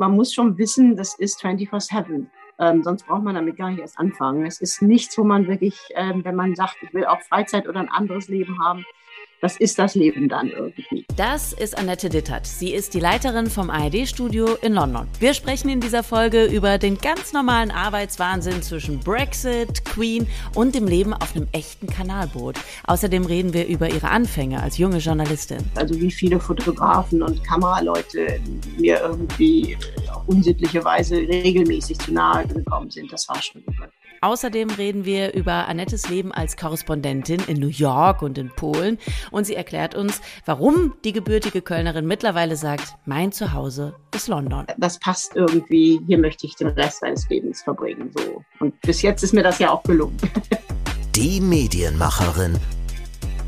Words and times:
man 0.00 0.16
muss 0.16 0.32
schon 0.32 0.56
wissen, 0.56 0.96
das 0.96 1.14
ist 1.18 1.44
24-7. 1.44 2.26
Ähm, 2.58 2.82
sonst 2.82 3.06
braucht 3.06 3.22
man 3.22 3.34
damit 3.34 3.56
gar 3.56 3.70
nicht 3.70 3.80
erst 3.80 3.98
anfangen. 3.98 4.46
Es 4.46 4.60
ist 4.60 4.80
nichts, 4.80 5.16
wo 5.18 5.24
man 5.24 5.46
wirklich, 5.46 5.78
ähm, 5.94 6.24
wenn 6.24 6.34
man 6.34 6.56
sagt, 6.56 6.76
ich 6.82 6.92
will 6.94 7.04
auch 7.04 7.20
Freizeit 7.20 7.68
oder 7.68 7.80
ein 7.80 7.90
anderes 7.90 8.28
Leben 8.28 8.58
haben, 8.58 8.84
das 9.40 9.56
ist 9.56 9.78
das 9.78 9.94
Leben 9.94 10.28
dann 10.28 10.50
irgendwie. 10.50 11.06
Das 11.16 11.52
ist 11.52 11.76
Annette 11.76 12.10
Dittert. 12.10 12.46
Sie 12.46 12.72
ist 12.72 12.92
die 12.94 13.00
Leiterin 13.00 13.48
vom 13.48 13.70
ARD-Studio 13.70 14.56
in 14.60 14.74
London. 14.74 15.08
Wir 15.18 15.32
sprechen 15.34 15.70
in 15.70 15.80
dieser 15.80 16.02
Folge 16.02 16.44
über 16.44 16.76
den 16.76 16.98
ganz 16.98 17.32
normalen 17.32 17.70
Arbeitswahnsinn 17.70 18.62
zwischen 18.62 19.00
Brexit, 19.00 19.84
Queen 19.86 20.26
und 20.54 20.74
dem 20.74 20.86
Leben 20.86 21.14
auf 21.14 21.34
einem 21.34 21.48
echten 21.52 21.86
Kanalboot. 21.86 22.56
Außerdem 22.86 23.24
reden 23.24 23.54
wir 23.54 23.66
über 23.66 23.90
ihre 23.90 24.08
Anfänge 24.08 24.62
als 24.62 24.76
junge 24.76 24.98
Journalistin. 24.98 25.64
Also 25.74 25.98
wie 25.98 26.10
viele 26.10 26.38
Fotografen 26.38 27.22
und 27.22 27.42
Kameraleute 27.42 28.40
mir 28.78 29.00
irgendwie 29.00 29.76
auf 30.12 30.28
unsittliche 30.28 30.84
Weise 30.84 31.16
regelmäßig 31.16 31.98
zu 31.98 32.12
nahe 32.12 32.46
gekommen 32.46 32.90
sind, 32.90 33.10
das 33.12 33.28
war 33.28 33.40
schon 33.42 33.62
über. 33.62 33.88
Außerdem 34.22 34.68
reden 34.68 35.06
wir 35.06 35.32
über 35.32 35.66
Annettes 35.66 36.10
Leben 36.10 36.30
als 36.30 36.58
Korrespondentin 36.58 37.40
in 37.46 37.58
New 37.58 37.68
York 37.68 38.20
und 38.20 38.36
in 38.36 38.50
Polen 38.50 38.98
und 39.30 39.44
sie 39.44 39.54
erklärt 39.54 39.94
uns, 39.94 40.20
warum 40.44 40.94
die 41.04 41.12
gebürtige 41.12 41.62
Kölnerin 41.62 42.06
mittlerweile 42.06 42.56
sagt, 42.56 42.94
mein 43.04 43.32
Zuhause 43.32 43.94
ist 44.14 44.28
London. 44.28 44.66
Das 44.78 44.98
passt 44.98 45.36
irgendwie, 45.36 46.00
hier 46.06 46.18
möchte 46.18 46.46
ich 46.46 46.56
den 46.56 46.68
Rest 46.68 47.02
meines 47.02 47.28
Lebens 47.28 47.62
verbringen. 47.62 48.10
So. 48.16 48.44
Und 48.60 48.80
bis 48.80 49.02
jetzt 49.02 49.22
ist 49.22 49.34
mir 49.34 49.42
das 49.42 49.58
ja 49.58 49.70
auch 49.70 49.82
gelungen. 49.82 50.16
Die 51.14 51.40
Medienmacherin. 51.40 52.58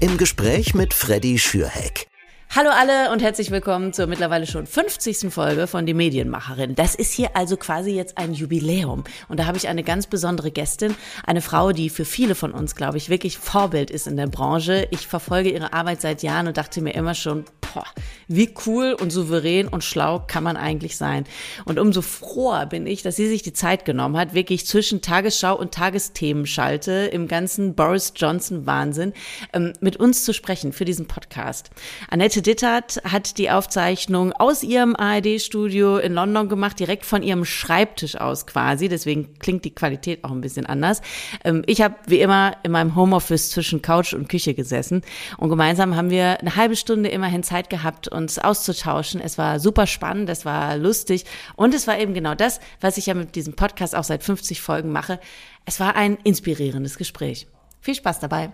Im 0.00 0.18
Gespräch 0.18 0.74
mit 0.74 0.95
Freddy 0.95 1.38
Schürheck. 1.38 2.12
Hallo 2.55 2.69
alle 2.69 3.11
und 3.11 3.23
herzlich 3.23 3.51
willkommen 3.51 3.95
zur 3.95 4.06
mittlerweile 4.06 4.47
schon 4.47 4.66
50. 4.66 5.33
Folge 5.33 5.66
von 5.66 5.87
Die 5.87 5.95
Medienmacherin. 5.95 6.74
Das 6.74 6.95
ist 6.95 7.10
hier 7.15 7.34
also 7.34 7.56
quasi 7.56 7.93
jetzt 7.93 8.19
ein 8.19 8.34
Jubiläum. 8.34 9.05
Und 9.29 9.41
da 9.41 9.47
habe 9.47 9.56
ich 9.56 9.69
eine 9.69 9.83
ganz 9.83 10.06
besondere 10.06 10.51
Gästin, 10.51 10.95
eine 11.24 11.41
Frau, 11.41 11.73
die 11.73 11.88
für 11.88 12.04
viele 12.04 12.35
von 12.35 12.52
uns, 12.52 12.76
glaube 12.76 12.99
ich, 12.99 13.09
wirklich 13.09 13.38
Vorbild 13.38 13.91
ist 13.91 14.07
in 14.07 14.18
der 14.18 14.26
Branche. 14.26 14.87
Ich 14.91 15.07
verfolge 15.07 15.49
ihre 15.49 15.73
Arbeit 15.73 16.02
seit 16.02 16.23
Jahren 16.23 16.46
und 16.46 16.59
dachte 16.59 16.82
mir 16.82 16.95
immer 16.95 17.15
schon, 17.15 17.46
boah, 17.73 17.87
wie 18.29 18.52
cool 18.66 18.96
und 19.01 19.10
souverän 19.10 19.69
und 19.69 19.82
schlau 19.82 20.23
kann 20.26 20.45
man 20.45 20.57
eigentlich 20.57 20.96
sein. 20.96 21.24
Und 21.65 21.79
umso 21.79 22.02
froher 22.02 22.66
bin 22.66 22.87
ich, 22.87 23.02
dass 23.02 23.16
sie 23.16 23.29
sich 23.29 23.43
die 23.43 23.52
Zeit 23.52 23.85
genommen 23.85 24.16
hat, 24.16 24.35
wirklich 24.35 24.66
zwischen 24.66 25.01
Tagesschau 25.01 25.57
und 25.57 25.73
Tagesthemenschalte 25.73 26.93
im 27.13 27.29
ganzen 27.29 27.74
Boris 27.74 28.13
Johnson 28.15 28.66
Wahnsinn 28.66 29.13
ähm, 29.52 29.73
mit 29.80 29.96
uns 29.96 30.24
zu 30.24 30.35
sprechen 30.35 30.73
für 30.73 30.85
diesen 30.85 31.07
Podcast. 31.07 31.71
Annette 32.10 32.41
Dittert 32.43 33.01
hat 33.04 33.38
die 33.38 33.51
Aufzeichnung 33.51 34.32
aus 34.32 34.62
ihrem 34.62 34.95
ARD-Studio 34.96 35.98
in 35.98 36.12
London 36.12 36.48
gemacht, 36.48 36.79
direkt 36.79 37.07
von 37.07 37.23
ihrem 37.23 37.45
Schreibtisch 37.45 38.16
aus 38.16 38.46
quasi. 38.46 38.88
Deswegen 38.88 39.38
klingt 39.38 39.65
die 39.65 39.74
Qualität 39.74 40.24
auch 40.24 40.30
ein 40.30 40.40
bisschen 40.40 40.66
anders. 40.66 41.01
Ähm, 41.45 41.63
ich 41.66 41.80
habe 41.80 41.95
wie 42.07 42.20
immer 42.20 42.57
in 42.63 42.73
meinem 42.73 42.96
Homeoffice 42.96 43.51
zwischen 43.51 43.82
Couch 43.82 44.13
und 44.13 44.29
Küche 44.29 44.54
gesessen 44.54 45.02
und 45.38 45.48
gemeinsam 45.48 45.96
haben 45.96 46.10
wir 46.10 46.40
eine 46.40 46.57
halbe 46.57 46.76
Stunde 46.76 47.09
immerhin 47.09 47.43
Zeit 47.43 47.70
gehabt, 47.70 48.09
uns 48.09 48.38
auszutauschen. 48.38 49.20
Es 49.20 49.38
war 49.38 49.60
super 49.60 49.87
spannend, 49.87 50.29
es 50.29 50.45
war 50.45 50.76
lustig 50.76 51.24
und 51.57 51.74
es 51.74 51.87
war 51.87 51.98
eben 51.98 52.15
genau 52.15 52.35
das, 52.35 52.60
was 52.80 52.98
ich 52.98 53.07
ja 53.07 53.15
mit 53.15 53.37
diesem 53.37 53.54
Podcast 53.54 53.95
auch 53.95 54.04
seit 54.04 54.23
50 54.23 54.60
Folgen 54.60 54.93
mache. 54.93 55.20
Es 55.65 55.80
war 55.80 55.96
ein 55.96 56.18
inspirierendes 56.24 56.98
Gespräch. 56.98 57.46
Viel 57.80 57.95
Spaß 57.95 58.20
dabei. 58.20 58.52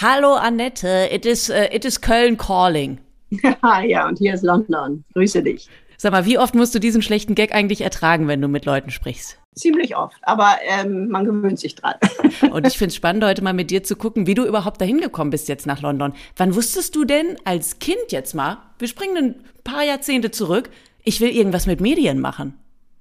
Hallo 0.00 0.34
Annette, 0.34 1.08
it 1.12 1.26
is, 1.26 1.50
uh, 1.50 1.66
it 1.72 1.84
is 1.84 2.00
Köln 2.00 2.36
calling. 2.36 2.98
ja, 3.86 4.08
und 4.08 4.18
hier 4.18 4.34
ist 4.34 4.42
London. 4.42 5.04
Grüße 5.14 5.42
dich. 5.42 5.68
Sag 5.96 6.12
mal, 6.12 6.24
wie 6.24 6.38
oft 6.38 6.54
musst 6.54 6.74
du 6.74 6.78
diesen 6.78 7.02
schlechten 7.02 7.34
Gag 7.34 7.54
eigentlich 7.54 7.82
ertragen, 7.82 8.26
wenn 8.26 8.40
du 8.40 8.48
mit 8.48 8.64
Leuten 8.64 8.90
sprichst? 8.90 9.36
Ziemlich 9.54 9.96
oft, 9.96 10.16
aber 10.22 10.56
ähm, 10.66 11.08
man 11.08 11.26
gewöhnt 11.26 11.58
sich 11.58 11.74
dran. 11.74 11.96
Und 12.50 12.66
ich 12.66 12.78
finde 12.78 12.88
es 12.88 12.96
spannend, 12.96 13.22
heute 13.22 13.42
mal 13.42 13.52
mit 13.52 13.70
dir 13.70 13.82
zu 13.82 13.96
gucken, 13.96 14.26
wie 14.26 14.32
du 14.32 14.46
überhaupt 14.46 14.80
dahin 14.80 15.00
gekommen 15.00 15.30
bist 15.30 15.48
jetzt 15.48 15.66
nach 15.66 15.82
London. 15.82 16.14
Wann 16.36 16.54
wusstest 16.54 16.96
du 16.96 17.04
denn 17.04 17.36
als 17.44 17.80
Kind 17.80 18.12
jetzt 18.12 18.34
mal, 18.34 18.62
wir 18.78 18.88
springen 18.88 19.16
ein 19.16 19.44
paar 19.62 19.82
Jahrzehnte 19.82 20.30
zurück, 20.30 20.70
ich 21.04 21.20
will 21.20 21.36
irgendwas 21.36 21.66
mit 21.66 21.82
Medien 21.82 22.20
machen? 22.20 22.54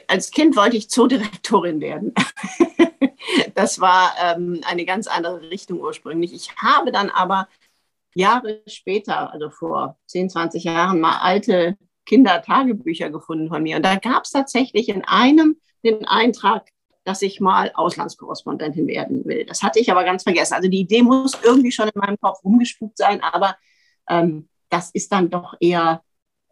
Als 0.08 0.32
Kind 0.32 0.58
wollte 0.58 0.76
ich 0.76 0.90
Zoodirektorin 0.90 1.80
werden. 1.80 2.14
Das 3.56 3.80
war 3.80 4.14
ähm, 4.22 4.62
eine 4.66 4.86
ganz 4.86 5.08
andere 5.08 5.42
Richtung 5.50 5.80
ursprünglich. 5.80 6.34
Ich 6.34 6.56
habe 6.58 6.92
dann 6.92 7.10
aber 7.10 7.48
Jahre 8.16 8.62
später, 8.68 9.32
also 9.32 9.50
vor 9.50 9.98
10, 10.08 10.30
20 10.30 10.64
Jahren, 10.64 11.00
mal 11.00 11.18
alte 11.20 11.78
Kindertagebücher 12.06 13.10
gefunden 13.10 13.50
von 13.50 13.62
mir. 13.62 13.78
Und 13.78 13.86
da 13.86 13.96
gab 13.96 14.24
es 14.24 14.32
tatsächlich 14.32 14.90
in 14.90 15.04
einem 15.06 15.58
den 15.84 16.06
Eintrag, 16.06 16.70
dass 17.04 17.22
ich 17.22 17.40
mal 17.40 17.72
Auslandskorrespondentin 17.74 18.88
werden 18.88 19.26
will. 19.26 19.46
Das 19.46 19.64
hatte 19.64 19.80
ich 19.80 19.92
aber 19.92 20.04
ganz 20.04 20.24
vergessen. 20.24 20.54
Also 20.54 20.70
die 20.70 20.80
Idee 20.80 21.02
muss 21.02 21.38
irgendwie 21.44 21.72
schon 21.72 21.88
in 21.88 22.00
meinem 22.00 22.20
Kopf 22.20 22.44
rumgespuckt 22.44 22.98
sein, 22.98 23.24
aber 23.24 23.58
ähm, 24.10 24.50
das 24.70 24.92
ist 24.92 25.12
dann 25.12 25.30
doch 25.30 25.56
eher 25.60 26.04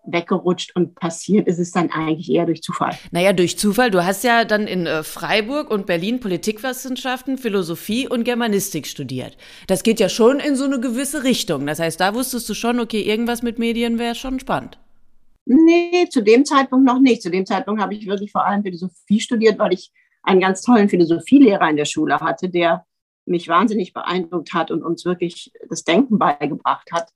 weggerutscht 0.06 0.76
und 0.76 0.96
passiert 0.96 1.48
ist 1.48 1.60
es 1.60 1.72
dann 1.72 1.92
eigentlich 1.92 2.30
eher 2.32 2.46
durch 2.46 2.62
Zufall. 2.62 2.98
Naja, 3.12 3.34
durch 3.34 3.58
Zufall. 3.58 3.92
Du 3.92 4.06
hast 4.06 4.24
ja 4.24 4.46
dann 4.46 4.68
in 4.68 4.86
äh, 4.86 5.04
Freiburg 5.04 5.70
und 5.70 5.86
Berlin 5.86 6.20
Politikwissenschaften, 6.20 7.38
Philosophie 7.38 8.08
und 8.08 8.24
Germanistik 8.24 8.88
studiert. 8.88 9.38
Das 9.68 9.84
geht 9.84 10.00
ja 10.00 10.10
schon 10.10 10.40
in 10.40 10.56
so 10.56 10.66
eine 10.66 10.80
gewisse 10.80 11.24
Richtung. 11.24 11.66
Das 11.68 11.80
heißt, 11.80 12.00
da 12.00 12.14
wusstest 12.14 12.48
du 12.50 12.54
schon, 12.54 12.80
okay, 12.80 13.02
irgendwas 13.02 13.44
mit 13.44 13.60
Medien 13.60 14.00
wäre 14.00 14.16
schon 14.16 14.40
spannend. 14.40 14.78
Nee, 15.46 16.08
zu 16.10 16.22
dem 16.22 16.44
Zeitpunkt 16.46 16.86
noch 16.86 17.00
nicht. 17.00 17.22
Zu 17.22 17.32
dem 17.32 17.46
Zeitpunkt 17.46 17.82
habe 17.82 17.94
ich 17.94 18.06
wirklich 18.06 18.32
vor 18.32 18.46
allem 18.46 18.64
Philosophie 18.64 19.20
studiert, 19.20 19.60
weil 19.60 19.74
ich 19.74 19.92
einen 20.24 20.42
ganz 20.42 20.62
tollen 20.62 20.90
Philosophielehrer 20.90 21.70
in 21.70 21.78
der 21.78 21.86
Schule 21.86 22.20
hatte, 22.20 22.50
der 22.50 22.86
mich 23.26 23.48
wahnsinnig 23.48 23.94
beeindruckt 23.94 24.54
hat 24.54 24.72
und 24.72 24.84
uns 24.84 25.06
wirklich 25.06 25.52
das 25.70 25.84
Denken 25.84 26.18
beigebracht 26.18 26.90
hat. 26.92 27.12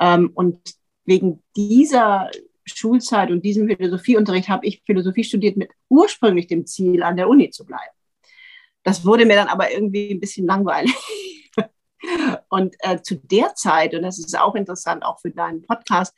Ähm, 0.00 0.30
und 0.34 0.58
wegen 1.04 1.42
dieser 1.56 2.30
Schulzeit 2.64 3.30
und 3.30 3.44
diesem 3.44 3.66
Philosophieunterricht 3.66 4.48
habe 4.48 4.66
ich 4.66 4.82
Philosophie 4.86 5.24
studiert 5.24 5.56
mit 5.56 5.70
ursprünglich 5.88 6.46
dem 6.46 6.66
Ziel, 6.66 7.02
an 7.02 7.16
der 7.16 7.28
Uni 7.28 7.50
zu 7.50 7.64
bleiben. 7.64 7.92
Das 8.84 9.04
wurde 9.04 9.26
mir 9.26 9.36
dann 9.36 9.48
aber 9.48 9.72
irgendwie 9.72 10.12
ein 10.12 10.20
bisschen 10.20 10.46
langweilig. 10.46 10.94
Und 12.48 12.74
äh, 12.80 13.00
zu 13.00 13.16
der 13.16 13.54
Zeit, 13.54 13.94
und 13.94 14.02
das 14.02 14.18
ist 14.18 14.36
auch 14.36 14.56
interessant, 14.56 15.04
auch 15.04 15.20
für 15.20 15.30
deinen 15.30 15.62
Podcast, 15.62 16.12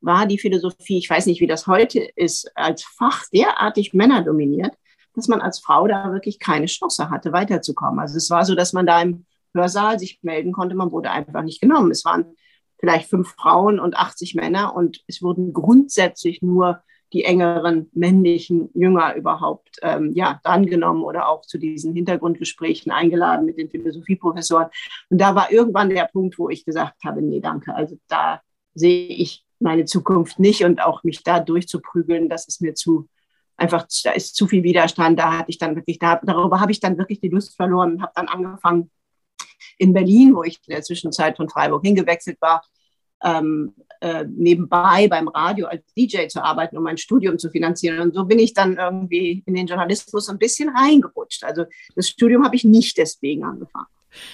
war 0.00 0.26
die 0.26 0.38
Philosophie, 0.38 0.98
ich 0.98 1.08
weiß 1.08 1.26
nicht, 1.26 1.40
wie 1.40 1.46
das 1.46 1.68
heute 1.68 2.00
ist, 2.16 2.50
als 2.56 2.82
Fach 2.82 3.24
derartig 3.32 3.94
männerdominiert, 3.94 4.74
dass 5.14 5.28
man 5.28 5.40
als 5.40 5.60
Frau 5.60 5.86
da 5.86 6.12
wirklich 6.12 6.38
keine 6.38 6.66
Chance 6.66 7.10
hatte, 7.10 7.32
weiterzukommen. 7.32 8.00
Also 8.00 8.16
es 8.16 8.30
war 8.30 8.44
so, 8.44 8.54
dass 8.54 8.72
man 8.72 8.86
da 8.86 9.00
im 9.00 9.26
Hörsaal 9.54 9.98
sich 9.98 10.18
melden 10.22 10.52
konnte, 10.52 10.74
man 10.74 10.92
wurde 10.92 11.10
einfach 11.10 11.42
nicht 11.42 11.60
genommen. 11.60 11.90
Es 11.90 12.04
waren 12.04 12.36
vielleicht 12.78 13.08
fünf 13.08 13.34
Frauen 13.34 13.80
und 13.80 13.96
80 13.96 14.34
Männer 14.34 14.74
und 14.74 15.02
es 15.06 15.22
wurden 15.22 15.52
grundsätzlich 15.52 16.42
nur 16.42 16.82
die 17.12 17.24
engeren 17.24 17.90
männlichen 17.94 18.70
Jünger 18.74 19.14
überhaupt 19.14 19.78
ähm, 19.82 20.12
ja, 20.14 20.40
drangenommen 20.44 21.02
oder 21.02 21.28
auch 21.28 21.42
zu 21.42 21.58
diesen 21.58 21.94
Hintergrundgesprächen 21.94 22.92
eingeladen 22.92 23.46
mit 23.46 23.56
den 23.56 23.70
Philosophieprofessoren. 23.70 24.68
Und 25.08 25.18
da 25.18 25.34
war 25.34 25.50
irgendwann 25.50 25.88
der 25.90 26.04
Punkt, 26.04 26.38
wo 26.38 26.50
ich 26.50 26.64
gesagt 26.64 27.02
habe, 27.04 27.22
nee, 27.22 27.40
danke. 27.40 27.74
Also 27.74 27.96
da 28.08 28.42
sehe 28.74 29.08
ich 29.08 29.44
meine 29.58 29.86
Zukunft 29.86 30.38
nicht 30.38 30.64
und 30.64 30.82
auch 30.82 31.02
mich 31.02 31.22
da 31.22 31.40
durchzuprügeln, 31.40 32.28
das 32.28 32.46
ist 32.46 32.60
mir 32.60 32.74
zu, 32.74 33.08
einfach, 33.56 33.86
da 34.04 34.12
ist 34.12 34.36
zu 34.36 34.46
viel 34.46 34.62
Widerstand. 34.62 35.18
Da 35.18 35.38
hatte 35.38 35.50
ich 35.50 35.58
dann 35.58 35.76
wirklich, 35.76 35.98
da, 35.98 36.20
darüber 36.22 36.60
habe 36.60 36.72
ich 36.72 36.80
dann 36.80 36.98
wirklich 36.98 37.20
die 37.20 37.30
Lust 37.30 37.56
verloren 37.56 37.94
und 37.94 38.02
habe 38.02 38.12
dann 38.14 38.28
angefangen, 38.28 38.90
in 39.78 39.92
Berlin, 39.92 40.34
wo 40.34 40.42
ich 40.42 40.60
in 40.66 40.74
der 40.74 40.82
Zwischenzeit 40.82 41.36
von 41.36 41.48
Freiburg 41.48 41.84
hingewechselt 41.84 42.40
war, 42.40 42.62
ähm, 43.22 43.74
äh, 44.00 44.24
nebenbei 44.24 45.08
beim 45.08 45.28
Radio 45.28 45.66
als 45.66 45.82
DJ 45.96 46.28
zu 46.28 46.42
arbeiten, 46.42 46.76
um 46.76 46.84
mein 46.84 46.98
Studium 46.98 47.38
zu 47.38 47.50
finanzieren. 47.50 48.00
Und 48.00 48.14
so 48.14 48.24
bin 48.24 48.38
ich 48.38 48.54
dann 48.54 48.76
irgendwie 48.76 49.42
in 49.44 49.54
den 49.54 49.66
Journalismus 49.66 50.28
ein 50.28 50.38
bisschen 50.38 50.68
reingerutscht. 50.68 51.42
Also 51.42 51.64
das 51.96 52.08
Studium 52.08 52.44
habe 52.44 52.54
ich 52.54 52.64
nicht 52.64 52.96
deswegen 52.96 53.44
angefangen. 53.44 53.86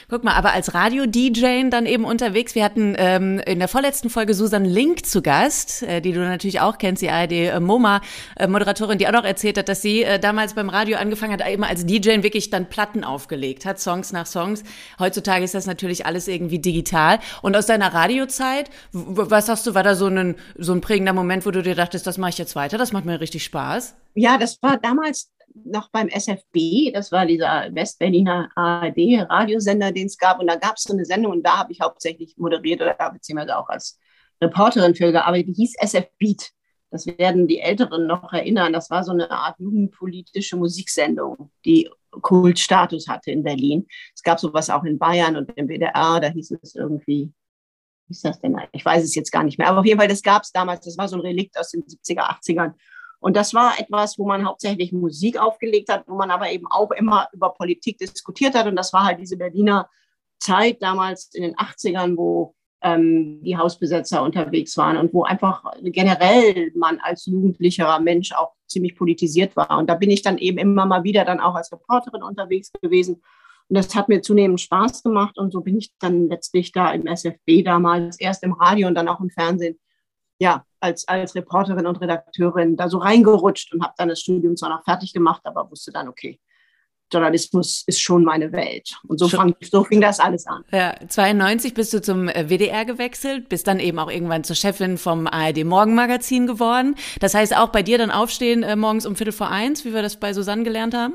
Guck 0.08 0.24
mal, 0.24 0.34
aber 0.34 0.52
als 0.52 0.74
Radio-DJ 0.74 1.68
dann 1.70 1.86
eben 1.86 2.04
unterwegs. 2.04 2.54
Wir 2.54 2.64
hatten 2.64 2.94
ähm, 2.96 3.40
in 3.40 3.58
der 3.58 3.68
vorletzten 3.68 4.10
Folge 4.10 4.34
Susan 4.34 4.64
Link 4.64 5.04
zu 5.06 5.22
Gast, 5.22 5.82
äh, 5.82 6.00
die 6.00 6.12
du 6.12 6.20
natürlich 6.20 6.60
auch 6.60 6.78
kennst, 6.78 7.02
die 7.02 7.10
ARD-MoMA-Moderatorin, 7.10 8.94
äh, 8.94 8.98
die 8.98 9.08
auch 9.08 9.12
noch 9.12 9.24
erzählt 9.24 9.58
hat, 9.58 9.68
dass 9.68 9.82
sie 9.82 10.02
äh, 10.02 10.18
damals 10.18 10.54
beim 10.54 10.68
Radio 10.68 10.98
angefangen 10.98 11.32
hat, 11.32 11.46
eben 11.46 11.64
als 11.64 11.86
DJ 11.86 12.22
wirklich 12.22 12.50
dann 12.50 12.68
Platten 12.68 13.04
aufgelegt 13.04 13.66
hat, 13.66 13.80
Songs 13.80 14.12
nach 14.12 14.26
Songs. 14.26 14.62
Heutzutage 14.98 15.44
ist 15.44 15.54
das 15.54 15.66
natürlich 15.66 16.06
alles 16.06 16.28
irgendwie 16.28 16.58
digital. 16.58 17.18
Und 17.42 17.56
aus 17.56 17.66
deiner 17.66 17.92
Radiozeit, 17.92 18.70
was 18.92 19.46
sagst 19.46 19.66
du, 19.66 19.74
war 19.74 19.82
da 19.82 19.94
so 19.94 20.06
ein, 20.06 20.36
so 20.56 20.72
ein 20.72 20.80
prägender 20.80 21.12
Moment, 21.12 21.46
wo 21.46 21.50
du 21.50 21.62
dir 21.62 21.74
dachtest, 21.74 22.06
das 22.06 22.18
mache 22.18 22.30
ich 22.30 22.38
jetzt 22.38 22.56
weiter, 22.56 22.78
das 22.78 22.92
macht 22.92 23.04
mir 23.04 23.20
richtig 23.20 23.44
Spaß? 23.44 23.94
Ja, 24.14 24.38
das 24.38 24.62
war 24.62 24.78
damals 24.78 25.30
noch 25.54 25.90
beim 25.90 26.08
SFB, 26.08 26.92
das 26.92 27.12
war 27.12 27.26
dieser 27.26 27.68
Westberliner 27.72 28.50
ARD-Radiosender, 28.54 29.92
den 29.92 30.06
es 30.06 30.18
gab. 30.18 30.40
Und 30.40 30.48
da 30.48 30.56
gab 30.56 30.76
es 30.76 30.82
so 30.82 30.92
eine 30.92 31.04
Sendung 31.04 31.32
und 31.32 31.42
da 31.44 31.58
habe 31.58 31.72
ich 31.72 31.80
hauptsächlich 31.80 32.36
moderiert 32.36 32.82
oder 32.82 32.96
beziehungsweise 33.10 33.56
auch 33.56 33.68
als 33.68 33.98
Reporterin 34.42 34.94
für 34.94 35.12
gearbeitet, 35.12 35.48
die 35.48 35.62
hieß 35.62 35.74
SF 35.80 36.06
Beat. 36.18 36.50
das 36.90 37.06
werden 37.06 37.46
die 37.46 37.60
Älteren 37.60 38.06
noch 38.06 38.32
erinnern, 38.32 38.72
das 38.72 38.90
war 38.90 39.04
so 39.04 39.12
eine 39.12 39.30
Art 39.30 39.58
jugendpolitische 39.58 40.56
Musiksendung, 40.56 41.50
die 41.64 41.88
Kultstatus 42.10 43.08
hatte 43.08 43.30
in 43.30 43.42
Berlin. 43.42 43.86
Es 44.14 44.22
gab 44.22 44.38
sowas 44.38 44.70
auch 44.70 44.84
in 44.84 44.98
Bayern 44.98 45.36
und 45.36 45.50
im 45.56 45.68
WDR, 45.68 46.20
da 46.20 46.28
hieß 46.28 46.52
es 46.62 46.74
irgendwie, 46.74 47.32
wie 48.06 48.12
ist 48.12 48.24
das 48.24 48.40
denn? 48.40 48.56
Ich 48.72 48.84
weiß 48.84 49.02
es 49.02 49.14
jetzt 49.14 49.32
gar 49.32 49.44
nicht 49.44 49.58
mehr, 49.58 49.68
aber 49.68 49.80
auf 49.80 49.86
jeden 49.86 49.98
Fall, 49.98 50.08
das 50.08 50.22
gab 50.22 50.42
es 50.42 50.52
damals, 50.52 50.84
das 50.84 50.98
war 50.98 51.08
so 51.08 51.16
ein 51.16 51.22
Relikt 51.22 51.58
aus 51.58 51.70
den 51.70 51.82
70er, 51.82 52.38
80ern. 52.40 52.74
Und 53.24 53.38
das 53.38 53.54
war 53.54 53.80
etwas, 53.80 54.18
wo 54.18 54.26
man 54.26 54.44
hauptsächlich 54.44 54.92
Musik 54.92 55.38
aufgelegt 55.38 55.90
hat, 55.90 56.06
wo 56.06 56.14
man 56.14 56.30
aber 56.30 56.50
eben 56.50 56.66
auch 56.68 56.90
immer 56.90 57.26
über 57.32 57.54
Politik 57.54 57.96
diskutiert 57.96 58.54
hat. 58.54 58.66
Und 58.66 58.76
das 58.76 58.92
war 58.92 59.06
halt 59.06 59.18
diese 59.18 59.38
Berliner 59.38 59.88
Zeit 60.38 60.82
damals 60.82 61.30
in 61.32 61.42
den 61.42 61.54
80ern, 61.54 62.18
wo 62.18 62.54
ähm, 62.82 63.42
die 63.42 63.56
Hausbesetzer 63.56 64.22
unterwegs 64.22 64.76
waren 64.76 64.98
und 64.98 65.14
wo 65.14 65.22
einfach 65.22 65.64
generell 65.80 66.70
man 66.74 67.00
als 67.00 67.24
jugendlicher 67.24 67.98
Mensch 67.98 68.32
auch 68.32 68.52
ziemlich 68.66 68.94
politisiert 68.94 69.56
war. 69.56 69.78
Und 69.78 69.88
da 69.88 69.94
bin 69.94 70.10
ich 70.10 70.20
dann 70.20 70.36
eben 70.36 70.58
immer 70.58 70.84
mal 70.84 71.02
wieder 71.02 71.24
dann 71.24 71.40
auch 71.40 71.54
als 71.54 71.72
Reporterin 71.72 72.22
unterwegs 72.22 72.72
gewesen. 72.82 73.22
Und 73.70 73.78
das 73.78 73.94
hat 73.94 74.10
mir 74.10 74.20
zunehmend 74.20 74.60
Spaß 74.60 75.02
gemacht. 75.02 75.38
Und 75.38 75.50
so 75.50 75.62
bin 75.62 75.78
ich 75.78 75.92
dann 75.98 76.28
letztlich 76.28 76.72
da 76.72 76.92
im 76.92 77.06
SFB 77.06 77.64
damals, 77.64 78.20
erst 78.20 78.42
im 78.42 78.52
Radio 78.52 78.86
und 78.86 78.94
dann 78.96 79.08
auch 79.08 79.20
im 79.20 79.30
Fernsehen, 79.30 79.78
ja, 80.44 80.62
als, 80.79 81.08
als 81.08 81.35
Reporterin 81.35 81.87
und 81.87 82.02
Redakteurin 82.02 82.76
da 82.76 82.91
so 82.91 82.99
reingerutscht 82.99 83.73
und 83.73 83.82
habe 83.82 83.94
dann 83.96 84.11
das 84.11 84.20
Studium 84.20 84.58
zwar 84.58 84.69
noch 84.69 84.85
fertig 84.85 85.14
gemacht, 85.14 85.41
aber 85.44 85.70
wusste 85.70 85.91
dann, 85.91 86.06
okay, 86.06 86.38
Journalismus 87.11 87.85
ist 87.87 88.02
schon 88.02 88.25
meine 88.25 88.52
Welt. 88.52 88.94
Und 89.08 89.19
so, 89.19 89.29
fang, 89.29 89.55
so 89.62 89.85
fing 89.85 90.02
das 90.02 90.20
alles 90.20 90.46
an. 90.46 90.62
Ja, 90.70 90.94
92 91.08 91.73
bist 91.73 91.94
du 91.94 92.02
zum 92.02 92.26
WDR 92.26 92.85
gewechselt, 92.85 93.49
bist 93.49 93.67
dann 93.67 93.81
eben 93.81 93.99
auch 93.99 94.11
irgendwann 94.11 94.44
zur 94.44 94.56
Chefin 94.56 94.99
vom 94.99 95.26
ARD 95.26 95.64
Morgenmagazin 95.64 96.46
geworden. 96.46 96.96
Das 97.20 97.32
heißt 97.35 97.56
auch 97.56 97.69
bei 97.69 97.82
dir 97.82 97.96
dann 97.96 98.11
aufstehen 98.11 98.62
äh, 98.62 98.76
morgens 98.76 99.06
um 99.06 99.17
Viertel 99.17 99.32
vor 99.32 99.49
eins, 99.49 99.87
wie 99.87 99.94
wir 99.94 100.02
das 100.02 100.20
bei 100.20 100.35
Susanne 100.35 100.64
gelernt 100.64 100.93
haben? 100.93 101.14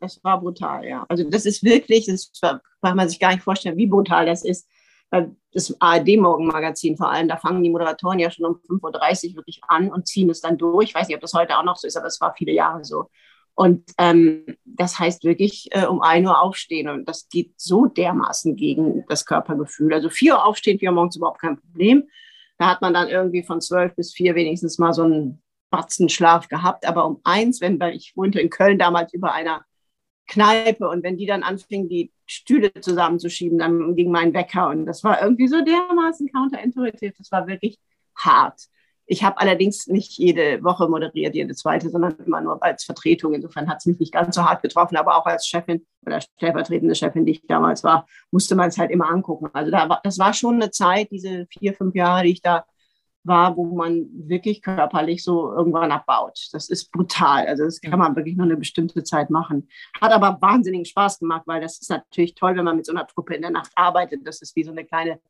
Das 0.00 0.18
war 0.24 0.40
brutal, 0.40 0.84
ja. 0.84 1.06
Also 1.08 1.22
das 1.30 1.46
ist 1.46 1.62
wirklich, 1.62 2.06
das 2.06 2.32
kann 2.40 2.60
man 2.96 3.08
sich 3.08 3.20
gar 3.20 3.32
nicht 3.32 3.44
vorstellen, 3.44 3.76
wie 3.76 3.86
brutal 3.86 4.26
das 4.26 4.44
ist. 4.44 4.66
Das 5.10 5.74
ARD-Morgenmagazin 5.80 6.96
vor 6.96 7.10
allem, 7.10 7.28
da 7.28 7.36
fangen 7.36 7.62
die 7.62 7.70
Moderatoren 7.70 8.18
ja 8.18 8.30
schon 8.30 8.46
um 8.46 8.60
5.30 8.68 9.30
Uhr 9.30 9.36
wirklich 9.36 9.60
an 9.66 9.90
und 9.90 10.06
ziehen 10.06 10.28
es 10.28 10.40
dann 10.40 10.58
durch. 10.58 10.90
Ich 10.90 10.94
weiß 10.94 11.08
nicht, 11.08 11.16
ob 11.16 11.22
das 11.22 11.32
heute 11.32 11.58
auch 11.58 11.64
noch 11.64 11.76
so 11.76 11.86
ist, 11.86 11.96
aber 11.96 12.06
es 12.06 12.20
war 12.20 12.34
viele 12.36 12.52
Jahre 12.52 12.84
so. 12.84 13.08
Und 13.58 13.90
ähm, 13.98 14.44
das 14.64 15.00
heißt 15.00 15.24
wirklich 15.24 15.66
äh, 15.72 15.84
um 15.84 16.00
ein 16.00 16.24
Uhr 16.24 16.40
aufstehen. 16.40 16.88
Und 16.88 17.08
das 17.08 17.28
geht 17.28 17.54
so 17.56 17.86
dermaßen 17.86 18.54
gegen 18.54 19.04
das 19.08 19.26
Körpergefühl. 19.26 19.92
Also 19.92 20.10
vier 20.10 20.34
Uhr 20.34 20.44
aufstehen, 20.44 20.78
vier 20.78 20.90
Uhr 20.90 20.94
morgens 20.94 21.16
überhaupt 21.16 21.40
kein 21.40 21.58
Problem. 21.58 22.04
Da 22.58 22.68
hat 22.68 22.82
man 22.82 22.94
dann 22.94 23.08
irgendwie 23.08 23.42
von 23.42 23.60
zwölf 23.60 23.96
bis 23.96 24.12
vier 24.12 24.36
wenigstens 24.36 24.78
mal 24.78 24.92
so 24.92 25.02
einen 25.02 25.42
Batzenschlaf 25.70 26.48
gehabt. 26.48 26.86
Aber 26.86 27.04
um 27.04 27.20
eins, 27.24 27.60
wenn 27.60 27.80
ich 27.82 28.16
wohnte 28.16 28.40
in 28.40 28.48
Köln 28.48 28.78
damals 28.78 29.12
über 29.12 29.32
einer 29.32 29.64
Kneipe 30.28 30.88
und 30.88 31.02
wenn 31.02 31.16
die 31.16 31.26
dann 31.26 31.42
anfingen, 31.42 31.88
die 31.88 32.12
Stühle 32.26 32.72
zusammenzuschieben, 32.80 33.58
dann 33.58 33.96
ging 33.96 34.10
mein 34.10 34.34
Wecker. 34.34 34.68
Und 34.68 34.86
das 34.86 35.02
war 35.02 35.20
irgendwie 35.22 35.48
so 35.48 35.64
dermaßen 35.64 36.30
counterintuitiv. 36.30 37.14
Das 37.18 37.32
war 37.32 37.46
wirklich 37.48 37.78
hart. 38.14 38.60
Ich 39.10 39.24
habe 39.24 39.38
allerdings 39.38 39.86
nicht 39.86 40.18
jede 40.18 40.62
Woche 40.62 40.86
moderiert, 40.86 41.34
jede 41.34 41.54
zweite, 41.54 41.88
sondern 41.88 42.14
immer 42.26 42.42
nur 42.42 42.62
als 42.62 42.84
Vertretung. 42.84 43.32
Insofern 43.32 43.66
hat 43.66 43.78
es 43.78 43.86
mich 43.86 43.98
nicht 43.98 44.12
ganz 44.12 44.36
so 44.36 44.44
hart 44.44 44.60
getroffen, 44.60 44.98
aber 44.98 45.16
auch 45.16 45.24
als 45.24 45.46
Chefin 45.46 45.86
oder 46.04 46.20
stellvertretende 46.20 46.94
Chefin, 46.94 47.24
die 47.24 47.32
ich 47.32 47.46
damals 47.46 47.82
war, 47.82 48.06
musste 48.30 48.54
man 48.54 48.68
es 48.68 48.76
halt 48.76 48.90
immer 48.90 49.08
angucken. 49.08 49.48
Also 49.54 49.70
da 49.70 49.88
war, 49.88 50.00
das 50.04 50.18
war 50.18 50.34
schon 50.34 50.56
eine 50.56 50.70
Zeit, 50.70 51.10
diese 51.10 51.46
vier, 51.46 51.72
fünf 51.72 51.94
Jahre, 51.94 52.24
die 52.24 52.32
ich 52.32 52.42
da 52.42 52.66
war, 53.24 53.56
wo 53.56 53.64
man 53.64 54.08
wirklich 54.12 54.62
körperlich 54.62 55.22
so 55.22 55.52
irgendwann 55.52 55.92
abbaut. 55.92 56.48
Das 56.52 56.68
ist 56.68 56.90
brutal. 56.92 57.46
Also 57.46 57.64
das 57.64 57.80
kann 57.80 57.98
man 57.98 58.16
wirklich 58.16 58.36
nur 58.36 58.46
eine 58.46 58.56
bestimmte 58.56 59.04
Zeit 59.04 59.30
machen. 59.30 59.68
Hat 60.00 60.12
aber 60.12 60.38
wahnsinnigen 60.40 60.84
Spaß 60.84 61.18
gemacht, 61.18 61.42
weil 61.46 61.60
das 61.60 61.80
ist 61.80 61.90
natürlich 61.90 62.34
toll, 62.34 62.56
wenn 62.56 62.64
man 62.64 62.76
mit 62.76 62.86
so 62.86 62.92
einer 62.92 63.06
Truppe 63.06 63.34
in 63.34 63.42
der 63.42 63.50
Nacht 63.50 63.72
arbeitet. 63.74 64.26
Das 64.26 64.40
ist 64.40 64.56
wie 64.56 64.64
so 64.64 64.70
eine 64.70 64.84
kleine 64.84 65.20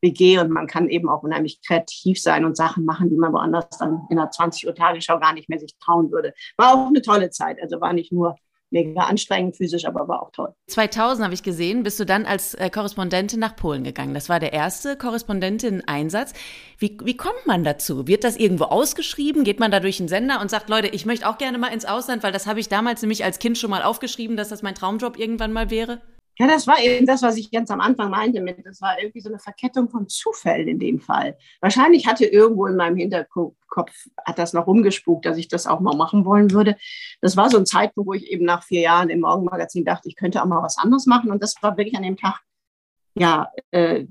WG 0.00 0.38
und 0.38 0.50
man 0.50 0.66
kann 0.66 0.88
eben 0.88 1.08
auch 1.08 1.22
unheimlich 1.22 1.60
kreativ 1.62 2.20
sein 2.20 2.44
und 2.44 2.56
Sachen 2.56 2.84
machen, 2.84 3.08
die 3.08 3.16
man 3.16 3.32
woanders 3.32 3.78
dann 3.78 4.06
in 4.10 4.18
einer 4.18 4.30
20 4.30 4.66
Uhr 4.66 4.74
Tagesschau 4.74 5.18
gar 5.18 5.32
nicht 5.32 5.48
mehr 5.48 5.58
sich 5.58 5.76
trauen 5.78 6.10
würde. 6.10 6.34
War 6.56 6.74
auch 6.74 6.88
eine 6.88 7.02
tolle 7.02 7.30
Zeit. 7.30 7.60
Also 7.62 7.80
war 7.80 7.92
nicht 7.92 8.12
nur 8.12 8.36
mega 8.74 9.02
anstrengend 9.02 9.56
physisch, 9.56 9.86
aber 9.86 10.06
war 10.06 10.20
auch 10.20 10.30
toll. 10.32 10.52
2000 10.66 11.24
habe 11.24 11.34
ich 11.34 11.42
gesehen, 11.42 11.84
bist 11.84 11.98
du 11.98 12.04
dann 12.04 12.26
als 12.26 12.54
äh, 12.54 12.68
Korrespondentin 12.68 13.40
nach 13.40 13.56
Polen 13.56 13.84
gegangen. 13.84 14.12
Das 14.12 14.28
war 14.28 14.40
der 14.40 14.52
erste 14.52 14.96
Korrespondentin-Einsatz. 14.96 16.34
Wie, 16.78 16.98
wie 17.02 17.16
kommt 17.16 17.46
man 17.46 17.64
dazu? 17.64 18.06
Wird 18.06 18.24
das 18.24 18.36
irgendwo 18.36 18.64
ausgeschrieben? 18.64 19.44
Geht 19.44 19.60
man 19.60 19.70
da 19.70 19.80
durch 19.80 20.00
einen 20.00 20.08
Sender 20.08 20.40
und 20.40 20.50
sagt, 20.50 20.68
Leute, 20.68 20.88
ich 20.88 21.06
möchte 21.06 21.28
auch 21.28 21.38
gerne 21.38 21.56
mal 21.56 21.72
ins 21.72 21.84
Ausland, 21.84 22.22
weil 22.22 22.32
das 22.32 22.46
habe 22.46 22.60
ich 22.60 22.68
damals 22.68 23.00
nämlich 23.00 23.24
als 23.24 23.38
Kind 23.38 23.56
schon 23.56 23.70
mal 23.70 23.82
aufgeschrieben, 23.82 24.36
dass 24.36 24.48
das 24.48 24.62
mein 24.62 24.74
Traumjob 24.74 25.18
irgendwann 25.18 25.52
mal 25.52 25.70
wäre? 25.70 26.00
Ja, 26.38 26.48
das 26.48 26.66
war 26.66 26.80
eben 26.80 27.06
das, 27.06 27.22
was 27.22 27.36
ich 27.36 27.52
ganz 27.52 27.70
am 27.70 27.80
Anfang 27.80 28.10
meinte. 28.10 28.40
Mit, 28.40 28.66
das 28.66 28.80
war 28.80 28.98
irgendwie 28.98 29.20
so 29.20 29.28
eine 29.28 29.38
Verkettung 29.38 29.88
von 29.88 30.08
Zufällen 30.08 30.66
in 30.66 30.78
dem 30.80 31.00
Fall. 31.00 31.38
Wahrscheinlich 31.60 32.06
hatte 32.08 32.26
irgendwo 32.26 32.66
in 32.66 32.76
meinem 32.76 32.96
Hinterkopf 32.96 33.54
hat 34.24 34.38
das 34.38 34.52
noch 34.52 34.66
rumgespukt, 34.66 35.26
dass 35.26 35.38
ich 35.38 35.48
das 35.48 35.66
auch 35.66 35.80
mal 35.80 35.96
machen 35.96 36.24
wollen 36.24 36.50
würde. 36.50 36.76
Das 37.20 37.36
war 37.36 37.50
so 37.50 37.58
ein 37.58 37.66
Zeitpunkt, 37.66 38.08
wo 38.08 38.14
ich 38.14 38.30
eben 38.30 38.44
nach 38.44 38.64
vier 38.64 38.80
Jahren 38.80 39.10
im 39.10 39.20
Morgenmagazin 39.20 39.84
dachte, 39.84 40.08
ich 40.08 40.16
könnte 40.16 40.42
auch 40.42 40.46
mal 40.46 40.62
was 40.62 40.78
anderes 40.78 41.06
machen. 41.06 41.30
Und 41.30 41.42
das 41.42 41.54
war 41.62 41.76
wirklich 41.76 41.96
an 41.96 42.02
dem 42.02 42.16
Tag, 42.16 42.40
ja, 43.14 43.50
äh, 43.70 44.06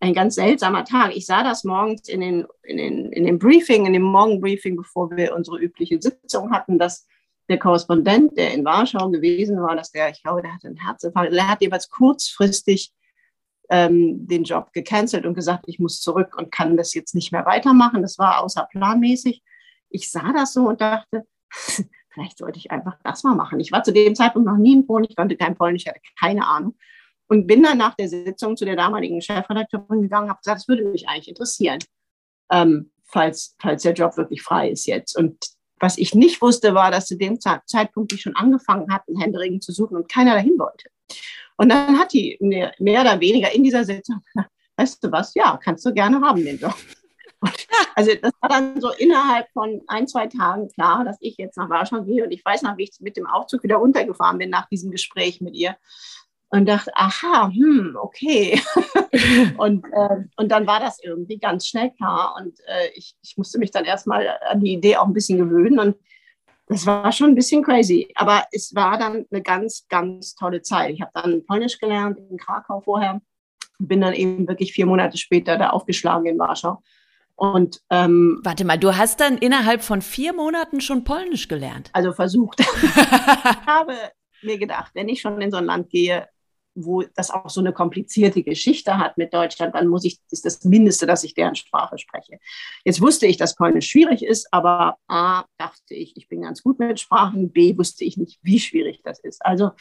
ein 0.00 0.14
ganz 0.14 0.34
seltsamer 0.34 0.84
Tag. 0.84 1.14
Ich 1.14 1.26
sah 1.26 1.44
das 1.44 1.64
morgens 1.64 2.08
in 2.08 2.20
den, 2.20 2.46
in 2.64 2.76
den, 2.76 3.12
in 3.12 3.24
dem 3.24 3.38
Briefing, 3.38 3.86
in 3.86 3.92
dem 3.92 4.02
Morgenbriefing, 4.02 4.76
bevor 4.76 5.10
wir 5.12 5.34
unsere 5.34 5.58
übliche 5.58 6.00
Sitzung 6.02 6.50
hatten, 6.50 6.78
dass 6.78 7.06
der 7.48 7.58
Korrespondent, 7.58 8.36
der 8.36 8.54
in 8.54 8.64
Warschau 8.64 9.10
gewesen 9.10 9.60
war, 9.60 9.76
dass 9.76 9.90
der, 9.90 10.10
ich 10.10 10.22
glaube, 10.22 10.42
der 10.42 10.54
hatte 10.54 10.68
einen 10.68 10.76
Herzinfarkt, 10.76 11.32
der 11.32 11.48
hat 11.48 11.60
jeweils 11.60 11.90
kurzfristig 11.90 12.92
ähm, 13.70 14.26
den 14.26 14.44
Job 14.44 14.72
gecancelt 14.72 15.26
und 15.26 15.34
gesagt, 15.34 15.64
ich 15.66 15.78
muss 15.78 16.00
zurück 16.00 16.36
und 16.36 16.52
kann 16.52 16.76
das 16.76 16.94
jetzt 16.94 17.14
nicht 17.14 17.32
mehr 17.32 17.46
weitermachen. 17.46 18.02
Das 18.02 18.18
war 18.18 18.42
außerplanmäßig. 18.42 19.42
Ich 19.88 20.10
sah 20.10 20.32
das 20.32 20.52
so 20.52 20.68
und 20.68 20.80
dachte, 20.80 21.26
vielleicht 22.10 22.38
sollte 22.38 22.58
ich 22.58 22.70
einfach 22.70 22.98
das 23.02 23.24
mal 23.24 23.34
machen. 23.34 23.60
Ich 23.60 23.72
war 23.72 23.82
zu 23.82 23.92
dem 23.92 24.14
Zeitpunkt 24.14 24.46
noch 24.46 24.58
nie 24.58 24.74
in 24.74 24.86
Polen, 24.86 25.06
ich 25.08 25.16
konnte 25.16 25.36
kein 25.36 25.56
Polnisch, 25.56 25.82
ich 25.82 25.88
hatte 25.88 26.00
keine 26.18 26.46
Ahnung. 26.46 26.76
Und 27.28 27.46
bin 27.46 27.62
dann 27.62 27.78
nach 27.78 27.94
der 27.94 28.08
Sitzung 28.08 28.56
zu 28.58 28.66
der 28.66 28.76
damaligen 28.76 29.22
Chefredakteurin 29.22 30.02
gegangen, 30.02 30.28
habe 30.28 30.40
gesagt, 30.40 30.58
das 30.58 30.68
würde 30.68 30.84
mich 30.84 31.08
eigentlich 31.08 31.28
interessieren, 31.28 31.78
ähm, 32.50 32.92
falls, 33.04 33.56
falls 33.58 33.82
der 33.82 33.94
Job 33.94 34.18
wirklich 34.18 34.42
frei 34.42 34.68
ist 34.68 34.86
jetzt. 34.86 35.16
Und 35.16 35.38
was 35.82 35.98
ich 35.98 36.14
nicht 36.14 36.40
wusste, 36.40 36.74
war, 36.74 36.90
dass 36.90 37.06
zu 37.06 37.16
dem 37.16 37.38
Zeitpunkt 37.40 38.12
ich 38.12 38.22
schon 38.22 38.36
angefangen 38.36 38.90
hatte, 38.92 39.08
einen 39.08 39.20
Händering 39.20 39.60
zu 39.60 39.72
suchen 39.72 39.96
und 39.96 40.08
keiner 40.08 40.34
dahin 40.34 40.58
wollte. 40.58 40.88
Und 41.56 41.68
dann 41.68 41.98
hat 41.98 42.12
die 42.12 42.38
mehr, 42.40 42.72
mehr 42.78 43.02
oder 43.02 43.20
weniger 43.20 43.52
in 43.52 43.64
dieser 43.64 43.84
Sitzung 43.84 44.22
weißt 44.76 45.04
du 45.04 45.12
was, 45.12 45.34
ja, 45.34 45.58
kannst 45.62 45.84
du 45.84 45.92
gerne 45.92 46.20
haben 46.20 46.44
den 46.44 46.58
Job. 46.58 46.74
also 47.96 48.12
das 48.20 48.32
war 48.40 48.48
dann 48.48 48.80
so 48.80 48.90
innerhalb 48.92 49.50
von 49.52 49.80
ein, 49.88 50.06
zwei 50.06 50.26
Tagen 50.26 50.68
klar, 50.68 51.04
dass 51.04 51.16
ich 51.20 51.36
jetzt 51.38 51.56
nach 51.56 51.68
Warschau 51.68 52.02
gehe 52.02 52.24
und 52.24 52.30
ich 52.30 52.44
weiß 52.44 52.62
noch, 52.62 52.76
wie 52.76 52.84
ich 52.84 53.00
mit 53.00 53.16
dem 53.16 53.26
Aufzug 53.26 53.62
wieder 53.64 53.76
runtergefahren 53.76 54.38
bin 54.38 54.50
nach 54.50 54.68
diesem 54.68 54.90
Gespräch 54.90 55.40
mit 55.40 55.54
ihr 55.54 55.76
und 56.52 56.66
dachte, 56.68 56.92
aha, 56.94 57.50
hm, 57.50 57.96
okay. 57.98 58.60
und, 59.56 59.86
äh, 59.86 60.16
und 60.36 60.52
dann 60.52 60.66
war 60.66 60.80
das 60.80 61.02
irgendwie 61.02 61.38
ganz 61.38 61.66
schnell 61.66 61.90
klar. 61.92 62.34
Und 62.38 62.60
äh, 62.66 62.90
ich, 62.94 63.16
ich 63.22 63.38
musste 63.38 63.58
mich 63.58 63.70
dann 63.70 63.86
erstmal 63.86 64.28
an 64.50 64.60
die 64.60 64.74
Idee 64.74 64.98
auch 64.98 65.06
ein 65.06 65.14
bisschen 65.14 65.38
gewöhnen. 65.38 65.78
Und 65.78 65.96
das 66.66 66.86
war 66.86 67.10
schon 67.10 67.30
ein 67.30 67.34
bisschen 67.34 67.62
crazy. 67.64 68.12
Aber 68.16 68.44
es 68.52 68.74
war 68.74 68.98
dann 68.98 69.24
eine 69.30 69.42
ganz, 69.42 69.86
ganz 69.88 70.34
tolle 70.34 70.60
Zeit. 70.60 70.92
Ich 70.92 71.00
habe 71.00 71.10
dann 71.14 71.46
Polnisch 71.46 71.78
gelernt 71.78 72.18
in 72.18 72.36
Krakau 72.36 72.82
vorher. 72.82 73.22
Bin 73.78 74.02
dann 74.02 74.12
eben 74.12 74.46
wirklich 74.46 74.74
vier 74.74 74.84
Monate 74.84 75.16
später 75.16 75.56
da 75.56 75.70
aufgeschlagen 75.70 76.26
in 76.26 76.38
Warschau. 76.38 76.82
Und 77.34 77.80
ähm, 77.88 78.40
warte 78.44 78.66
mal, 78.66 78.76
du 78.76 78.94
hast 78.94 79.20
dann 79.20 79.38
innerhalb 79.38 79.82
von 79.82 80.02
vier 80.02 80.34
Monaten 80.34 80.82
schon 80.82 81.02
Polnisch 81.02 81.48
gelernt? 81.48 81.88
Also 81.94 82.12
versucht. 82.12 82.60
ich 82.82 83.66
habe 83.66 83.94
mir 84.42 84.58
gedacht, 84.58 84.90
wenn 84.94 85.08
ich 85.08 85.22
schon 85.22 85.40
in 85.40 85.50
so 85.50 85.56
ein 85.56 85.64
Land 85.64 85.88
gehe, 85.88 86.28
wo 86.74 87.02
das 87.02 87.30
auch 87.30 87.50
so 87.50 87.60
eine 87.60 87.72
komplizierte 87.72 88.42
Geschichte 88.42 88.98
hat 88.98 89.18
mit 89.18 89.34
Deutschland, 89.34 89.74
dann 89.74 89.88
muss 89.88 90.04
ich, 90.04 90.18
ist 90.30 90.44
das 90.44 90.64
Mindeste, 90.64 91.06
dass 91.06 91.24
ich 91.24 91.34
deren 91.34 91.54
Sprache 91.54 91.98
spreche. 91.98 92.38
Jetzt 92.84 93.00
wusste 93.00 93.26
ich, 93.26 93.36
dass 93.36 93.56
Polnisch 93.56 93.88
schwierig 93.88 94.24
ist, 94.24 94.48
aber 94.52 94.96
A, 95.08 95.44
dachte 95.58 95.94
ich, 95.94 96.16
ich 96.16 96.28
bin 96.28 96.42
ganz 96.42 96.62
gut 96.62 96.78
mit 96.78 97.00
Sprachen, 97.00 97.52
B, 97.52 97.76
wusste 97.76 98.04
ich 98.04 98.16
nicht, 98.16 98.38
wie 98.42 98.58
schwierig 98.58 99.00
das 99.04 99.20
ist. 99.20 99.44
Also 99.44 99.72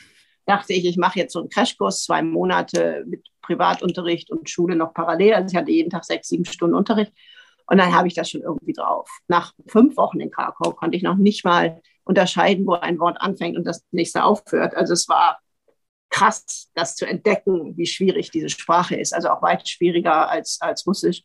dachte 0.46 0.74
ich, 0.74 0.86
ich 0.86 0.98
mache 0.98 1.20
jetzt 1.20 1.34
so 1.34 1.40
einen 1.40 1.50
Crashkurs, 1.50 2.04
zwei 2.04 2.22
Monate 2.22 3.04
mit 3.08 3.28
Privatunterricht 3.42 4.32
und 4.32 4.50
Schule 4.50 4.76
noch 4.76 4.94
parallel. 4.94 5.34
Also 5.36 5.52
ich 5.52 5.56
hatte 5.56 5.72
jeden 5.72 5.90
Tag 5.90 6.06
sechs, 6.06 6.28
sieben 6.28 6.46
Stunden 6.46 6.76
Unterricht. 6.76 7.14
Und 7.68 7.78
dann 7.78 7.96
habe 7.96 8.08
ich 8.08 8.14
das 8.16 8.30
schon 8.30 8.42
irgendwie 8.42 8.74
drauf. 8.74 9.10
Nach 9.28 9.54
fünf 9.68 9.96
Wochen 9.96 10.20
in 10.20 10.32
Krakau 10.32 10.72
konnte 10.72 10.98
ich 10.98 11.04
noch 11.04 11.16
nicht 11.16 11.46
mal 11.46 11.82
unterscheiden, 12.04 12.66
wo 12.66 12.74
ein 12.74 13.00
Wort 13.00 13.22
anfängt 13.22 13.58
und 13.58 13.66
das 13.66 13.86
nächste 13.92 14.24
aufhört. 14.24 14.76
Also 14.76 14.94
es 14.94 15.08
war 15.08 15.40
krass, 16.12 16.70
das 16.76 16.96
zu 16.96 17.08
entdecken, 17.08 17.76
wie 17.78 17.88
schwierig 17.88 18.30
diese 18.30 18.50
Sprache 18.50 18.96
ist. 18.96 19.14
Also 19.14 19.30
auch 19.30 19.42
weit 19.42 19.68
schwieriger 19.68 20.30
als, 20.30 20.60
als 20.62 20.86
Russisch. 20.86 21.24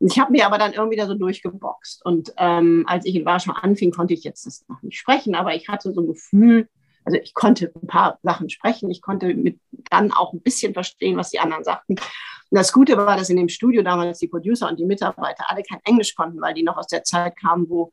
Ich 0.00 0.18
habe 0.18 0.32
mir 0.32 0.44
aber 0.44 0.58
dann 0.58 0.74
irgendwie 0.74 0.96
da 0.96 1.06
so 1.06 1.14
durchgeboxt. 1.14 2.04
Und 2.04 2.34
ähm, 2.36 2.84
als 2.86 3.06
ich 3.06 3.14
in 3.14 3.24
Warschau 3.24 3.52
anfing, 3.52 3.92
konnte 3.92 4.12
ich 4.12 4.24
jetzt 4.24 4.44
das 4.44 4.64
noch 4.68 4.82
nicht 4.82 4.98
sprechen, 4.98 5.34
aber 5.34 5.54
ich 5.54 5.68
hatte 5.68 5.92
so 5.92 6.02
ein 6.02 6.08
Gefühl, 6.08 6.68
also 7.04 7.18
ich 7.22 7.32
konnte 7.32 7.72
ein 7.80 7.86
paar 7.86 8.18
Sachen 8.22 8.50
sprechen, 8.50 8.90
ich 8.90 9.02
konnte 9.02 9.32
mit 9.34 9.60
dann 9.90 10.12
auch 10.12 10.32
ein 10.32 10.40
bisschen 10.40 10.72
verstehen, 10.72 11.16
was 11.16 11.30
die 11.30 11.38
anderen 11.38 11.64
sagten. 11.64 11.94
Und 11.94 12.58
das 12.58 12.72
Gute 12.72 12.96
war, 12.96 13.16
dass 13.16 13.30
in 13.30 13.36
dem 13.36 13.48
Studio 13.48 13.82
damals 13.82 14.18
die 14.18 14.28
Producer 14.28 14.68
und 14.68 14.78
die 14.78 14.84
Mitarbeiter 14.84 15.48
alle 15.48 15.62
kein 15.62 15.80
Englisch 15.84 16.14
konnten, 16.14 16.40
weil 16.40 16.54
die 16.54 16.62
noch 16.62 16.76
aus 16.76 16.86
der 16.86 17.04
Zeit 17.04 17.36
kamen, 17.36 17.68
wo, 17.68 17.92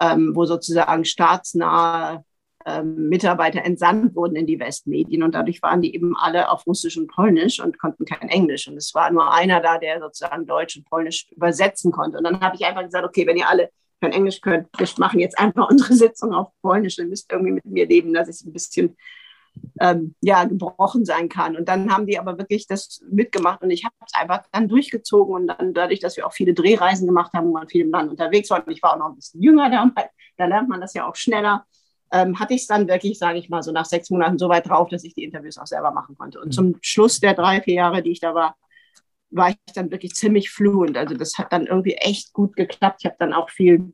ähm, 0.00 0.32
wo 0.34 0.46
sozusagen 0.46 1.04
staatsnahe 1.04 2.24
ähm, 2.66 3.08
Mitarbeiter 3.08 3.64
entsandt 3.64 4.16
wurden 4.16 4.34
in 4.34 4.46
die 4.46 4.58
Westmedien 4.58 5.22
und 5.22 5.36
dadurch 5.36 5.62
waren 5.62 5.82
die 5.82 5.94
eben 5.94 6.16
alle 6.16 6.50
auf 6.50 6.66
Russisch 6.66 6.96
und 6.96 7.06
Polnisch 7.06 7.60
und 7.60 7.78
konnten 7.78 8.04
kein 8.04 8.28
Englisch. 8.28 8.66
Und 8.66 8.76
es 8.76 8.92
war 8.92 9.10
nur 9.12 9.32
einer 9.32 9.60
da, 9.60 9.78
der 9.78 10.00
sozusagen 10.00 10.46
Deutsch 10.46 10.76
und 10.76 10.84
Polnisch 10.84 11.28
übersetzen 11.30 11.92
konnte. 11.92 12.18
Und 12.18 12.24
dann 12.24 12.40
habe 12.40 12.56
ich 12.56 12.66
einfach 12.66 12.82
gesagt, 12.82 13.06
okay, 13.06 13.24
wenn 13.26 13.36
ihr 13.36 13.48
alle 13.48 13.70
kein 14.00 14.12
Englisch 14.12 14.40
könnt, 14.40 14.68
wir 14.76 14.88
machen 14.98 15.20
jetzt 15.20 15.38
einfach 15.38 15.70
unsere 15.70 15.94
Sitzung 15.94 16.34
auf 16.34 16.48
Polnisch, 16.60 16.98
ihr 16.98 17.06
müsst 17.06 17.30
irgendwie 17.30 17.52
mit 17.52 17.64
mir 17.64 17.86
leben, 17.86 18.12
dass 18.12 18.28
ich 18.28 18.44
ein 18.44 18.52
bisschen 18.52 18.96
ähm, 19.80 20.16
ja, 20.20 20.44
gebrochen 20.44 21.04
sein 21.04 21.28
kann. 21.28 21.56
Und 21.56 21.68
dann 21.68 21.90
haben 21.92 22.06
die 22.06 22.18
aber 22.18 22.36
wirklich 22.36 22.66
das 22.66 23.00
mitgemacht 23.08 23.62
und 23.62 23.70
ich 23.70 23.84
habe 23.84 23.94
es 24.04 24.12
einfach 24.14 24.42
dann 24.50 24.68
durchgezogen 24.68 25.34
und 25.34 25.46
dann 25.46 25.72
dadurch, 25.72 26.00
dass 26.00 26.16
wir 26.16 26.26
auch 26.26 26.32
viele 26.32 26.52
Drehreisen 26.52 27.06
gemacht 27.06 27.32
haben, 27.32 27.48
wo 27.48 27.52
man 27.52 27.68
viel 27.68 27.82
im 27.82 27.90
Land 27.92 28.10
unterwegs 28.10 28.50
war 28.50 28.66
und 28.66 28.72
ich 28.72 28.82
war 28.82 28.94
auch 28.94 28.98
noch 28.98 29.08
ein 29.10 29.16
bisschen 29.16 29.40
jünger 29.40 29.70
damals, 29.70 30.10
da 30.36 30.46
lernt 30.46 30.68
man 30.68 30.80
das 30.80 30.94
ja 30.94 31.08
auch 31.08 31.14
schneller, 31.14 31.64
ähm, 32.12 32.38
hatte 32.38 32.54
ich 32.54 32.62
es 32.62 32.66
dann 32.66 32.88
wirklich, 32.88 33.18
sage 33.18 33.38
ich 33.38 33.48
mal, 33.48 33.62
so 33.62 33.72
nach 33.72 33.84
sechs 33.84 34.10
Monaten 34.10 34.38
so 34.38 34.48
weit 34.48 34.68
drauf, 34.68 34.88
dass 34.88 35.04
ich 35.04 35.14
die 35.14 35.24
Interviews 35.24 35.58
auch 35.58 35.66
selber 35.66 35.90
machen 35.90 36.16
konnte. 36.16 36.40
Und 36.40 36.48
mhm. 36.48 36.52
zum 36.52 36.76
Schluss 36.80 37.20
der 37.20 37.34
drei, 37.34 37.60
vier 37.60 37.74
Jahre, 37.74 38.02
die 38.02 38.12
ich 38.12 38.20
da 38.20 38.34
war, 38.34 38.56
war 39.30 39.50
ich 39.50 39.56
dann 39.74 39.90
wirklich 39.90 40.14
ziemlich 40.14 40.50
fluent. 40.50 40.96
Also 40.96 41.16
das 41.16 41.36
hat 41.38 41.52
dann 41.52 41.66
irgendwie 41.66 41.94
echt 41.94 42.32
gut 42.32 42.56
geklappt. 42.56 43.00
Ich 43.00 43.06
habe 43.06 43.16
dann 43.18 43.32
auch 43.32 43.50
viel 43.50 43.92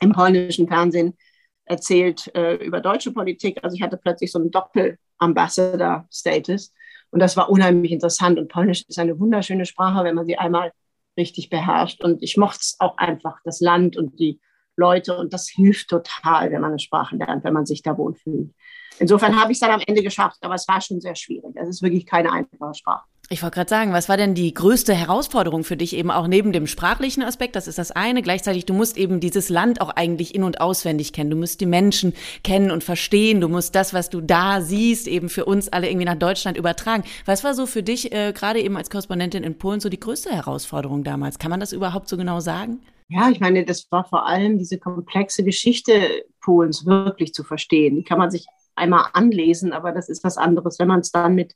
im 0.00 0.12
polnischen 0.12 0.68
Fernsehen 0.68 1.16
erzählt 1.64 2.30
äh, 2.34 2.56
über 2.56 2.80
deutsche 2.80 3.12
Politik. 3.12 3.60
Also 3.62 3.76
ich 3.76 3.82
hatte 3.82 3.96
plötzlich 3.96 4.30
so 4.30 4.38
einen 4.38 4.50
Doppel-Ambassador-Status 4.50 6.72
und 7.10 7.20
das 7.20 7.36
war 7.36 7.48
unheimlich 7.48 7.92
interessant. 7.92 8.38
Und 8.38 8.48
Polnisch 8.48 8.84
ist 8.88 8.98
eine 8.98 9.18
wunderschöne 9.18 9.66
Sprache, 9.66 10.04
wenn 10.04 10.14
man 10.14 10.26
sie 10.26 10.36
einmal 10.36 10.72
richtig 11.16 11.48
beherrscht. 11.48 12.02
Und 12.02 12.22
ich 12.22 12.36
mochte 12.36 12.58
es 12.60 12.76
auch 12.80 12.98
einfach, 12.98 13.38
das 13.44 13.60
Land 13.60 13.96
und 13.96 14.18
die 14.18 14.40
Leute 14.76 15.16
und 15.16 15.32
das 15.32 15.48
hilft 15.48 15.88
total, 15.88 16.50
wenn 16.50 16.60
man 16.60 16.70
eine 16.70 16.78
Sprache 16.78 17.16
lernt, 17.16 17.44
wenn 17.44 17.54
man 17.54 17.66
sich 17.66 17.82
da 17.82 17.96
wohlfühlt. 17.96 18.50
Insofern 18.98 19.40
habe 19.40 19.50
ich 19.50 19.56
es 19.56 19.60
dann 19.60 19.70
am 19.70 19.82
Ende 19.86 20.02
geschafft, 20.02 20.38
aber 20.42 20.54
es 20.54 20.68
war 20.68 20.80
schon 20.80 21.00
sehr 21.00 21.16
schwierig. 21.16 21.54
Es 21.56 21.68
ist 21.68 21.82
wirklich 21.82 22.06
keine 22.06 22.30
einfache 22.32 22.74
Sprache. 22.74 23.04
Ich 23.30 23.42
wollte 23.42 23.54
gerade 23.54 23.70
sagen, 23.70 23.92
was 23.94 24.10
war 24.10 24.18
denn 24.18 24.34
die 24.34 24.52
größte 24.52 24.92
Herausforderung 24.92 25.64
für 25.64 25.78
dich 25.78 25.96
eben 25.96 26.10
auch 26.10 26.26
neben 26.26 26.52
dem 26.52 26.66
sprachlichen 26.66 27.22
Aspekt? 27.22 27.56
Das 27.56 27.66
ist 27.66 27.78
das 27.78 27.90
eine. 27.90 28.20
Gleichzeitig, 28.20 28.66
du 28.66 28.74
musst 28.74 28.98
eben 28.98 29.18
dieses 29.18 29.48
Land 29.48 29.80
auch 29.80 29.88
eigentlich 29.88 30.34
in- 30.34 30.42
und 30.42 30.60
auswendig 30.60 31.14
kennen. 31.14 31.30
Du 31.30 31.36
musst 31.36 31.62
die 31.62 31.66
Menschen 31.66 32.12
kennen 32.42 32.70
und 32.70 32.84
verstehen. 32.84 33.40
Du 33.40 33.48
musst 33.48 33.74
das, 33.74 33.94
was 33.94 34.10
du 34.10 34.20
da 34.20 34.60
siehst, 34.60 35.08
eben 35.08 35.30
für 35.30 35.46
uns 35.46 35.70
alle 35.70 35.88
irgendwie 35.88 36.04
nach 36.04 36.18
Deutschland 36.18 36.58
übertragen. 36.58 37.04
Was 37.24 37.44
war 37.44 37.54
so 37.54 37.64
für 37.64 37.82
dich, 37.82 38.12
äh, 38.12 38.34
gerade 38.34 38.60
eben 38.60 38.76
als 38.76 38.90
Korrespondentin 38.90 39.42
in 39.42 39.56
Polen, 39.56 39.80
so 39.80 39.88
die 39.88 40.00
größte 40.00 40.30
Herausforderung 40.30 41.02
damals? 41.02 41.38
Kann 41.38 41.50
man 41.50 41.60
das 41.60 41.72
überhaupt 41.72 42.10
so 42.10 42.18
genau 42.18 42.40
sagen? 42.40 42.80
Ja, 43.08 43.28
ich 43.30 43.40
meine, 43.40 43.64
das 43.64 43.90
war 43.90 44.04
vor 44.04 44.26
allem 44.26 44.58
diese 44.58 44.78
komplexe 44.78 45.44
Geschichte 45.44 46.24
Polens 46.40 46.86
wirklich 46.86 47.34
zu 47.34 47.44
verstehen. 47.44 47.96
Die 47.96 48.04
kann 48.04 48.18
man 48.18 48.30
sich 48.30 48.46
einmal 48.74 49.06
anlesen, 49.12 49.72
aber 49.72 49.92
das 49.92 50.08
ist 50.08 50.24
was 50.24 50.38
anderes, 50.38 50.78
wenn 50.78 50.88
man 50.88 51.00
es 51.00 51.10
dann 51.10 51.34
mit 51.34 51.54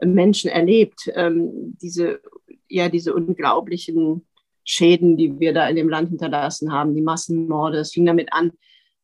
Menschen 0.00 0.50
erlebt, 0.50 1.10
ähm, 1.14 1.76
diese, 1.82 2.20
ja, 2.68 2.88
diese 2.88 3.14
unglaublichen 3.14 4.26
Schäden, 4.64 5.16
die 5.16 5.38
wir 5.40 5.52
da 5.52 5.68
in 5.68 5.76
dem 5.76 5.88
Land 5.88 6.10
hinterlassen 6.10 6.72
haben, 6.72 6.94
die 6.94 7.02
Massenmorde. 7.02 7.78
Es 7.78 7.92
fing 7.92 8.06
damit 8.06 8.32
an, 8.32 8.52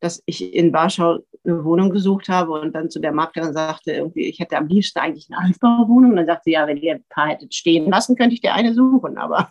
dass 0.00 0.22
ich 0.26 0.54
in 0.54 0.72
Warschau 0.72 1.18
eine 1.44 1.64
Wohnung 1.64 1.90
gesucht 1.90 2.28
habe 2.28 2.52
und 2.52 2.74
dann 2.74 2.90
zu 2.90 3.00
der 3.00 3.12
Maklerin 3.12 3.52
sagte, 3.52 3.92
irgendwie, 3.92 4.26
ich 4.26 4.38
hätte 4.38 4.56
am 4.56 4.68
liebsten 4.68 4.98
eigentlich 4.98 5.28
eine 5.30 5.46
Altbauwohnung. 5.46 6.10
Und 6.10 6.16
dann 6.16 6.26
sagte 6.26 6.42
sie, 6.44 6.52
ja, 6.52 6.66
wenn 6.66 6.76
ihr 6.76 6.96
ein 6.96 7.04
paar 7.08 7.28
hättet 7.28 7.54
stehen 7.54 7.90
lassen, 7.90 8.16
könnte 8.16 8.34
ich 8.34 8.40
dir 8.40 8.54
eine 8.54 8.74
suchen. 8.74 9.16
Aber 9.18 9.50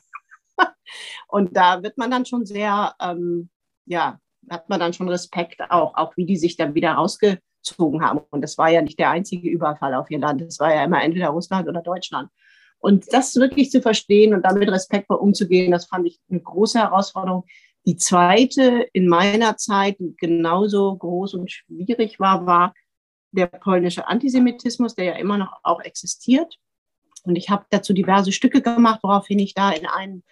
und 1.27 1.55
da 1.55 1.83
wird 1.83 1.97
man 1.97 2.11
dann 2.11 2.25
schon 2.25 2.45
sehr, 2.45 2.95
ähm, 3.01 3.49
ja, 3.85 4.19
hat 4.49 4.69
man 4.69 4.79
dann 4.79 4.93
schon 4.93 5.09
Respekt 5.09 5.61
auch, 5.69 5.95
auch 5.95 6.17
wie 6.17 6.25
die 6.25 6.37
sich 6.37 6.57
dann 6.57 6.75
wieder 6.75 6.93
rausge 6.93 7.39
gezogen 7.63 8.03
haben. 8.03 8.21
Und 8.29 8.41
das 8.41 8.57
war 8.57 8.69
ja 8.69 8.81
nicht 8.81 8.99
der 8.99 9.09
einzige 9.09 9.49
Überfall 9.49 9.93
auf 9.95 10.11
ihr 10.11 10.19
Land. 10.19 10.41
Es 10.41 10.59
war 10.59 10.73
ja 10.73 10.83
immer 10.83 11.01
entweder 11.01 11.29
Russland 11.29 11.67
oder 11.67 11.81
Deutschland. 11.81 12.29
Und 12.79 13.05
das 13.13 13.35
wirklich 13.35 13.71
zu 13.71 13.81
verstehen 13.81 14.33
und 14.33 14.43
damit 14.43 14.69
respektvoll 14.69 15.17
umzugehen, 15.17 15.71
das 15.71 15.85
fand 15.85 16.05
ich 16.05 16.19
eine 16.29 16.41
große 16.41 16.79
Herausforderung. 16.79 17.45
Die 17.85 17.95
zweite 17.95 18.87
in 18.91 19.07
meiner 19.07 19.55
Zeit, 19.55 19.99
die 19.99 20.15
genauso 20.17 20.95
groß 20.97 21.33
und 21.35 21.51
schwierig 21.51 22.19
war, 22.19 22.45
war 22.45 22.73
der 23.31 23.47
polnische 23.47 24.07
Antisemitismus, 24.07 24.95
der 24.95 25.05
ja 25.05 25.13
immer 25.13 25.37
noch 25.37 25.59
auch 25.63 25.81
existiert. 25.81 26.57
Und 27.23 27.37
ich 27.37 27.49
habe 27.49 27.65
dazu 27.69 27.93
diverse 27.93 28.33
Stücke 28.33 28.61
gemacht, 28.61 28.99
woraufhin 29.01 29.39
ich 29.39 29.53
da 29.53 29.71
in 29.71 29.85
einen 29.85 30.23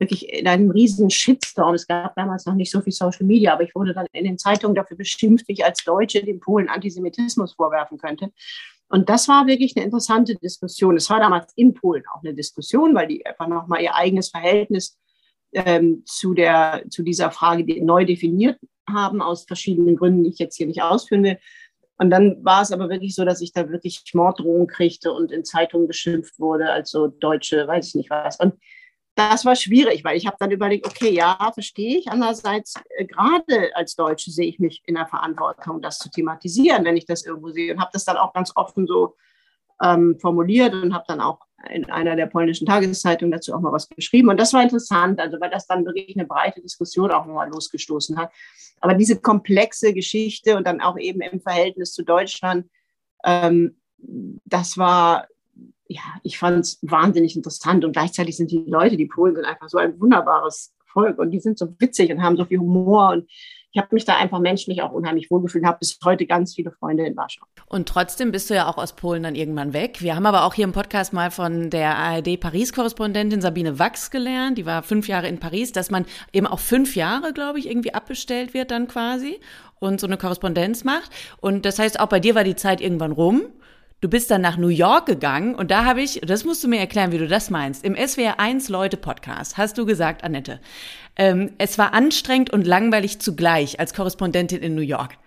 wirklich 0.00 0.28
in 0.32 0.48
einem 0.48 0.70
riesen 0.70 1.10
Shitstorm. 1.10 1.74
Es 1.74 1.86
gab 1.86 2.16
damals 2.16 2.46
noch 2.46 2.54
nicht 2.54 2.70
so 2.70 2.80
viel 2.80 2.92
Social 2.92 3.26
Media, 3.26 3.52
aber 3.52 3.62
ich 3.62 3.74
wurde 3.74 3.92
dann 3.92 4.06
in 4.12 4.24
den 4.24 4.38
Zeitungen 4.38 4.74
dafür 4.74 4.96
beschimpft, 4.96 5.46
wie 5.46 5.52
ich 5.52 5.64
als 5.64 5.84
Deutsche 5.84 6.24
den 6.24 6.40
Polen 6.40 6.68
Antisemitismus 6.68 7.54
vorwerfen 7.54 7.98
könnte. 7.98 8.32
Und 8.88 9.08
das 9.08 9.28
war 9.28 9.46
wirklich 9.46 9.76
eine 9.76 9.84
interessante 9.84 10.34
Diskussion. 10.34 10.96
Es 10.96 11.08
war 11.10 11.20
damals 11.20 11.52
in 11.54 11.74
Polen 11.74 12.02
auch 12.12 12.22
eine 12.24 12.34
Diskussion, 12.34 12.94
weil 12.94 13.06
die 13.06 13.24
einfach 13.24 13.46
nochmal 13.46 13.82
ihr 13.82 13.94
eigenes 13.94 14.30
Verhältnis 14.30 14.98
ähm, 15.52 16.02
zu, 16.06 16.34
der, 16.34 16.82
zu 16.90 17.02
dieser 17.02 17.30
Frage 17.30 17.84
neu 17.84 18.04
definiert 18.04 18.58
haben, 18.88 19.22
aus 19.22 19.44
verschiedenen 19.44 19.96
Gründen, 19.96 20.24
die 20.24 20.30
ich 20.30 20.38
jetzt 20.38 20.56
hier 20.56 20.66
nicht 20.66 20.82
ausführen 20.82 21.22
will. 21.22 21.38
Und 21.98 22.10
dann 22.10 22.42
war 22.44 22.62
es 22.62 22.72
aber 22.72 22.88
wirklich 22.88 23.14
so, 23.14 23.24
dass 23.24 23.42
ich 23.42 23.52
da 23.52 23.68
wirklich 23.68 24.02
Morddrohungen 24.14 24.66
kriegte 24.66 25.12
und 25.12 25.30
in 25.30 25.44
Zeitungen 25.44 25.86
beschimpft 25.86 26.38
wurde, 26.40 26.72
als 26.72 26.90
so 26.90 27.08
Deutsche, 27.08 27.68
weiß 27.68 27.88
ich 27.88 27.94
nicht 27.94 28.10
was. 28.10 28.40
Und 28.40 28.54
das 29.14 29.44
war 29.44 29.56
schwierig, 29.56 30.04
weil 30.04 30.16
ich 30.16 30.26
habe 30.26 30.36
dann 30.38 30.50
überlegt, 30.50 30.86
okay, 30.86 31.10
ja, 31.10 31.50
verstehe 31.52 31.98
ich. 31.98 32.08
Andererseits, 32.08 32.74
äh, 32.96 33.04
gerade 33.04 33.70
als 33.74 33.96
Deutsche 33.96 34.30
sehe 34.30 34.46
ich 34.46 34.58
mich 34.58 34.82
in 34.86 34.94
der 34.94 35.06
Verantwortung, 35.06 35.82
das 35.82 35.98
zu 35.98 36.10
thematisieren, 36.10 36.84
wenn 36.84 36.96
ich 36.96 37.06
das 37.06 37.24
irgendwo 37.24 37.50
sehe. 37.50 37.72
Und 37.72 37.80
habe 37.80 37.90
das 37.92 38.04
dann 38.04 38.16
auch 38.16 38.32
ganz 38.32 38.52
offen 38.54 38.86
so 38.86 39.16
ähm, 39.82 40.18
formuliert 40.20 40.74
und 40.74 40.94
habe 40.94 41.04
dann 41.08 41.20
auch 41.20 41.40
in 41.68 41.90
einer 41.90 42.16
der 42.16 42.26
polnischen 42.26 42.66
Tageszeitungen 42.66 43.32
dazu 43.32 43.52
auch 43.52 43.60
mal 43.60 43.72
was 43.72 43.88
geschrieben. 43.88 44.30
Und 44.30 44.40
das 44.40 44.52
war 44.52 44.62
interessant, 44.62 45.20
also 45.20 45.40
weil 45.40 45.50
das 45.50 45.66
dann 45.66 45.84
wirklich 45.84 46.16
eine 46.16 46.26
breite 46.26 46.60
Diskussion 46.62 47.10
auch 47.10 47.26
nochmal 47.26 47.50
losgestoßen 47.50 48.16
hat. 48.16 48.32
Aber 48.80 48.94
diese 48.94 49.20
komplexe 49.20 49.92
Geschichte 49.92 50.56
und 50.56 50.66
dann 50.66 50.80
auch 50.80 50.98
eben 50.98 51.20
im 51.20 51.40
Verhältnis 51.40 51.92
zu 51.92 52.02
Deutschland, 52.02 52.66
ähm, 53.24 53.76
das 53.98 54.78
war 54.78 55.26
ja, 55.90 56.02
ich 56.22 56.38
fand 56.38 56.60
es 56.60 56.78
wahnsinnig 56.82 57.34
interessant 57.34 57.84
und 57.84 57.92
gleichzeitig 57.92 58.36
sind 58.36 58.52
die 58.52 58.64
Leute, 58.66 58.96
die 58.96 59.06
Polen 59.06 59.34
sind 59.34 59.44
einfach 59.44 59.68
so 59.68 59.76
ein 59.76 60.00
wunderbares 60.00 60.72
Volk 60.86 61.18
und 61.18 61.32
die 61.32 61.40
sind 61.40 61.58
so 61.58 61.74
witzig 61.80 62.12
und 62.12 62.22
haben 62.22 62.36
so 62.36 62.44
viel 62.44 62.60
Humor 62.60 63.10
und 63.10 63.28
ich 63.72 63.80
habe 63.80 63.88
mich 63.92 64.04
da 64.04 64.16
einfach 64.16 64.38
menschlich 64.40 64.82
auch 64.82 64.92
unheimlich 64.92 65.30
wohlgefühlt 65.30 65.62
und 65.62 65.68
habe 65.68 65.78
bis 65.78 65.98
heute 66.04 66.26
ganz 66.26 66.54
viele 66.54 66.72
Freunde 66.72 67.06
in 67.06 67.16
Warschau. 67.16 67.44
Und 67.66 67.88
trotzdem 67.88 68.32
bist 68.32 68.50
du 68.50 68.54
ja 68.54 68.68
auch 68.68 68.78
aus 68.78 68.94
Polen 68.94 69.22
dann 69.22 69.36
irgendwann 69.36 69.72
weg. 69.72 70.00
Wir 70.00 70.16
haben 70.16 70.26
aber 70.26 70.44
auch 70.44 70.54
hier 70.54 70.64
im 70.64 70.72
Podcast 70.72 71.12
mal 71.12 71.30
von 71.30 71.70
der 71.70 71.96
ARD-Paris-Korrespondentin 71.96 73.40
Sabine 73.40 73.78
Wachs 73.78 74.10
gelernt, 74.10 74.58
die 74.58 74.66
war 74.66 74.82
fünf 74.82 75.08
Jahre 75.08 75.28
in 75.28 75.38
Paris, 75.38 75.72
dass 75.72 75.90
man 75.90 76.04
eben 76.32 76.46
auch 76.46 76.58
fünf 76.58 76.96
Jahre, 76.96 77.32
glaube 77.32 77.58
ich, 77.58 77.68
irgendwie 77.68 77.94
abbestellt 77.94 78.54
wird 78.54 78.70
dann 78.70 78.88
quasi 78.88 79.40
und 79.78 80.00
so 80.00 80.06
eine 80.06 80.16
Korrespondenz 80.16 80.84
macht. 80.84 81.10
Und 81.40 81.64
das 81.64 81.78
heißt, 81.80 81.98
auch 81.98 82.08
bei 82.08 82.20
dir 82.20 82.36
war 82.36 82.44
die 82.44 82.56
Zeit 82.56 82.80
irgendwann 82.80 83.12
rum. 83.12 83.42
Du 84.02 84.08
bist 84.08 84.30
dann 84.30 84.40
nach 84.40 84.56
New 84.56 84.68
York 84.68 85.04
gegangen 85.04 85.54
und 85.54 85.70
da 85.70 85.84
habe 85.84 86.00
ich, 86.00 86.22
das 86.24 86.46
musst 86.46 86.64
du 86.64 86.68
mir 86.68 86.78
erklären, 86.78 87.12
wie 87.12 87.18
du 87.18 87.28
das 87.28 87.50
meinst. 87.50 87.84
Im 87.84 87.94
SWR 87.94 88.40
1 88.40 88.70
Leute 88.70 88.96
Podcast 88.96 89.58
hast 89.58 89.76
du 89.76 89.84
gesagt, 89.84 90.24
Annette, 90.24 90.58
ähm, 91.16 91.52
es 91.58 91.76
war 91.76 91.92
anstrengend 91.92 92.50
und 92.50 92.66
langweilig 92.66 93.18
zugleich 93.18 93.78
als 93.78 93.92
Korrespondentin 93.92 94.62
in 94.62 94.74
New 94.74 94.80
York. 94.80 95.18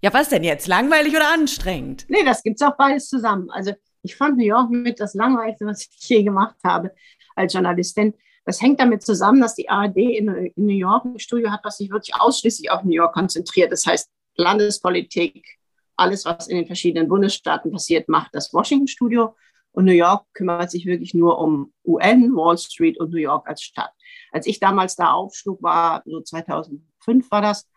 Ja, 0.00 0.14
was 0.14 0.30
denn 0.30 0.42
jetzt? 0.42 0.68
Langweilig 0.68 1.14
oder 1.14 1.34
anstrengend? 1.34 2.06
Nee, 2.08 2.24
das 2.24 2.42
gibt's 2.42 2.62
auch 2.62 2.76
beides 2.78 3.10
zusammen. 3.10 3.50
Also 3.50 3.72
ich 4.00 4.16
fand 4.16 4.38
New 4.38 4.46
York 4.46 4.70
mit 4.70 5.00
das 5.00 5.12
Langweiligste, 5.12 5.66
was 5.66 5.82
ich 5.82 6.08
je 6.08 6.22
gemacht 6.22 6.56
habe 6.64 6.92
als 7.36 7.52
Journalistin. 7.52 8.14
Das 8.46 8.62
hängt 8.62 8.80
damit 8.80 9.02
zusammen, 9.02 9.42
dass 9.42 9.54
die 9.54 9.68
ARD 9.68 9.98
in, 9.98 10.28
in 10.28 10.52
New 10.64 10.72
York 10.72 11.04
ein 11.04 11.18
Studio 11.18 11.50
hat, 11.50 11.60
was 11.62 11.76
sich 11.76 11.90
wirklich 11.90 12.14
ausschließlich 12.18 12.70
auf 12.70 12.84
New 12.84 12.94
York 12.94 13.12
konzentriert. 13.12 13.70
Das 13.70 13.84
heißt 13.84 14.08
Landespolitik, 14.36 15.53
alles, 15.96 16.24
was 16.24 16.48
in 16.48 16.56
den 16.56 16.66
verschiedenen 16.66 17.08
Bundesstaaten 17.08 17.70
passiert, 17.70 18.08
macht 18.08 18.34
das 18.34 18.52
Washington-Studio. 18.52 19.34
Und 19.72 19.86
New 19.86 19.92
York 19.92 20.26
kümmert 20.34 20.70
sich 20.70 20.86
wirklich 20.86 21.14
nur 21.14 21.38
um 21.38 21.72
UN, 21.84 22.34
Wall 22.36 22.56
Street 22.56 22.98
und 22.98 23.10
New 23.10 23.18
York 23.18 23.48
als 23.48 23.62
Stadt. 23.62 23.90
Als 24.30 24.46
ich 24.46 24.60
damals 24.60 24.94
da 24.94 25.12
aufschlug, 25.12 25.62
war 25.62 26.02
so 26.06 26.20
2005 26.20 27.30
war 27.30 27.42
das. 27.42 27.68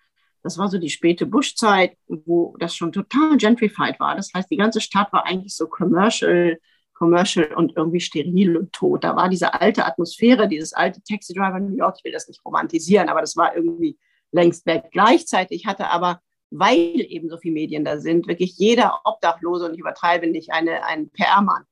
Das 0.43 0.57
war 0.57 0.69
so 0.69 0.77
die 0.77 0.91
späte 0.91 1.25
Bush-Zeit, 1.25 1.97
wo 2.07 2.55
das 2.59 2.75
schon 2.75 2.91
total 2.91 3.37
gentrified 3.37 3.99
war. 3.99 4.15
Das 4.15 4.31
heißt, 4.33 4.49
die 4.51 4.57
ganze 4.57 4.79
Stadt 4.79 5.11
war 5.11 5.25
eigentlich 5.25 5.55
so 5.55 5.67
commercial, 5.67 6.59
commercial 6.93 7.53
und 7.55 7.75
irgendwie 7.75 7.99
steril 7.99 8.57
und 8.57 8.71
tot. 8.73 9.03
Da 9.03 9.15
war 9.15 9.29
diese 9.29 9.53
alte 9.59 9.85
Atmosphäre, 9.85 10.47
dieses 10.47 10.73
alte 10.73 11.01
Taxi 11.03 11.33
Driver 11.33 11.59
New 11.59 11.75
York, 11.75 11.95
ich 11.97 12.05
will 12.05 12.11
das 12.11 12.27
nicht 12.27 12.45
romantisieren, 12.45 13.09
aber 13.09 13.21
das 13.21 13.35
war 13.35 13.55
irgendwie 13.55 13.97
längst 14.31 14.65
weg. 14.65 14.89
Gleichzeitig 14.91 15.65
hatte 15.65 15.89
aber, 15.89 16.21
weil 16.49 17.01
eben 17.01 17.29
so 17.29 17.37
viele 17.37 17.53
Medien 17.53 17.85
da 17.85 17.99
sind, 17.99 18.27
wirklich 18.27 18.57
jeder 18.57 19.01
Obdachlose, 19.03 19.65
und 19.65 19.73
ich 19.73 19.79
übertreibe 19.79 20.27
nicht, 20.27 20.51
eine, 20.51 20.85
ein 20.85 21.09
PR-Mann. 21.09 21.63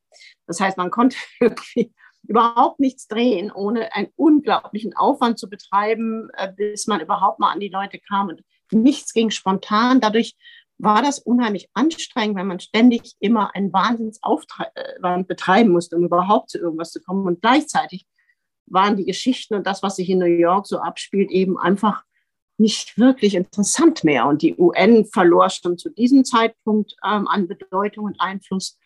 Das 0.48 0.60
heißt, 0.60 0.78
man 0.78 0.92
konnte 0.92 1.18
irgendwie 1.40 1.94
überhaupt 2.28 2.80
nichts 2.80 3.08
drehen, 3.08 3.52
ohne 3.52 3.94
einen 3.94 4.10
unglaublichen 4.16 4.96
Aufwand 4.96 5.40
zu 5.40 5.50
betreiben, 5.50 6.30
äh, 6.34 6.52
bis 6.52 6.88
man 6.88 7.02
überhaupt 7.02 7.40
mal 7.40 7.52
an 7.52 7.60
die 7.60 7.70
Leute 7.70 8.00
kam. 8.00 8.30
Und 8.30 8.42
nichts 8.72 9.14
ging 9.14 9.30
spontan. 9.30 10.02
Dadurch 10.02 10.36
war 10.78 11.02
das 11.02 11.20
unheimlich 11.20 11.70
anstrengend, 11.74 12.36
weil 12.36 12.46
man 12.46 12.60
ständig 12.60 13.14
immer 13.20 13.56
einen 13.56 13.72
Wahnsinnsaufwand 13.72 15.28
betreiben 15.28 15.72
musste, 15.72 15.96
um 15.96 16.06
überhaupt 16.06 16.50
zu 16.50 16.58
irgendwas 16.58 16.92
zu 16.92 17.02
kommen. 17.02 17.26
Und 17.26 17.42
gleichzeitig 17.42 18.06
waren 18.66 18.98
die 18.98 19.06
Geschichten 19.06 19.56
und 19.56 19.68
das, 19.68 19.84
was 19.84 19.96
sich 19.96 20.10
in 20.10 20.20
New 20.20 20.26
York 20.26 20.68
so 20.68 20.80
abspielt, 20.80 21.32
eben 21.32 21.58
einfach 21.58 22.04
nicht 22.58 22.98
wirklich 22.98 23.36
interessant 23.36 24.04
mehr. 24.04 24.28
Und 24.28 24.42
die 24.42 24.56
UN 24.58 25.06
verlor 25.06 25.50
schon 25.50 25.78
zu 25.78 25.90
diesem 25.90 26.26
Zeitpunkt 26.26 26.96
ähm, 27.06 27.28
an 27.28 27.48
Bedeutung 27.48 28.06
und 28.06 28.20
Einfluss. 28.20 28.78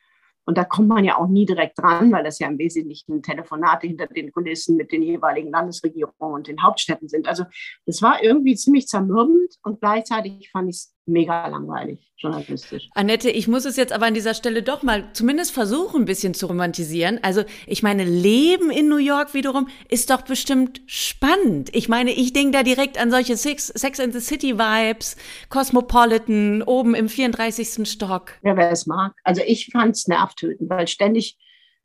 Und 0.45 0.57
da 0.57 0.63
kommt 0.63 0.87
man 0.87 1.03
ja 1.03 1.17
auch 1.17 1.27
nie 1.27 1.45
direkt 1.45 1.77
dran, 1.77 2.11
weil 2.11 2.23
das 2.23 2.39
ja 2.39 2.47
im 2.47 2.57
Wesentlichen 2.57 3.21
Telefonate 3.21 3.85
hinter 3.85 4.07
den 4.07 4.31
Kulissen 4.31 4.77
mit 4.77 4.91
den 4.91 5.03
jeweiligen 5.03 5.51
Landesregierungen 5.51 6.33
und 6.33 6.47
den 6.47 6.63
Hauptstädten 6.63 7.07
sind. 7.07 7.27
Also 7.27 7.43
das 7.85 8.01
war 8.01 8.23
irgendwie 8.23 8.55
ziemlich 8.55 8.87
zermürbend 8.87 9.53
und 9.61 9.79
gleichzeitig 9.79 10.49
fand 10.49 10.69
ich 10.69 10.77
es 10.77 10.95
mega 11.09 11.47
langweilig, 11.47 11.99
journalistisch. 12.17 12.89
Annette, 12.93 13.29
ich 13.29 13.47
muss 13.47 13.65
es 13.65 13.75
jetzt 13.75 13.91
aber 13.91 14.05
an 14.05 14.13
dieser 14.13 14.33
Stelle 14.33 14.63
doch 14.63 14.83
mal 14.83 15.05
zumindest 15.13 15.51
versuchen, 15.51 16.03
ein 16.03 16.05
bisschen 16.05 16.33
zu 16.33 16.47
romantisieren. 16.47 17.19
Also 17.23 17.43
ich 17.67 17.83
meine, 17.83 18.03
Leben 18.03 18.69
in 18.69 18.87
New 18.87 18.97
York 18.97 19.33
wiederum 19.33 19.67
ist 19.89 20.09
doch 20.09 20.21
bestimmt 20.21 20.81
spannend. 20.85 21.75
Ich 21.75 21.89
meine, 21.89 22.11
ich 22.11 22.33
denke 22.33 22.51
da 22.51 22.63
direkt 22.63 22.99
an 22.99 23.11
solche 23.11 23.37
Sex, 23.37 23.67
Sex 23.67 23.99
and 23.99 24.13
the 24.13 24.21
City 24.21 24.57
Vibes, 24.57 25.17
Cosmopolitan, 25.49 26.61
oben 26.63 26.95
im 26.95 27.09
34. 27.09 27.87
Stock. 27.87 28.33
Ja, 28.43 28.55
wer 28.55 28.71
es 28.71 28.85
mag. 28.85 29.13
Also 29.23 29.41
ich 29.45 29.69
fand 29.71 29.95
es 29.95 30.07
nervtötend, 30.07 30.69
weil 30.69 30.87
ständig 30.87 31.37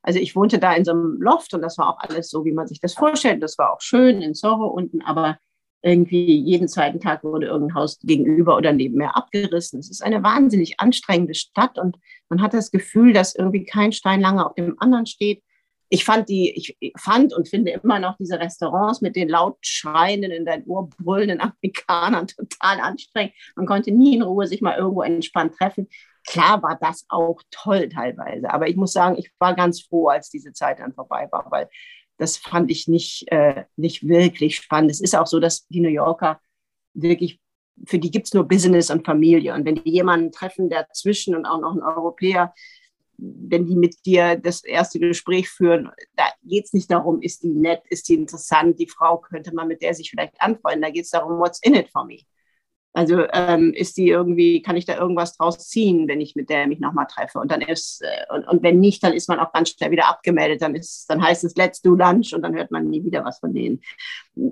also 0.05 0.19
ich 0.19 0.37
wohnte 0.37 0.59
da 0.59 0.75
in 0.75 0.85
so 0.85 0.91
einem 0.91 1.17
Loft 1.21 1.55
und 1.55 1.63
das 1.63 1.79
war 1.79 1.89
auch 1.89 1.99
alles 1.99 2.29
so, 2.29 2.45
wie 2.45 2.53
man 2.53 2.67
sich 2.67 2.79
das 2.79 2.93
vorstellt. 2.93 3.43
Das 3.43 3.57
war 3.57 3.73
auch 3.73 3.81
schön 3.81 4.21
in 4.21 4.35
Soho 4.35 4.67
unten, 4.67 5.01
aber 5.01 5.39
irgendwie 5.85 6.37
jeden 6.39 6.67
zweiten 6.67 6.99
Tag 6.99 7.25
wurde 7.25 7.47
irgendein 7.47 7.77
Haus 7.77 7.99
gegenüber 8.03 8.57
oder 8.57 8.73
neben 8.73 8.97
mir 8.97 9.15
abgerissen. 9.15 9.79
Es 9.81 9.91
ist 9.91 10.03
eine 10.03 10.23
wahnsinnig 10.23 10.81
anstrengende 10.81 11.35
Stadt 11.35 11.79
und 11.79 11.99
man 12.31 12.41
hat 12.41 12.55
das 12.55 12.71
Gefühl, 12.71 13.13
dass 13.13 13.35
irgendwie 13.35 13.65
kein 13.65 13.93
Stein 13.93 14.23
lange 14.23 14.47
auf 14.47 14.55
dem 14.55 14.77
anderen 14.81 15.05
steht. 15.05 15.43
Ich 15.91 16.05
fand 16.05 16.31
die, 16.31 16.51
ich 16.57 16.93
fand 16.99 17.35
und 17.35 17.49
finde 17.49 17.73
immer 17.73 17.99
noch 17.99 18.17
diese 18.17 18.41
Restaurants 18.41 19.03
mit 19.03 19.15
den 19.15 19.29
laut 19.29 19.59
schreienden, 19.61 20.31
in 20.33 20.47
dein 20.47 20.65
Ohr 20.65 20.89
brüllenden 20.89 21.41
Amerikanern 21.41 22.27
total 22.29 22.81
anstrengend. 22.81 23.35
Man 23.55 23.67
konnte 23.67 23.91
nie 23.91 24.17
in 24.17 24.23
Ruhe 24.23 24.47
sich 24.47 24.63
mal 24.63 24.79
irgendwo 24.79 25.03
entspannt 25.03 25.55
treffen. 25.55 25.89
Klar 26.27 26.63
war 26.63 26.79
das 26.81 27.05
auch 27.11 27.43
toll 27.51 27.91
teilweise, 27.91 28.51
aber 28.51 28.69
ich 28.69 28.77
muss 28.77 28.95
sagen, 28.95 29.17
ich 29.19 29.31
war 29.39 29.55
ganz 29.55 29.83
froh, 29.83 30.09
als 30.09 30.31
diese 30.31 30.55
Zeit 30.55 30.79
dann 30.79 30.95
vorbei 30.95 31.29
war, 31.31 31.51
weil 31.51 31.69
das 32.19 32.37
fand 32.37 32.71
ich 32.71 32.89
nicht, 32.89 33.27
äh, 33.31 33.65
nicht 33.77 34.07
wirklich 34.07 34.57
spannend. 34.57 34.91
Es 34.91 35.01
ist 35.01 35.17
auch 35.17 35.27
so, 35.27 35.41
dass 35.41 35.67
die 35.69 35.81
New 35.81 35.89
Yorker 35.89 36.41
wirklich, 36.95 37.41
für 37.87 37.99
die 37.99 38.11
gibt 38.11 38.27
es 38.27 38.35
nur 38.35 38.47
Business 38.47 38.91
und 38.91 39.05
Familie. 39.05 39.55
Und 39.55 39.65
wenn 39.65 39.77
die 39.77 39.91
jemanden 39.91 40.31
treffen 40.31 40.71
dazwischen 40.71 41.35
und 41.35 41.47
auch 41.47 41.61
noch 41.61 41.73
einen 41.73 41.83
Europäer, 41.83 42.55
wenn 43.17 43.67
die 43.67 43.77
mit 43.77 44.07
dir 44.07 44.37
das 44.37 44.65
erste 44.65 44.99
Gespräch 44.99 45.49
führen, 45.49 45.91
da 46.17 46.25
geht 46.43 46.67
es 46.67 46.73
nicht 46.73 46.91
darum, 46.91 47.21
ist 47.23 47.43
die 47.43 47.49
nett, 47.49 47.83
ist 47.89 48.09
die 48.09 48.15
interessant, 48.15 48.79
die 48.79 48.89
Frau 48.89 49.19
könnte 49.19 49.55
man 49.55 49.69
mit 49.69 49.83
der 49.83 49.95
sich 49.95 50.11
vielleicht 50.11 50.41
anfreunden. 50.41 50.83
Da 50.83 50.91
geht 50.91 51.05
es 51.05 51.11
darum, 51.11 51.39
what's 51.39 51.61
in 51.63 51.75
it 51.75 51.91
for 51.91 52.05
me. 52.05 52.21
Also 52.97 53.27
ähm, 53.33 53.73
ist 53.75 53.97
die 53.97 54.09
irgendwie, 54.09 54.63
kann 54.63 54.77
ich 54.77 54.85
da 54.85 54.97
irgendwas 54.97 55.37
draus 55.37 55.59
ziehen, 55.59 56.07
wenn 56.07 56.21
ich 56.21 56.37
mit 56.37 56.49
der 56.49 56.69
mich 56.69 56.79
nochmal 56.79 57.09
treffe? 57.09 57.41
Und 57.41 57.51
dann 57.51 57.61
ist, 57.61 58.01
äh, 58.03 58.33
und, 58.33 58.47
und 58.47 58.63
wenn 58.63 58.79
nicht, 58.79 59.03
dann 59.03 59.13
ist 59.13 59.29
man 59.29 59.41
auch 59.41 59.53
ganz 59.53 59.71
schnell 59.71 59.91
wieder 59.91 60.07
abgemeldet. 60.09 60.63
Dann 60.63 60.77
ist, 60.77 61.07
dann 61.11 61.21
heißt 61.21 61.43
es 61.43 61.57
Let's 61.57 61.83
do 61.83 61.97
lunch 61.97 62.33
und 62.35 62.43
dann 62.43 62.55
hört 62.55 62.71
man 62.71 62.89
nie 62.89 63.05
wieder 63.05 63.25
was 63.25 63.41
von 63.41 63.53
denen. 63.53 63.81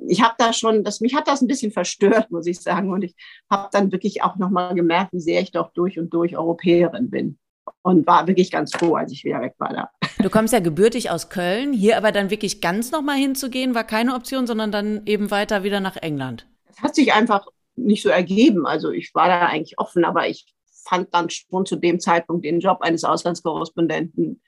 Ich 0.09 0.23
habe 0.23 0.35
da 0.38 0.53
schon, 0.53 0.83
das, 0.83 1.01
mich 1.01 1.14
hat 1.14 1.29
das 1.29 1.40
ein 1.40 1.47
bisschen 1.47 1.71
verstört, 1.71 2.33
muss 2.33 2.49
ich 2.49 2.61
sagen. 2.61 2.90
Und 2.90 3.05
ich 3.05 3.14
habe 3.49 3.69
dann 3.71 3.93
wirklich 3.93 4.25
auch 4.25 4.35
nochmal 4.35 4.75
gemerkt, 4.75 5.12
wie 5.12 5.21
sehr 5.21 5.40
ich 5.40 5.53
doch 5.53 5.73
durch 5.73 6.01
und 6.01 6.12
durch 6.12 6.37
Europäerin 6.37 7.11
bin. 7.11 7.38
Und 7.83 8.09
war 8.09 8.27
wirklich 8.27 8.51
ganz 8.51 8.75
froh, 8.75 8.97
als 8.97 9.12
ich 9.12 9.23
wieder 9.23 9.40
weg 9.40 9.55
war 9.59 9.73
da. 9.73 9.90
Du 10.21 10.31
kommst 10.31 10.53
ja 10.53 10.59
gebürtig 10.59 11.11
aus 11.11 11.29
Köln, 11.29 11.73
hier 11.73 11.97
aber 11.97 12.11
dann 12.11 12.31
wirklich 12.31 12.61
ganz 12.61 12.90
nochmal 12.90 13.19
hinzugehen, 13.19 13.77
war 13.77 13.85
keine 13.85 14.16
Option, 14.16 14.49
sondern 14.49 14.73
dann 14.73 15.03
eben 15.07 15.31
weiter 15.31 15.62
wieder 15.62 15.79
nach 15.79 15.97
England. 15.97 16.49
Das 16.66 16.81
hat 16.83 16.95
sich 16.97 17.12
einfach 17.12 17.47
nicht 17.85 18.03
so 18.03 18.09
ergeben. 18.09 18.66
Also 18.66 18.90
ich 18.90 19.14
war 19.14 19.29
da 19.29 19.47
eigentlich 19.47 19.79
offen, 19.79 20.05
aber 20.05 20.29
ich 20.29 20.55
fand 20.85 21.14
dann 21.14 21.31
schon 21.31 21.66
zu 21.66 21.77
dem 21.77 22.01
Zeitpunkt 22.01 22.45
den 22.45 22.61
Job 22.61 22.79
eines 22.81 23.05
Auslandskorrespondenten 23.05 24.42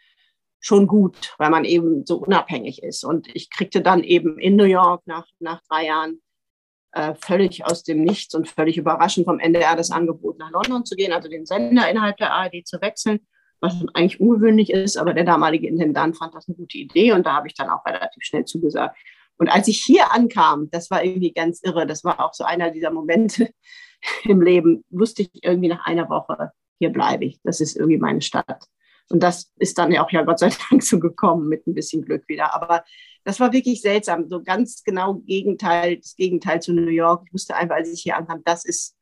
schon 0.61 0.87
gut, 0.87 1.35
weil 1.38 1.51
man 1.51 1.64
eben 1.64 2.07
so 2.07 2.16
unabhängig 2.16 2.83
ist. 2.83 3.05
Und 3.05 3.29
ich 3.35 3.51
kriegte 3.51 3.83
dann 3.83 4.03
eben 4.03 4.38
in 4.38 4.57
New 4.57 4.64
York 4.64 5.03
nach, 5.07 5.27
nach 5.38 5.61
drei 5.68 5.87
Jahren 5.87 6.23
äh, 6.92 7.14
völlig 7.20 7.66
aus 7.66 7.83
dem 7.83 8.03
Nichts 8.03 8.35
und 8.35 8.49
völlig 8.49 8.79
überraschend 8.79 9.27
vom 9.27 9.40
NDR 9.40 9.77
das 9.77 9.90
Angebot, 9.90 10.38
nach 10.38 10.51
London 10.51 10.85
zu 10.85 10.97
gehen, 10.97 11.12
also 11.12 11.29
den 11.29 11.44
Sender 11.44 11.88
innerhalb 11.90 12.16
der 12.16 12.33
ARD 12.33 12.66
zu 12.66 12.81
wechseln, 12.81 13.27
was 13.61 13.75
eigentlich 13.94 14.20
ungewöhnlich 14.20 14.70
ist, 14.70 14.97
aber 14.97 15.12
der 15.12 15.25
damalige 15.25 15.68
Intendant 15.68 16.16
fand 16.16 16.35
das 16.35 16.49
eine 16.49 16.57
gute 16.57 16.79
Idee 16.79 17.12
und 17.12 17.27
da 17.27 17.35
habe 17.35 17.49
ich 17.49 17.55
dann 17.55 17.68
auch 17.68 17.85
relativ 17.85 18.23
schnell 18.23 18.44
zugesagt. 18.44 18.97
Und 19.37 19.49
als 19.49 19.68
ich 19.68 19.83
hier 19.85 20.12
ankam, 20.12 20.70
das 20.70 20.90
war 20.90 21.05
irgendwie 21.05 21.33
ganz 21.33 21.61
irre, 21.62 21.87
das 21.87 22.05
war 22.05 22.20
auch 22.20 22.35
so 22.35 22.44
einer 22.44 22.70
dieser 22.70 22.90
Momente 22.90 23.51
im 24.25 24.40
Leben, 24.40 24.85
wusste 24.90 25.23
ich 25.23 25.31
irgendwie 25.42 25.68
nach 25.68 25.87
einer 25.87 26.09
Woche, 26.09 26.53
hier 26.79 26.90
bleibe 26.90 27.25
ich, 27.25 27.40
das 27.42 27.61
ist 27.61 27.77
irgendwie 27.77 27.99
meine 27.99 28.23
Stadt. 28.23 28.64
Und 29.11 29.23
das 29.23 29.53
ist 29.59 29.77
dann 29.79 29.92
ja 29.92 30.05
auch 30.05 30.11
ja 30.11 30.23
Gott 30.23 30.38
sei 30.38 30.51
Dank 30.70 30.83
so 30.83 30.99
gekommen 30.99 31.49
mit 31.49 31.66
ein 31.66 31.75
bisschen 31.75 32.03
Glück 32.03 32.27
wieder. 32.29 32.55
Aber 32.55 32.85
das 33.25 33.40
war 33.40 33.53
wirklich 33.53 33.81
seltsam, 33.81 34.29
so 34.29 34.42
ganz 34.42 34.83
genau 34.83 35.14
Gegenteil, 35.14 35.99
das 35.99 36.16
Gegenteil 36.16 36.61
zu 36.61 36.73
New 36.73 36.90
York. 36.90 37.25
Ich 37.27 37.35
wusste 37.35 37.57
einfach, 37.57 37.77
als 37.77 37.92
ich 37.92 38.03
hier 38.03 38.16
ankam, 38.16 38.42
das 38.44 38.64
ist 38.64 38.97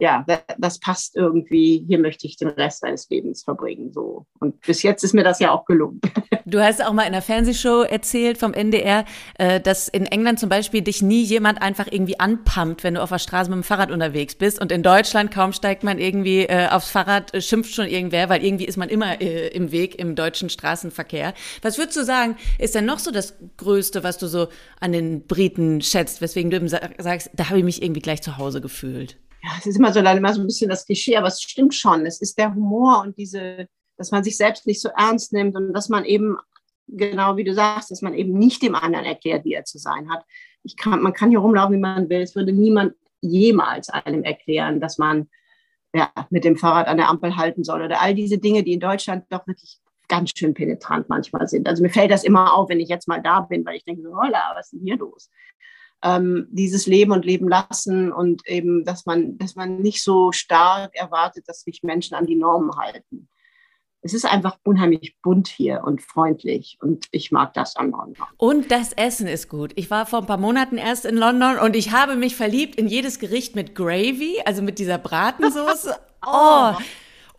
ja, 0.00 0.24
das 0.58 0.80
passt 0.80 1.14
irgendwie, 1.14 1.84
hier 1.86 1.98
möchte 1.98 2.26
ich 2.26 2.36
den 2.36 2.48
Rest 2.48 2.82
meines 2.82 3.08
Lebens 3.10 3.42
verbringen. 3.42 3.92
So. 3.92 4.26
Und 4.40 4.58
bis 4.62 4.82
jetzt 4.82 5.04
ist 5.04 5.12
mir 5.12 5.22
das 5.22 5.38
ja 5.40 5.52
auch 5.52 5.64
gelungen. 5.66 6.00
Du 6.46 6.58
hast 6.58 6.84
auch 6.84 6.92
mal 6.92 7.02
in 7.02 7.12
einer 7.12 7.22
Fernsehshow 7.22 7.82
erzählt 7.82 8.36
vom 8.36 8.54
NDR, 8.54 9.04
äh, 9.38 9.60
dass 9.60 9.86
in 9.86 10.06
England 10.06 10.40
zum 10.40 10.48
Beispiel 10.48 10.82
dich 10.82 11.00
nie 11.00 11.22
jemand 11.22 11.62
einfach 11.62 11.86
irgendwie 11.88 12.18
anpumpt, 12.18 12.82
wenn 12.82 12.94
du 12.94 13.02
auf 13.02 13.10
der 13.10 13.20
Straße 13.20 13.48
mit 13.50 13.58
dem 13.58 13.62
Fahrrad 13.62 13.92
unterwegs 13.92 14.34
bist. 14.34 14.60
Und 14.60 14.72
in 14.72 14.82
Deutschland 14.82 15.30
kaum 15.30 15.52
steigt 15.52 15.84
man 15.84 15.98
irgendwie 15.98 16.40
äh, 16.40 16.66
aufs 16.68 16.90
Fahrrad, 16.90 17.32
äh, 17.34 17.40
schimpft 17.40 17.72
schon 17.72 17.86
irgendwer, 17.86 18.28
weil 18.30 18.44
irgendwie 18.44 18.64
ist 18.64 18.78
man 18.78 18.88
immer 18.88 19.20
im 19.20 19.70
Weg 19.70 19.96
im 20.00 20.16
deutschen 20.16 20.48
Straßenverkehr. 20.48 21.34
Was 21.62 21.78
würdest 21.78 21.98
du 21.98 22.04
sagen, 22.04 22.36
ist 22.58 22.74
denn 22.74 22.86
noch 22.86 22.98
so 22.98 23.12
das 23.12 23.34
Größte, 23.56 24.02
was 24.02 24.18
du 24.18 24.26
so 24.26 24.48
an 24.80 24.90
den 24.90 25.26
Briten 25.28 25.82
schätzt, 25.82 26.20
weswegen 26.20 26.50
du 26.50 26.56
eben 26.56 26.68
sagst, 26.68 27.30
da 27.34 27.48
habe 27.48 27.58
ich 27.58 27.64
mich 27.64 27.82
irgendwie 27.82 28.00
gleich 28.00 28.22
zu 28.22 28.38
Hause 28.38 28.60
gefühlt? 28.60 29.18
Ja, 29.42 29.50
es 29.58 29.66
ist 29.66 29.76
immer 29.76 29.92
so, 29.92 30.00
immer 30.00 30.34
so 30.34 30.40
ein 30.40 30.46
bisschen 30.46 30.70
das 30.70 30.84
Klischee, 30.84 31.16
aber 31.16 31.28
es 31.28 31.40
stimmt 31.40 31.74
schon. 31.74 32.04
Es 32.06 32.20
ist 32.20 32.38
der 32.38 32.54
Humor 32.54 33.02
und 33.02 33.16
diese, 33.16 33.68
dass 33.96 34.10
man 34.10 34.22
sich 34.22 34.36
selbst 34.36 34.66
nicht 34.66 34.80
so 34.80 34.90
ernst 34.96 35.32
nimmt 35.32 35.56
und 35.56 35.72
dass 35.72 35.88
man 35.88 36.04
eben, 36.04 36.36
genau 36.88 37.36
wie 37.36 37.44
du 37.44 37.54
sagst, 37.54 37.90
dass 37.90 38.02
man 38.02 38.14
eben 38.14 38.32
nicht 38.38 38.62
dem 38.62 38.74
anderen 38.74 39.06
erklärt, 39.06 39.44
wie 39.44 39.54
er 39.54 39.64
zu 39.64 39.78
sein 39.78 40.10
hat. 40.10 40.24
Ich 40.62 40.76
kann, 40.76 41.00
man 41.00 41.12
kann 41.12 41.30
hier 41.30 41.38
rumlaufen, 41.38 41.76
wie 41.76 41.80
man 41.80 42.08
will. 42.10 42.20
Es 42.20 42.34
würde 42.34 42.52
niemand 42.52 42.94
jemals 43.22 43.88
einem 43.88 44.24
erklären, 44.24 44.80
dass 44.80 44.98
man 44.98 45.28
ja, 45.94 46.10
mit 46.30 46.44
dem 46.44 46.56
Fahrrad 46.56 46.86
an 46.86 46.98
der 46.98 47.08
Ampel 47.08 47.36
halten 47.36 47.64
soll 47.64 47.82
oder 47.82 48.00
all 48.00 48.14
diese 48.14 48.38
Dinge, 48.38 48.62
die 48.62 48.74
in 48.74 48.80
Deutschland 48.80 49.24
doch 49.30 49.46
wirklich 49.46 49.78
ganz 50.08 50.32
schön 50.36 50.54
penetrant 50.54 51.08
manchmal 51.08 51.48
sind. 51.48 51.68
Also 51.68 51.82
mir 51.82 51.88
fällt 51.88 52.10
das 52.10 52.24
immer 52.24 52.52
auf, 52.54 52.68
wenn 52.68 52.80
ich 52.80 52.88
jetzt 52.88 53.08
mal 53.08 53.22
da 53.22 53.40
bin, 53.40 53.64
weil 53.64 53.76
ich 53.76 53.84
denke, 53.84 54.02
holla, 54.12 54.52
was 54.54 54.66
ist 54.66 54.72
denn 54.72 54.80
hier 54.84 54.98
los? 54.98 55.30
Ähm, 56.02 56.46
dieses 56.50 56.86
Leben 56.86 57.12
und 57.12 57.24
Leben 57.24 57.48
lassen 57.48 58.12
und 58.12 58.46
eben, 58.46 58.84
dass 58.84 59.06
man, 59.06 59.36
dass 59.38 59.54
man 59.54 59.80
nicht 59.80 60.02
so 60.02 60.32
stark 60.32 60.94
erwartet, 60.94 61.44
dass 61.46 61.62
sich 61.62 61.82
Menschen 61.82 62.14
an 62.14 62.26
die 62.26 62.36
Normen 62.36 62.76
halten. 62.76 63.28
Es 64.02 64.14
ist 64.14 64.24
einfach 64.24 64.56
unheimlich 64.64 65.16
bunt 65.22 65.46
hier 65.46 65.82
und 65.84 66.00
freundlich 66.00 66.78
und 66.80 67.06
ich 67.10 67.30
mag 67.32 67.52
das 67.52 67.76
an 67.76 67.90
London. 67.90 68.26
Und 68.38 68.70
das 68.70 68.94
Essen 68.94 69.26
ist 69.26 69.50
gut. 69.50 69.72
Ich 69.74 69.90
war 69.90 70.06
vor 70.06 70.20
ein 70.20 70.26
paar 70.26 70.38
Monaten 70.38 70.78
erst 70.78 71.04
in 71.04 71.16
London 71.16 71.58
und 71.58 71.76
ich 71.76 71.92
habe 71.92 72.16
mich 72.16 72.34
verliebt 72.34 72.76
in 72.76 72.88
jedes 72.88 73.18
Gericht 73.18 73.54
mit 73.54 73.74
Gravy, 73.74 74.40
also 74.46 74.62
mit 74.62 74.78
dieser 74.78 74.96
Bratensoße. 74.96 75.94
oh. 76.26 76.72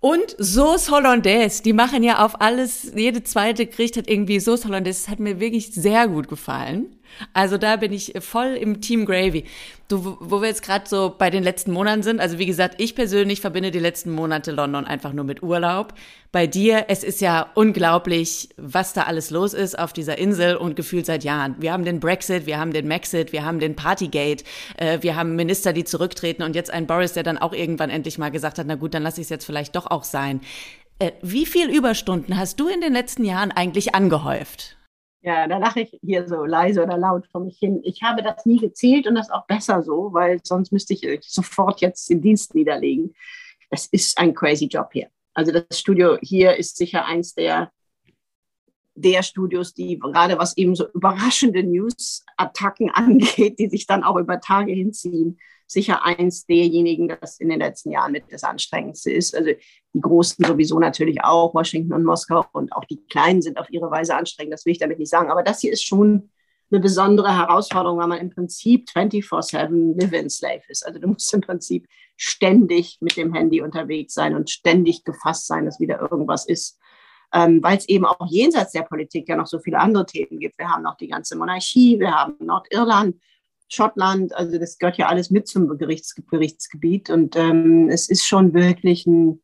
Und 0.02 0.36
Sauce 0.38 0.92
Hollandaise, 0.92 1.64
die 1.64 1.74
machen 1.74 2.04
ja 2.04 2.24
auf 2.24 2.42
alles, 2.42 2.92
jede 2.96 3.24
zweite 3.24 3.66
Gericht 3.66 3.98
hat 3.98 4.08
irgendwie 4.08 4.40
Sauce 4.40 4.66
Hollandaise. 4.66 5.04
Das 5.04 5.12
hat 5.12 5.20
mir 5.20 5.40
wirklich 5.40 5.74
sehr 5.74 6.08
gut 6.08 6.28
gefallen. 6.28 6.96
Also 7.34 7.58
da 7.58 7.76
bin 7.76 7.94
ich 7.94 8.14
voll 8.20 8.58
im 8.60 8.82
Team 8.82 9.06
Gravy. 9.06 9.46
Du, 9.88 10.18
wo 10.22 10.42
wir 10.42 10.48
jetzt 10.48 10.64
gerade 10.64 10.88
so 10.88 11.14
bei 11.18 11.30
den 11.30 11.44
letzten 11.44 11.72
Monaten 11.72 12.02
sind, 12.02 12.22
also 12.22 12.40
wie 12.40 12.46
gesagt, 12.46 12.76
ich 12.78 12.96
persönlich 12.96 13.42
verbinde 13.42 13.72
die 13.72 13.80
letzten 13.80 14.12
Monate 14.12 14.52
London 14.52 14.86
einfach 14.86 15.12
nur 15.12 15.26
mit 15.26 15.44
Urlaub. 15.44 15.94
Bei 16.32 16.48
dir, 16.48 16.86
es 16.88 17.04
ist 17.04 17.20
ja 17.20 17.50
unglaublich, 17.56 18.50
was 18.56 18.94
da 18.94 19.04
alles 19.04 19.32
los 19.32 19.54
ist 19.54 19.78
auf 19.78 19.92
dieser 19.92 20.18
Insel 20.18 20.56
und 20.56 20.78
gefühlt 20.78 21.06
seit 21.06 21.26
Jahren. 21.26 21.56
Wir 21.60 21.74
haben 21.74 21.84
den 21.84 22.00
Brexit, 22.00 22.46
wir 22.46 22.58
haben 22.58 22.72
den 22.72 22.88
Maxit, 22.88 23.34
wir 23.34 23.44
haben 23.44 23.60
den 23.60 23.76
Partygate, 23.76 24.46
äh, 24.78 25.00
wir 25.02 25.18
haben 25.18 25.36
Minister, 25.36 25.74
die 25.74 25.84
zurücktreten 25.84 26.44
und 26.44 26.56
jetzt 26.56 26.72
ein 26.72 26.88
Boris, 26.88 27.12
der 27.12 27.24
dann 27.24 27.38
auch 27.38 27.52
irgendwann 27.52 27.90
endlich 27.90 28.18
mal 28.18 28.32
gesagt 28.32 28.60
hat, 28.60 28.68
na 28.68 28.76
gut, 28.76 28.94
dann 28.94 29.04
lasse 29.04 29.20
ich 29.20 29.26
es 29.26 29.30
jetzt 29.30 29.46
vielleicht 29.46 29.76
doch 29.76 29.88
auch 29.88 30.06
sein. 30.06 30.40
Äh, 31.00 31.12
wie 31.22 31.46
viel 31.46 31.70
Überstunden 31.70 32.38
hast 32.38 32.60
du 32.60 32.68
in 32.68 32.80
den 32.80 32.94
letzten 32.94 33.26
Jahren 33.26 33.52
eigentlich 33.52 33.96
angehäuft? 33.96 34.78
Ja, 35.24 35.48
da 35.48 35.60
lache 35.60 35.82
ich 35.82 36.00
hier 36.02 36.28
so 36.28 36.46
leise 36.46 36.82
oder 36.82 36.98
laut 36.98 37.28
vor 37.28 37.42
mich 37.42 37.60
hin. 37.60 37.82
Ich 37.84 38.02
habe 38.02 38.24
das 38.24 38.46
nie 38.46 38.58
gezählt 38.58 39.06
und 39.06 39.14
das 39.14 39.30
auch 39.30 39.46
besser 39.46 39.84
so, 39.84 40.12
weil 40.14 40.40
sonst 40.44 40.72
müsste 40.72 40.94
ich 40.94 41.06
sofort 41.28 41.80
jetzt 41.82 42.10
den 42.10 42.22
Dienst 42.22 42.56
niederlegen. 42.56 43.14
Das 43.70 43.86
ist 43.86 44.18
ein 44.18 44.34
crazy 44.34 44.66
Job 44.66 44.90
hier. 44.92 45.10
Also 45.34 45.52
das 45.52 45.80
Studio 45.80 46.18
hier 46.22 46.58
ist 46.58 46.76
sicher 46.76 47.06
eins 47.06 47.36
der, 47.36 47.72
der 48.96 49.22
Studios, 49.22 49.76
die 49.76 50.00
gerade 50.00 50.40
was 50.40 50.58
eben 50.58 50.76
so 50.76 50.88
überraschende 50.92 51.64
News-Attacken 51.64 52.90
angeht, 52.94 53.60
die 53.60 53.70
sich 53.70 53.86
dann 53.86 54.04
auch 54.04 54.18
über 54.18 54.42
Tage 54.42 54.74
hinziehen, 54.74 55.40
sicher 55.72 56.04
eins 56.04 56.46
derjenigen, 56.46 57.08
das 57.08 57.40
in 57.40 57.50
den 57.50 57.60
letzten 57.60 57.92
Jahren 57.92 58.12
mit 58.12 58.26
das 58.30 58.44
anstrengendste 58.44 59.12
ist. 59.12 59.36
Also 59.36 59.52
die 59.94 60.02
Großen 60.02 60.44
sowieso 60.46 60.80
natürlich 60.80 61.24
auch, 61.24 61.54
Washington 61.54 61.94
und 61.94 62.04
Moskau 62.04 62.46
und 62.54 62.74
auch 62.74 62.86
die 62.86 63.04
Kleinen 63.08 63.42
sind 63.42 63.58
auf 63.58 63.70
ihre 63.70 63.90
Weise 63.92 64.16
anstrengend, 64.16 64.54
das 64.54 64.66
will 64.66 64.74
ich 64.74 64.80
damit 64.80 65.00
nicht 65.00 65.10
sagen. 65.10 65.32
Aber 65.32 65.44
das 65.44 65.62
hier 65.62 65.72
ist 65.72 65.86
schon 65.86 66.30
eine 66.72 66.80
besondere 66.80 67.36
Herausforderung, 67.36 68.00
weil 68.00 68.08
man 68.08 68.20
im 68.20 68.30
Prinzip 68.30 68.88
24-7 68.90 70.00
Live-in-Slave 70.02 70.62
ist. 70.70 70.86
Also 70.86 71.00
du 71.00 71.08
musst 71.08 71.34
im 71.34 71.42
Prinzip 71.42 71.88
ständig 72.16 72.98
mit 73.02 73.18
dem 73.18 73.34
Handy 73.34 73.62
unterwegs 73.62 74.14
sein 74.14 74.36
und 74.36 74.50
ständig 74.50 75.04
gefasst 75.04 75.48
sein, 75.48 75.66
dass 75.66 75.80
wieder 75.80 76.00
irgendwas 76.00 76.46
ist. 76.46 76.80
Ähm, 77.34 77.64
weil 77.64 77.78
es 77.78 77.88
eben 77.88 78.06
auch 78.06 78.28
jenseits 78.30 78.74
der 78.74 78.84
Politik 78.84 79.30
ja 79.30 79.38
noch 79.38 79.48
so 79.48 79.60
viele 79.60 79.80
andere 79.80 80.06
Themen 80.06 80.40
gibt. 80.40 80.58
Wir 80.58 80.70
haben 80.70 80.84
noch 80.84 80.98
die 80.98 81.08
ganze 81.08 81.38
Monarchie, 81.38 82.00
wir 82.00 82.12
haben 82.12 82.36
Nordirland, 82.40 83.16
Schottland, 83.72 84.36
also 84.36 84.58
das 84.58 84.78
gehört 84.78 84.98
ja 84.98 85.08
alles 85.08 85.32
mit 85.32 85.48
zum 85.48 85.78
Gerichts 85.78 86.14
Gerichtsgebiet 86.30 87.10
und 87.10 87.38
ähm, 87.38 87.88
es 87.90 88.10
ist 88.10 88.28
schon 88.28 88.54
wirklich 88.54 89.06
ein, 89.06 89.42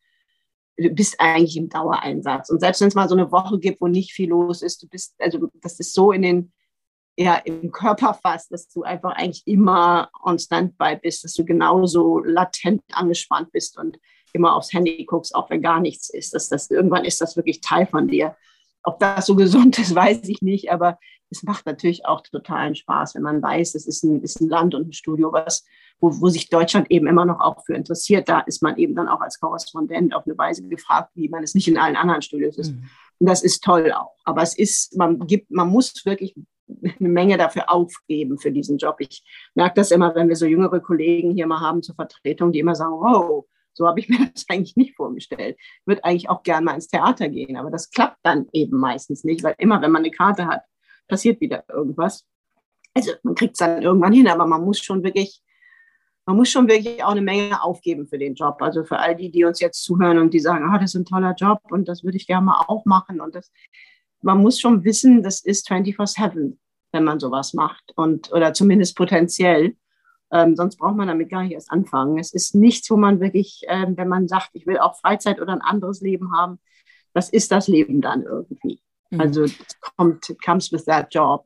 du 0.76 0.90
bist 0.90 1.16
eigentlich 1.20 1.56
im 1.56 1.70
Dauereinsatz. 1.70 2.50
Und 2.50 2.60
selbst 2.60 2.82
wenn 2.82 2.90
es 2.90 2.96
mal 2.96 3.08
so 3.08 3.16
eine 3.16 3.32
Woche 3.32 3.58
gibt, 3.58 3.80
wo 3.80 3.88
nicht 3.88 4.12
viel 4.12 4.30
los 4.30 4.62
ist, 4.62 4.84
du 4.84 4.88
bist, 4.90 5.16
also 5.20 5.48
das 5.62 5.80
ist 5.80 5.94
so 5.94 6.12
in 6.12 6.24
den, 6.24 6.54
ja, 7.18 7.36
im 7.36 7.72
Körper 7.72 8.14
fast, 8.22 8.52
dass 8.52 8.68
du 8.68 8.84
einfach 8.84 9.14
eigentlich 9.14 9.44
immer 9.48 10.10
on 10.22 10.38
Standby 10.38 10.98
bist, 11.02 11.24
dass 11.24 11.34
du 11.34 11.46
genauso 11.46 12.20
latent 12.20 12.84
angespannt 12.92 13.54
bist 13.54 13.80
und 13.80 13.98
immer 14.34 14.56
aufs 14.56 14.74
Handy 14.74 15.06
guckst, 15.06 15.34
auch 15.34 15.50
wenn 15.50 15.62
gar 15.62 15.80
nichts 15.80 16.10
ist. 16.10 16.34
Dass 16.34 16.50
das, 16.50 16.70
irgendwann 16.70 17.06
ist 17.06 17.22
das 17.22 17.38
wirklich 17.38 17.62
Teil 17.62 17.88
von 17.88 18.10
dir. 18.10 18.36
Ob 18.84 19.00
das 19.00 19.26
so 19.26 19.36
gesund 19.36 19.80
ist, 19.80 19.96
weiß 19.96 20.28
ich 20.28 20.42
nicht, 20.42 20.70
aber 20.70 21.00
es 21.30 21.44
macht 21.44 21.66
natürlich 21.66 22.06
auch 22.06 22.22
totalen 22.22 22.76
Spaß, 22.76 23.16
wenn 23.16 23.24
man 23.24 23.42
weiß, 23.42 23.76
es 23.76 23.86
ist 23.86 24.04
ein, 24.04 24.22
ist 24.22 24.42
ein 24.42 24.50
Land 24.50 24.76
und 24.76 24.90
ein 24.90 24.94
Studio, 24.94 25.32
was, 25.32 25.66
wo, 26.00 26.22
wo 26.22 26.30
sich 26.30 26.50
Deutschland 26.50 26.90
eben 26.90 27.08
immer 27.08 27.26
noch 27.26 27.40
auch 27.40 27.66
für 27.66 27.76
interessiert. 27.76 28.30
Da 28.30 28.40
ist 28.42 28.62
man 28.62 28.78
eben 28.78 28.96
dann 28.96 29.08
auch 29.08 29.22
als 29.22 29.40
Korrespondent 29.40 30.16
auf 30.16 30.26
eine 30.26 30.38
Weise 30.38 30.64
gefragt, 30.68 31.12
wie 31.16 31.30
man 31.30 31.44
es 31.44 31.56
nicht 31.56 31.68
in 31.68 31.78
allen 31.78 31.96
anderen 31.96 32.22
Studios 32.22 32.58
ist. 32.58 32.74
Mhm. 32.74 32.90
Und 33.20 33.30
das 33.30 33.44
ist 33.44 33.64
toll 33.64 33.92
auch. 33.92 34.16
Aber 34.24 34.42
es 34.42 34.58
ist, 34.58 34.96
man 34.98 35.20
gibt, 35.28 35.52
man 35.52 35.70
muss 35.70 36.06
wirklich 36.06 36.36
eine 36.68 37.10
Menge 37.10 37.38
dafür 37.38 37.72
aufgeben 37.72 38.38
für 38.38 38.52
diesen 38.52 38.78
Job. 38.78 38.98
Ich 39.00 39.24
merke 39.56 39.76
das 39.76 39.92
immer, 39.92 40.14
wenn 40.16 40.30
wir 40.30 40.36
so 40.36 40.46
jüngere 40.46 40.80
Kollegen 40.80 41.32
hier 41.32 41.48
mal 41.48 41.62
haben 41.62 41.82
zur 41.82 41.96
Vertretung, 41.96 42.52
die 42.52 42.60
immer 42.60 42.76
sagen, 42.76 42.94
wow, 42.94 43.46
so 43.74 43.88
habe 43.88 44.00
ich 44.00 44.10
mir 44.10 44.30
das 44.34 44.46
eigentlich 44.50 44.76
nicht 44.76 44.96
vorgestellt. 44.96 45.58
Ich 45.60 45.88
würde 45.88 46.04
eigentlich 46.04 46.30
auch 46.30 46.44
gerne 46.44 46.66
mal 46.66 46.76
ins 46.76 46.88
Theater 46.88 47.30
gehen, 47.30 47.56
aber 47.56 47.72
das 47.72 47.90
klappt 47.90 48.20
dann 48.24 48.48
eben 48.52 48.78
meistens 48.80 49.24
nicht, 49.24 49.44
weil 49.44 49.56
immer, 49.58 49.82
wenn 49.82 49.92
man 49.92 50.04
eine 50.04 50.12
Karte 50.12 50.48
hat, 50.48 50.64
passiert 51.08 51.42
wieder 51.42 51.64
irgendwas. 51.70 52.26
Also 52.94 53.12
man 53.24 53.36
kriegt 53.36 53.54
es 53.54 53.60
dann 53.60 53.82
irgendwann 53.82 54.14
hin, 54.14 54.28
aber 54.28 54.46
man 54.46 54.64
muss 54.64 54.80
schon 54.80 55.04
wirklich, 55.04 55.42
man 56.26 56.36
muss 56.36 56.50
schon 56.50 56.68
wirklich 56.68 57.04
auch 57.04 57.12
eine 57.12 57.22
Menge 57.22 57.62
aufgeben 57.62 58.08
für 58.08 58.18
den 58.18 58.36
Job. 58.36 58.62
Also 58.62 58.84
für 58.84 58.98
all 58.98 59.16
die, 59.16 59.30
die 59.30 59.44
uns 59.44 59.60
jetzt 59.60 59.84
zuhören 59.84 60.18
und 60.18 60.34
die 60.34 60.40
sagen, 60.40 60.66
ah, 60.66 60.80
das 60.80 60.96
ist 60.96 61.02
ein 61.02 61.06
toller 61.06 61.36
Job 61.36 61.60
und 61.70 61.88
das 61.88 62.04
würde 62.04 62.18
ich 62.18 62.28
gerne 62.28 62.46
mal 62.46 62.66
auch 62.68 62.86
machen. 62.86 63.22
Und 63.22 63.36
das, 63.36 63.52
man 64.22 64.40
muss 64.40 64.60
schon 64.60 64.84
wissen, 64.84 65.22
das 65.24 65.42
ist 65.42 65.70
24-7, 65.70 66.58
wenn 66.92 67.04
man 67.04 67.20
sowas 67.20 67.54
macht 67.54 67.94
und 67.96 68.32
oder 68.32 68.54
zumindest 68.54 68.98
potenziell. 68.98 69.76
Ähm, 70.32 70.56
sonst 70.56 70.78
braucht 70.78 70.98
man 70.98 71.08
damit 71.08 71.30
gar 71.30 71.44
nicht 71.44 71.54
erst 71.54 71.72
anfangen. 71.72 72.18
Es 72.18 72.34
ist 72.34 72.54
nichts, 72.54 72.90
wo 72.90 72.98
man 72.98 73.22
wirklich, 73.22 73.62
ähm, 73.68 73.96
wenn 73.96 74.10
man 74.10 74.28
sagt, 74.28 74.50
ich 74.54 74.68
will 74.68 74.78
auch 74.78 75.00
Freizeit 75.00 75.40
oder 75.40 75.54
ein 75.54 75.62
anderes 75.62 76.02
Leben 76.02 76.34
haben, 76.36 76.60
das 77.14 77.30
ist 77.30 77.52
das 77.52 77.68
Leben 77.68 78.02
dann 78.02 78.24
irgendwie. 78.24 78.82
Mhm. 79.14 79.22
Also 79.22 79.48
comes 80.44 80.72
with 80.72 80.86
that 80.86 81.12
job. 81.12 81.44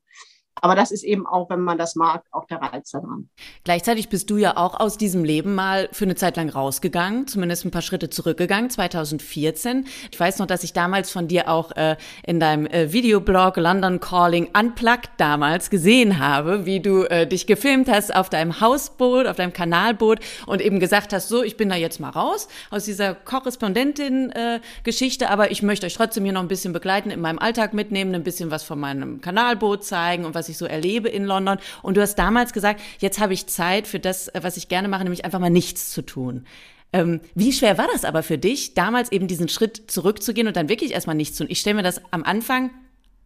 Aber 0.61 0.75
das 0.75 0.91
ist 0.91 1.03
eben 1.03 1.25
auch, 1.25 1.49
wenn 1.49 1.61
man 1.61 1.79
das 1.79 1.95
mag, 1.95 2.23
auch 2.31 2.45
der 2.45 2.61
Reiz 2.61 2.91
daran. 2.91 3.29
Gleichzeitig 3.63 4.09
bist 4.09 4.29
du 4.29 4.37
ja 4.37 4.57
auch 4.57 4.79
aus 4.79 4.97
diesem 4.97 5.23
Leben 5.23 5.55
mal 5.55 5.89
für 5.91 6.05
eine 6.05 6.13
Zeit 6.15 6.37
lang 6.37 6.49
rausgegangen, 6.49 7.25
zumindest 7.27 7.65
ein 7.65 7.71
paar 7.71 7.81
Schritte 7.81 8.11
zurückgegangen, 8.11 8.69
2014. 8.69 9.87
Ich 10.11 10.19
weiß 10.19 10.37
noch, 10.37 10.45
dass 10.45 10.63
ich 10.63 10.73
damals 10.73 11.11
von 11.11 11.27
dir 11.27 11.49
auch 11.49 11.71
äh, 11.71 11.97
in 12.23 12.39
deinem 12.39 12.67
äh, 12.67 12.93
Videoblog 12.93 13.57
London 13.57 13.99
Calling 13.99 14.49
Unplugged 14.57 15.09
damals 15.17 15.71
gesehen 15.71 16.19
habe, 16.19 16.67
wie 16.67 16.79
du 16.79 17.05
äh, 17.05 17.25
dich 17.25 17.47
gefilmt 17.47 17.89
hast 17.89 18.15
auf 18.15 18.29
deinem 18.29 18.61
Hausboot, 18.61 19.25
auf 19.25 19.37
deinem 19.37 19.53
Kanalboot 19.53 20.19
und 20.45 20.61
eben 20.61 20.79
gesagt 20.79 21.11
hast, 21.11 21.27
so, 21.27 21.41
ich 21.41 21.57
bin 21.57 21.69
da 21.69 21.75
jetzt 21.75 21.99
mal 21.99 22.09
raus 22.09 22.47
aus 22.69 22.85
dieser 22.85 23.15
Korrespondentin-Geschichte, 23.15 25.29
aber 25.29 25.49
ich 25.49 25.63
möchte 25.63 25.87
euch 25.87 25.95
trotzdem 25.95 26.23
hier 26.23 26.33
noch 26.33 26.41
ein 26.41 26.47
bisschen 26.47 26.71
begleiten, 26.71 27.09
in 27.09 27.19
meinem 27.19 27.39
Alltag 27.39 27.73
mitnehmen, 27.73 28.13
ein 28.13 28.23
bisschen 28.23 28.51
was 28.51 28.61
von 28.61 28.79
meinem 28.79 29.21
Kanalboot 29.21 29.83
zeigen 29.83 30.25
und 30.25 30.35
was 30.35 30.49
ich 30.49 30.50
so 30.57 30.65
erlebe 30.65 31.09
in 31.09 31.25
London. 31.25 31.57
Und 31.81 31.97
du 31.97 32.01
hast 32.01 32.15
damals 32.15 32.53
gesagt, 32.53 32.81
jetzt 32.99 33.19
habe 33.19 33.33
ich 33.33 33.47
Zeit 33.47 33.87
für 33.87 33.99
das, 33.99 34.31
was 34.39 34.57
ich 34.57 34.67
gerne 34.67 34.87
mache, 34.87 35.03
nämlich 35.03 35.25
einfach 35.25 35.39
mal 35.39 35.49
nichts 35.49 35.91
zu 35.91 36.01
tun. 36.01 36.45
Ähm, 36.93 37.21
wie 37.35 37.53
schwer 37.53 37.77
war 37.77 37.87
das 37.91 38.03
aber 38.03 38.21
für 38.21 38.37
dich, 38.37 38.73
damals 38.73 39.11
eben 39.11 39.27
diesen 39.27 39.47
Schritt 39.47 39.89
zurückzugehen 39.89 40.47
und 40.47 40.55
dann 40.55 40.69
wirklich 40.69 40.91
erstmal 40.91 41.15
nichts 41.15 41.37
zu 41.37 41.43
tun? 41.43 41.51
Ich 41.51 41.61
stelle 41.61 41.75
mir 41.75 41.83
das 41.83 42.01
am 42.11 42.23
Anfang 42.23 42.71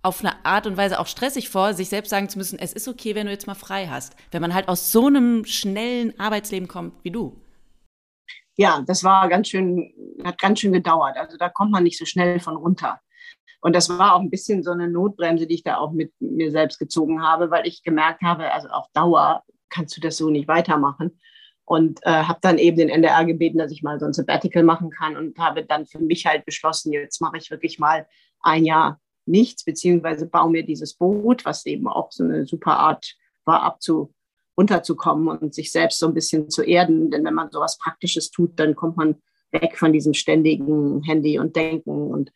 auf 0.04 0.20
eine 0.20 0.46
Art 0.46 0.68
und 0.68 0.78
Weise 0.78 1.00
auch 1.00 1.08
stressig 1.08 1.50
vor, 1.50 1.74
sich 1.74 1.90
selbst 1.90 2.12
sagen 2.12 2.30
zu 2.30 2.38
müssen, 2.38 2.60
es 2.60 2.74
ist 2.74 2.88
okay, 2.88 3.16
wenn 3.16 3.26
du 3.26 3.32
jetzt 3.32 3.48
mal 3.48 3.56
frei 3.56 3.88
hast. 3.88 4.16
Wenn 4.30 4.42
man 4.42 4.54
halt 4.54 4.68
aus 4.68 4.92
so 4.92 5.08
einem 5.08 5.46
schnellen 5.46 6.18
Arbeitsleben 6.20 6.68
kommt 6.68 6.94
wie 7.04 7.10
du. 7.10 7.42
Ja, 8.56 8.84
das 8.86 9.04
war 9.04 9.28
ganz 9.30 9.50
schön, 9.50 9.92
hat 10.24 10.38
ganz 10.38 10.60
schön 10.60 10.72
gedauert. 10.72 11.18
Also 11.18 11.38
da 11.38 11.50
kommt 11.50 11.72
man 11.72 11.84
nicht 11.84 11.98
so 11.98 12.06
schnell 12.06 12.40
von 12.40 12.56
runter. 12.56 13.02
Und 13.66 13.76
das 13.76 13.90
war 13.90 14.14
auch 14.14 14.20
ein 14.20 14.30
bisschen 14.30 14.62
so 14.62 14.70
eine 14.70 14.88
Notbremse, 14.88 15.48
die 15.48 15.56
ich 15.56 15.64
da 15.64 15.78
auch 15.78 15.92
mit 15.92 16.14
mir 16.20 16.52
selbst 16.52 16.78
gezogen 16.78 17.24
habe, 17.24 17.50
weil 17.50 17.66
ich 17.66 17.82
gemerkt 17.82 18.22
habe, 18.22 18.54
also 18.54 18.68
auf 18.68 18.86
Dauer 18.94 19.42
kannst 19.70 19.98
du 19.98 20.02
das 20.02 20.18
so 20.18 20.30
nicht 20.30 20.48
weitermachen. 20.48 21.20
Und 21.64 22.00
äh, 22.04 22.12
habe 22.12 22.38
dann 22.44 22.60
eben 22.60 22.78
den 22.78 22.90
NDR 22.90 23.26
gebeten, 23.26 23.58
dass 23.58 23.72
ich 23.72 23.82
mal 23.82 24.00
so 24.00 24.06
ein 24.06 24.14
Sabbatical 24.14 24.62
machen 24.62 24.92
kann 24.92 25.18
und 25.18 25.40
habe 25.40 25.66
dann 25.66 25.88
für 25.88 25.98
mich 25.98 26.28
halt 26.28 26.46
beschlossen, 26.46 26.94
jetzt 26.94 27.22
mache 27.22 27.38
ich 27.38 27.50
wirklich 27.50 27.80
mal 27.80 28.06
ein 28.40 28.66
Jahr 28.66 29.00
nichts, 29.26 29.66
beziehungsweise 29.66 30.28
baue 30.28 30.52
mir 30.52 30.64
dieses 30.64 30.94
Boot, 30.94 31.44
was 31.44 31.66
eben 31.66 31.88
auch 31.88 32.12
so 32.12 32.24
eine 32.24 32.46
super 32.46 32.78
Art 32.78 33.16
war, 33.46 33.64
abzu, 33.64 34.14
runterzukommen 34.56 35.28
und 35.28 35.56
sich 35.56 35.72
selbst 35.72 35.98
so 35.98 36.06
ein 36.06 36.14
bisschen 36.14 36.52
zu 36.52 36.62
erden. 36.62 37.10
Denn 37.10 37.26
wenn 37.26 37.34
man 37.34 37.50
sowas 37.50 37.80
Praktisches 37.80 38.30
tut, 38.30 38.60
dann 38.60 38.76
kommt 38.76 38.98
man 38.98 39.16
weg 39.50 39.76
von 39.76 39.92
diesem 39.92 40.14
ständigen 40.14 41.02
Handy 41.02 41.40
und 41.40 41.56
Denken 41.56 42.12
und 42.12 42.32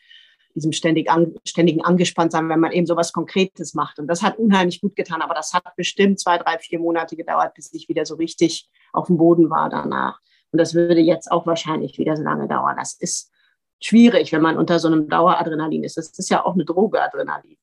diesem 0.60 0.72
ständig 0.72 1.10
an, 1.10 1.36
ständigen 1.46 1.84
Angespanntsein, 1.84 2.50
wenn 2.50 2.60
man 2.60 2.72
eben 2.72 2.86
sowas 2.86 3.14
Konkretes 3.14 3.74
macht. 3.74 4.00
Und 4.00 4.08
das 4.08 4.22
hat 4.22 4.38
unheimlich 4.38 4.82
gut 4.82 4.96
getan, 4.96 5.22
aber 5.22 5.34
das 5.34 5.54
hat 5.54 5.64
bestimmt 5.76 6.20
zwei, 6.20 6.38
drei, 6.38 6.58
vier 6.60 6.80
Monate 6.80 7.16
gedauert, 7.16 7.54
bis 7.56 7.74
ich 7.74 7.90
wieder 7.90 8.06
so 8.06 8.16
richtig 8.16 8.70
auf 8.94 9.08
dem 9.08 9.18
Boden 9.18 9.50
war 9.50 9.70
danach. 9.70 10.20
Und 10.52 10.60
das 10.60 10.74
würde 10.74 11.00
jetzt 11.00 11.32
auch 11.32 11.46
wahrscheinlich 11.46 11.98
wieder 11.98 12.16
so 12.16 12.24
lange 12.24 12.48
dauern. 12.48 12.76
Das 12.78 12.94
ist 12.94 13.32
schwierig, 13.82 14.32
wenn 14.32 14.42
man 14.42 14.58
unter 14.58 14.80
so 14.80 14.88
einem 14.88 15.08
Daueradrenalin 15.08 15.84
ist. 15.84 15.98
Das 15.98 16.10
ist 16.18 16.30
ja 16.30 16.46
auch 16.46 16.54
eine 16.54 16.66
Droge 16.66 17.02
Adrenalin, 17.02 17.58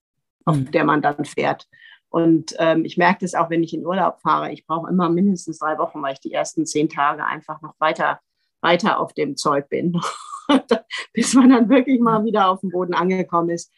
auf 0.45 0.57
mhm. 0.57 0.71
der 0.71 0.85
man 0.85 1.03
dann 1.03 1.25
fährt. 1.25 1.67
Und 2.09 2.55
ähm, 2.59 2.85
ich 2.85 2.97
merke 2.97 3.21
das 3.21 3.35
auch, 3.35 3.51
wenn 3.51 3.63
ich 3.63 3.75
in 3.75 3.85
Urlaub 3.85 4.21
fahre. 4.21 4.53
Ich 4.53 4.67
brauche 4.67 4.89
immer 4.89 5.09
mindestens 5.09 5.59
drei 5.59 5.77
Wochen, 5.79 6.03
weil 6.03 6.15
ich 6.15 6.21
die 6.21 6.33
ersten 6.33 6.65
zehn 6.65 6.89
Tage 6.89 7.25
einfach 7.25 7.61
noch 7.63 7.75
weiter, 7.79 8.21
weiter 8.61 9.01
auf 9.01 9.13
dem 9.13 9.37
Zeug 9.37 9.69
bin. 9.69 10.01
bis 11.13 11.35
man 11.35 11.51
dann 11.51 11.69
wirklich 11.69 12.01
mal 12.01 12.25
wieder 12.25 12.49
auf 12.49 12.61
dem 12.61 12.71
Boden 12.71 12.95
angekommen 12.95 13.51
ist. 13.51 13.73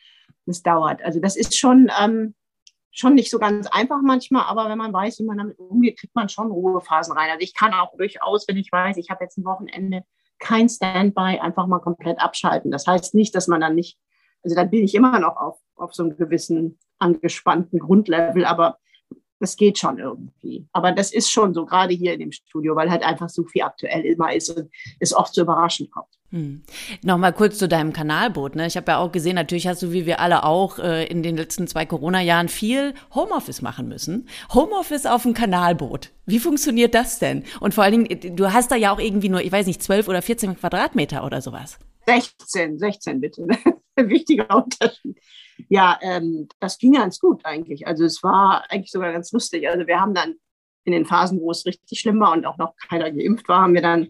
Das 0.46 0.62
dauert. 0.62 1.02
Also 1.02 1.20
das 1.20 1.37
ist 1.37 1.59
schon, 1.59 1.90
ähm, 2.00 2.35
schon 2.90 3.14
nicht 3.14 3.31
so 3.31 3.38
ganz 3.38 3.66
einfach 3.68 4.00
manchmal, 4.02 4.44
aber 4.44 4.68
wenn 4.68 4.78
man 4.78 4.92
weiß, 4.92 5.18
wie 5.18 5.24
man 5.24 5.38
damit 5.38 5.59
umgeht, 5.59 5.98
kriegt 5.98 6.14
man 6.14 6.28
schon 6.28 6.50
Ruhephasen 6.50 7.16
rein. 7.16 7.31
Also 7.31 7.42
ich 7.42 7.54
kann 7.54 7.74
auch 7.74 7.96
durchaus, 7.96 8.48
wenn 8.48 8.57
ich 8.57 8.72
weiß, 8.72 8.96
ich 8.96 9.11
habe 9.11 9.24
jetzt 9.24 9.38
ein 9.38 9.44
Wochenende 9.44 10.04
kein 10.38 10.68
Standby, 10.68 11.40
einfach 11.40 11.66
mal 11.66 11.81
komplett 11.81 12.20
abschalten. 12.20 12.70
Das 12.70 12.87
heißt 12.87 13.14
nicht, 13.14 13.35
dass 13.35 13.48
man 13.48 13.61
dann 13.61 13.74
nicht, 13.74 13.98
also 14.42 14.54
dann 14.54 14.70
bin 14.70 14.85
ich 14.85 14.94
immer 14.94 15.18
noch 15.18 15.37
auf, 15.37 15.59
auf 15.76 15.94
so 15.94 16.02
einem 16.04 16.16
gewissen 16.16 16.78
angespannten 16.98 17.78
Grundlevel, 17.78 18.44
aber 18.44 18.78
das 19.40 19.57
geht 19.57 19.79
schon 19.79 19.98
irgendwie. 19.98 20.66
Aber 20.72 20.92
das 20.92 21.12
ist 21.12 21.31
schon 21.31 21.55
so, 21.55 21.64
gerade 21.64 21.94
hier 21.94 22.14
in 22.14 22.20
dem 22.20 22.33
Studio, 22.33 22.74
weil 22.77 22.90
halt 22.90 23.03
einfach 23.03 23.29
so 23.29 23.44
viel 23.44 23.62
aktuell 23.62 24.05
immer 24.05 24.35
ist 24.35 24.51
und 24.51 24.70
es 25.01 25.14
oft 25.14 25.35
so 25.35 25.42
überraschend 25.42 25.90
kommt. 25.90 26.09
Hm. 26.31 26.62
Nochmal 27.03 27.33
kurz 27.33 27.57
zu 27.57 27.68
deinem 27.68 27.92
Kanalboot. 27.92 28.55
Ne? 28.55 28.66
Ich 28.66 28.77
habe 28.77 28.92
ja 28.92 28.98
auch 28.98 29.12
gesehen, 29.12 29.37
natürlich 29.37 29.66
hast 29.66 29.83
du, 29.83 29.92
wie 29.92 30.05
wir 30.05 30.20
alle 30.20 30.44
auch, 30.44 30.79
äh, 30.79 31.07
in 31.07 31.22
den 31.22 31.37
letzten 31.37 31.66
zwei 31.66 31.87
Corona-Jahren 31.87 32.48
viel 32.48 32.92
Homeoffice 33.14 33.62
machen 33.62 33.88
müssen. 33.88 34.29
Homeoffice 34.53 35.07
auf 35.07 35.22
dem 35.22 35.33
Kanalboot. 35.33 36.11
Wie 36.27 36.38
funktioniert 36.38 36.94
das 36.94 37.18
denn? 37.18 37.44
Und 37.61 37.72
vor 37.72 37.85
allen 37.85 38.05
Dingen, 38.05 38.37
du 38.37 38.53
hast 38.53 38.70
da 38.70 38.77
ja 38.77 38.92
auch 38.92 38.98
irgendwie 38.98 39.31
nur, 39.31 39.40
ich 39.40 39.53
weiß 39.53 39.66
nicht, 39.66 39.83
12 39.83 40.09
oder 40.09 40.20
14 40.20 40.57
Quadratmeter 40.59 41.24
oder 41.24 41.40
sowas. 41.40 41.79
16, 42.07 42.79
16 42.79 43.20
bitte. 43.20 43.46
Wichtiger 44.06 44.54
Unterschied. 44.64 45.18
Ja, 45.68 45.98
ähm, 46.02 46.48
das 46.61 46.78
ging 46.78 46.92
ganz 46.92 47.18
gut 47.18 47.44
eigentlich. 47.44 47.87
Also 47.87 48.04
es 48.04 48.22
war 48.22 48.64
eigentlich 48.70 48.92
sogar 48.92 49.12
ganz 49.12 49.32
lustig. 49.32 49.68
Also 49.68 49.87
wir 49.87 50.00
haben 50.00 50.14
dann 50.14 50.34
in 50.84 50.92
den 50.92 51.04
Phasen, 51.04 51.40
wo 51.40 51.50
es 51.50 51.66
richtig 51.66 52.00
schlimm 52.00 52.20
war 52.20 52.32
und 52.32 52.46
auch 52.46 52.58
noch 52.58 52.74
keiner 52.88 53.11
geimpft 53.11 53.48
war, 53.48 53.61
haben 53.62 53.74
wir 53.74 53.82
dann 53.82 54.08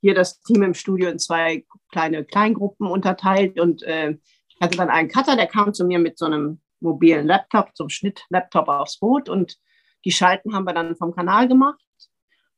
hier 0.00 0.14
das 0.14 0.40
Team 0.40 0.62
im 0.62 0.74
Studio 0.74 1.08
in 1.10 1.18
zwei 1.18 1.64
kleine 1.90 2.24
Kleingruppen 2.24 2.86
unterteilt. 2.86 3.58
Und 3.58 3.82
äh, 3.82 4.16
ich 4.48 4.56
hatte 4.60 4.76
dann 4.76 4.90
einen 4.90 5.08
Cutter, 5.08 5.36
der 5.36 5.46
kam 5.46 5.74
zu 5.74 5.84
mir 5.84 5.98
mit 5.98 6.18
so 6.18 6.26
einem 6.26 6.60
mobilen 6.80 7.26
Laptop, 7.26 7.70
so 7.74 7.84
einem 7.84 7.90
Schnitt-Laptop 7.90 8.68
aufs 8.68 8.98
Boot. 8.98 9.28
Und 9.28 9.56
die 10.04 10.12
Schalten 10.12 10.54
haben 10.54 10.64
wir 10.64 10.72
dann 10.72 10.96
vom 10.96 11.14
Kanal 11.14 11.48
gemacht. 11.48 11.80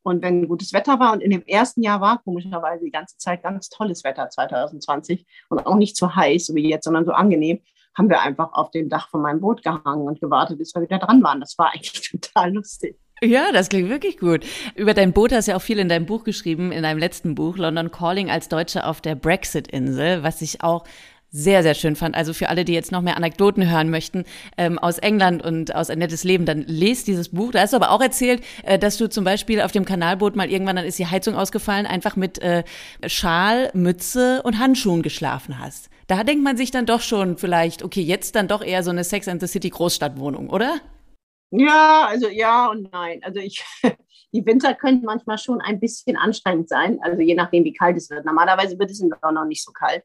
Und 0.02 0.22
wenn 0.22 0.48
gutes 0.48 0.72
Wetter 0.72 0.98
war, 0.98 1.12
und 1.12 1.20
in 1.20 1.30
dem 1.30 1.44
ersten 1.46 1.82
Jahr 1.82 2.00
war 2.00 2.22
komischerweise 2.22 2.84
die 2.84 2.90
ganze 2.90 3.16
Zeit 3.18 3.42
ganz 3.42 3.68
tolles 3.68 4.04
Wetter 4.04 4.28
2020 4.28 5.26
und 5.48 5.66
auch 5.66 5.76
nicht 5.76 5.96
so 5.96 6.14
heiß 6.14 6.54
wie 6.54 6.68
jetzt, 6.68 6.84
sondern 6.84 7.04
so 7.04 7.12
angenehm, 7.12 7.60
haben 7.96 8.08
wir 8.08 8.20
einfach 8.22 8.52
auf 8.52 8.70
dem 8.70 8.88
Dach 8.88 9.08
von 9.10 9.22
meinem 9.22 9.40
Boot 9.40 9.62
gehangen 9.62 10.06
und 10.06 10.20
gewartet, 10.20 10.58
bis 10.58 10.74
wir 10.74 10.82
wieder 10.82 10.98
dran 10.98 11.22
waren. 11.22 11.40
Das 11.40 11.56
war 11.58 11.70
eigentlich 11.72 12.10
total 12.10 12.52
lustig. 12.52 12.98
Ja, 13.24 13.52
das 13.52 13.68
klingt 13.68 13.88
wirklich 13.88 14.18
gut. 14.18 14.44
Über 14.74 14.94
dein 14.94 15.12
Boot 15.12 15.32
hast 15.32 15.46
du 15.46 15.52
ja 15.52 15.56
auch 15.56 15.62
viel 15.62 15.78
in 15.78 15.88
deinem 15.88 16.06
Buch 16.06 16.24
geschrieben, 16.24 16.72
in 16.72 16.82
deinem 16.82 16.98
letzten 16.98 17.36
Buch, 17.36 17.56
London 17.56 17.92
Calling 17.92 18.30
als 18.30 18.48
Deutsche 18.48 18.84
auf 18.84 19.00
der 19.00 19.14
Brexit-Insel, 19.14 20.24
was 20.24 20.42
ich 20.42 20.64
auch 20.64 20.84
sehr, 21.32 21.62
sehr 21.62 21.74
schön 21.74 21.96
fand. 21.96 22.14
Also 22.14 22.34
für 22.34 22.50
alle, 22.50 22.64
die 22.64 22.74
jetzt 22.74 22.92
noch 22.92 23.00
mehr 23.00 23.16
Anekdoten 23.16 23.68
hören 23.68 23.88
möchten 23.88 24.24
ähm, 24.58 24.78
aus 24.78 24.98
England 24.98 25.42
und 25.42 25.74
aus 25.74 25.88
ein 25.88 25.98
nettes 25.98 26.24
Leben, 26.24 26.44
dann 26.44 26.62
lest 26.66 27.08
dieses 27.08 27.30
Buch. 27.30 27.52
Da 27.52 27.60
hast 27.60 27.72
du 27.72 27.78
aber 27.78 27.90
auch 27.90 28.02
erzählt, 28.02 28.44
äh, 28.64 28.78
dass 28.78 28.98
du 28.98 29.08
zum 29.08 29.24
Beispiel 29.24 29.62
auf 29.62 29.72
dem 29.72 29.86
Kanalboot 29.86 30.36
mal 30.36 30.50
irgendwann, 30.50 30.76
dann 30.76 30.84
ist 30.84 30.98
die 30.98 31.06
Heizung 31.06 31.34
ausgefallen, 31.34 31.86
einfach 31.86 32.16
mit 32.16 32.38
äh, 32.40 32.64
Schal, 33.06 33.70
Mütze 33.72 34.42
und 34.44 34.58
Handschuhen 34.58 35.02
geschlafen 35.02 35.58
hast. 35.58 35.88
Da 36.06 36.22
denkt 36.22 36.44
man 36.44 36.58
sich 36.58 36.70
dann 36.70 36.84
doch 36.84 37.00
schon 37.00 37.38
vielleicht, 37.38 37.82
okay, 37.82 38.02
jetzt 38.02 38.36
dann 38.36 38.46
doch 38.46 38.62
eher 38.62 38.82
so 38.82 38.90
eine 38.90 39.02
Sex 39.02 39.26
and 39.26 39.40
the 39.40 39.46
City 39.46 39.70
Großstadtwohnung, 39.70 40.50
oder? 40.50 40.80
Ja, 41.50 42.06
also 42.08 42.28
ja 42.28 42.66
und 42.66 42.92
nein. 42.92 43.20
Also 43.22 43.40
ich, 43.40 43.64
die 44.34 44.44
Winter 44.44 44.74
können 44.74 45.02
manchmal 45.02 45.38
schon 45.38 45.62
ein 45.62 45.80
bisschen 45.80 46.18
anstrengend 46.18 46.68
sein, 46.68 46.98
also 47.00 47.22
je 47.22 47.34
nachdem, 47.34 47.64
wie 47.64 47.72
kalt 47.72 47.96
es 47.96 48.10
wird. 48.10 48.26
Normalerweise 48.26 48.78
wird 48.78 48.90
es 48.90 49.00
in 49.00 49.10
London 49.22 49.48
nicht 49.48 49.64
so 49.64 49.72
kalt 49.72 50.02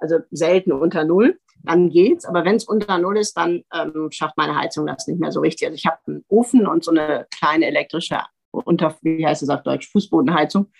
also 0.00 0.18
selten 0.30 0.72
unter 0.72 1.04
Null, 1.04 1.38
dann 1.62 1.90
geht's. 1.90 2.24
Aber 2.24 2.44
wenn 2.44 2.56
es 2.56 2.64
unter 2.64 2.98
Null 2.98 3.18
ist, 3.18 3.36
dann 3.36 3.62
ähm, 3.72 4.08
schafft 4.10 4.36
meine 4.36 4.56
Heizung 4.56 4.86
das 4.86 5.06
nicht 5.06 5.20
mehr 5.20 5.32
so 5.32 5.40
richtig. 5.40 5.66
Also 5.66 5.76
ich 5.76 5.86
habe 5.86 5.98
einen 6.06 6.24
Ofen 6.28 6.66
und 6.66 6.84
so 6.84 6.90
eine 6.90 7.26
kleine 7.30 7.66
elektrische 7.66 8.20
unter, 8.50 8.96
wie 9.02 9.26
heißt 9.26 9.42
es 9.42 9.48
auf 9.48 9.62
Deutsch, 9.62 9.90
Fußbodenheizung. 9.90 10.72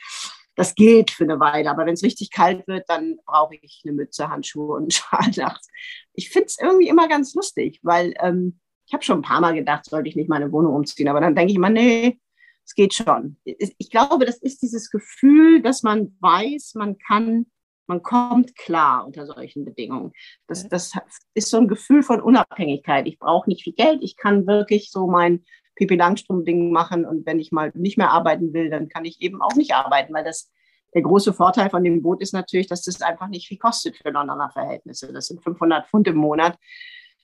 Das 0.57 0.75
geht 0.75 1.11
für 1.11 1.25
eine 1.25 1.39
Weile, 1.41 1.71
aber 1.71 1.87
wenn 1.87 1.95
es 1.95 2.03
richtig 2.03 2.31
kalt 2.31 2.67
wird, 2.67 2.85
dann 2.89 3.19
brauche 3.25 3.55
ich 3.55 3.83
eine 3.85 3.95
Mütze, 3.95 4.29
Handschuhe 4.29 4.77
und 4.77 4.93
Schal 4.95 5.31
nachts. 5.37 5.69
Ich 6.13 6.31
finde 6.31 6.47
es 6.47 6.59
irgendwie 6.61 6.89
immer 6.89 7.09
ganz 7.09 7.35
lustig, 7.35 7.81
weil 7.83 8.15
ähm, 8.21 8.59
ich 8.87 8.93
habe 8.93 9.05
schon 9.05 9.21
ein 9.21 9.23
paar 9.23 9.41
Mal 9.41 9.55
gedacht, 9.55 9.85
sollte 9.85 10.09
ich 10.09 10.17
nicht 10.17 10.29
meine 10.29 10.51
Wohnung 10.51 10.75
umziehen, 10.75 11.09
aber 11.09 11.21
dann 11.21 11.37
denke 11.37 11.53
ich 11.53 11.57
immer, 11.57 11.71
nee, 11.71 12.19
es 12.65 12.75
geht 12.75 12.93
schon. 12.95 13.37
Ich 13.45 13.91
glaube, 13.91 14.27
das 14.27 14.39
ist 14.39 14.63
dieses 14.63 14.91
Gefühl, 14.91 15.63
dass 15.63 15.83
man 15.83 16.17
weiß, 16.21 16.75
man 16.75 16.99
kann 16.99 17.47
man 17.91 18.03
kommt 18.05 18.55
klar 18.55 19.05
unter 19.05 19.27
solchen 19.27 19.65
Bedingungen. 19.65 20.13
Das, 20.47 20.69
das 20.69 20.93
ist 21.35 21.51
so 21.51 21.57
ein 21.57 21.67
Gefühl 21.67 22.05
von 22.05 22.23
Unabhängigkeit. 22.23 23.09
Ich 23.09 23.19
brauche 23.19 23.51
nicht 23.51 23.65
viel 23.65 23.73
Geld. 23.73 23.99
Ich 24.01 24.17
kann 24.17 24.47
wirklich 24.47 24.93
so 24.93 25.09
mein 25.09 25.45
Pipi 25.75 25.97
Langstrumpf-Ding 25.97 26.71
machen. 26.71 27.05
Und 27.05 27.27
wenn 27.27 27.41
ich 27.41 27.51
mal 27.51 27.73
nicht 27.75 27.99
mehr 27.99 28.13
arbeiten 28.13 28.53
will, 28.53 28.71
dann 28.71 28.89
kann 28.89 29.05
ich 29.05 29.21
eben 29.21 29.43
auch 29.43 29.57
nicht 29.57 29.75
arbeiten, 29.75 30.15
weil 30.15 30.23
das 30.23 30.53
der 30.95 31.03
große 31.03 31.33
Vorteil 31.33 31.69
von 31.69 31.83
dem 31.83 32.01
Boot 32.01 32.23
ist 32.23 32.33
natürlich, 32.33 32.69
dass 32.69 32.83
das 32.83 33.03
einfach 33.03 33.29
nicht 33.29 33.49
viel 33.49 33.59
kostet 33.59 33.97
für 33.97 34.11
Londoner 34.11 34.51
Verhältnisse. 34.51 35.13
Das 35.13 35.27
sind 35.27 35.43
500 35.43 35.89
Pfund 35.89 36.07
im 36.07 36.17
Monat. 36.17 36.57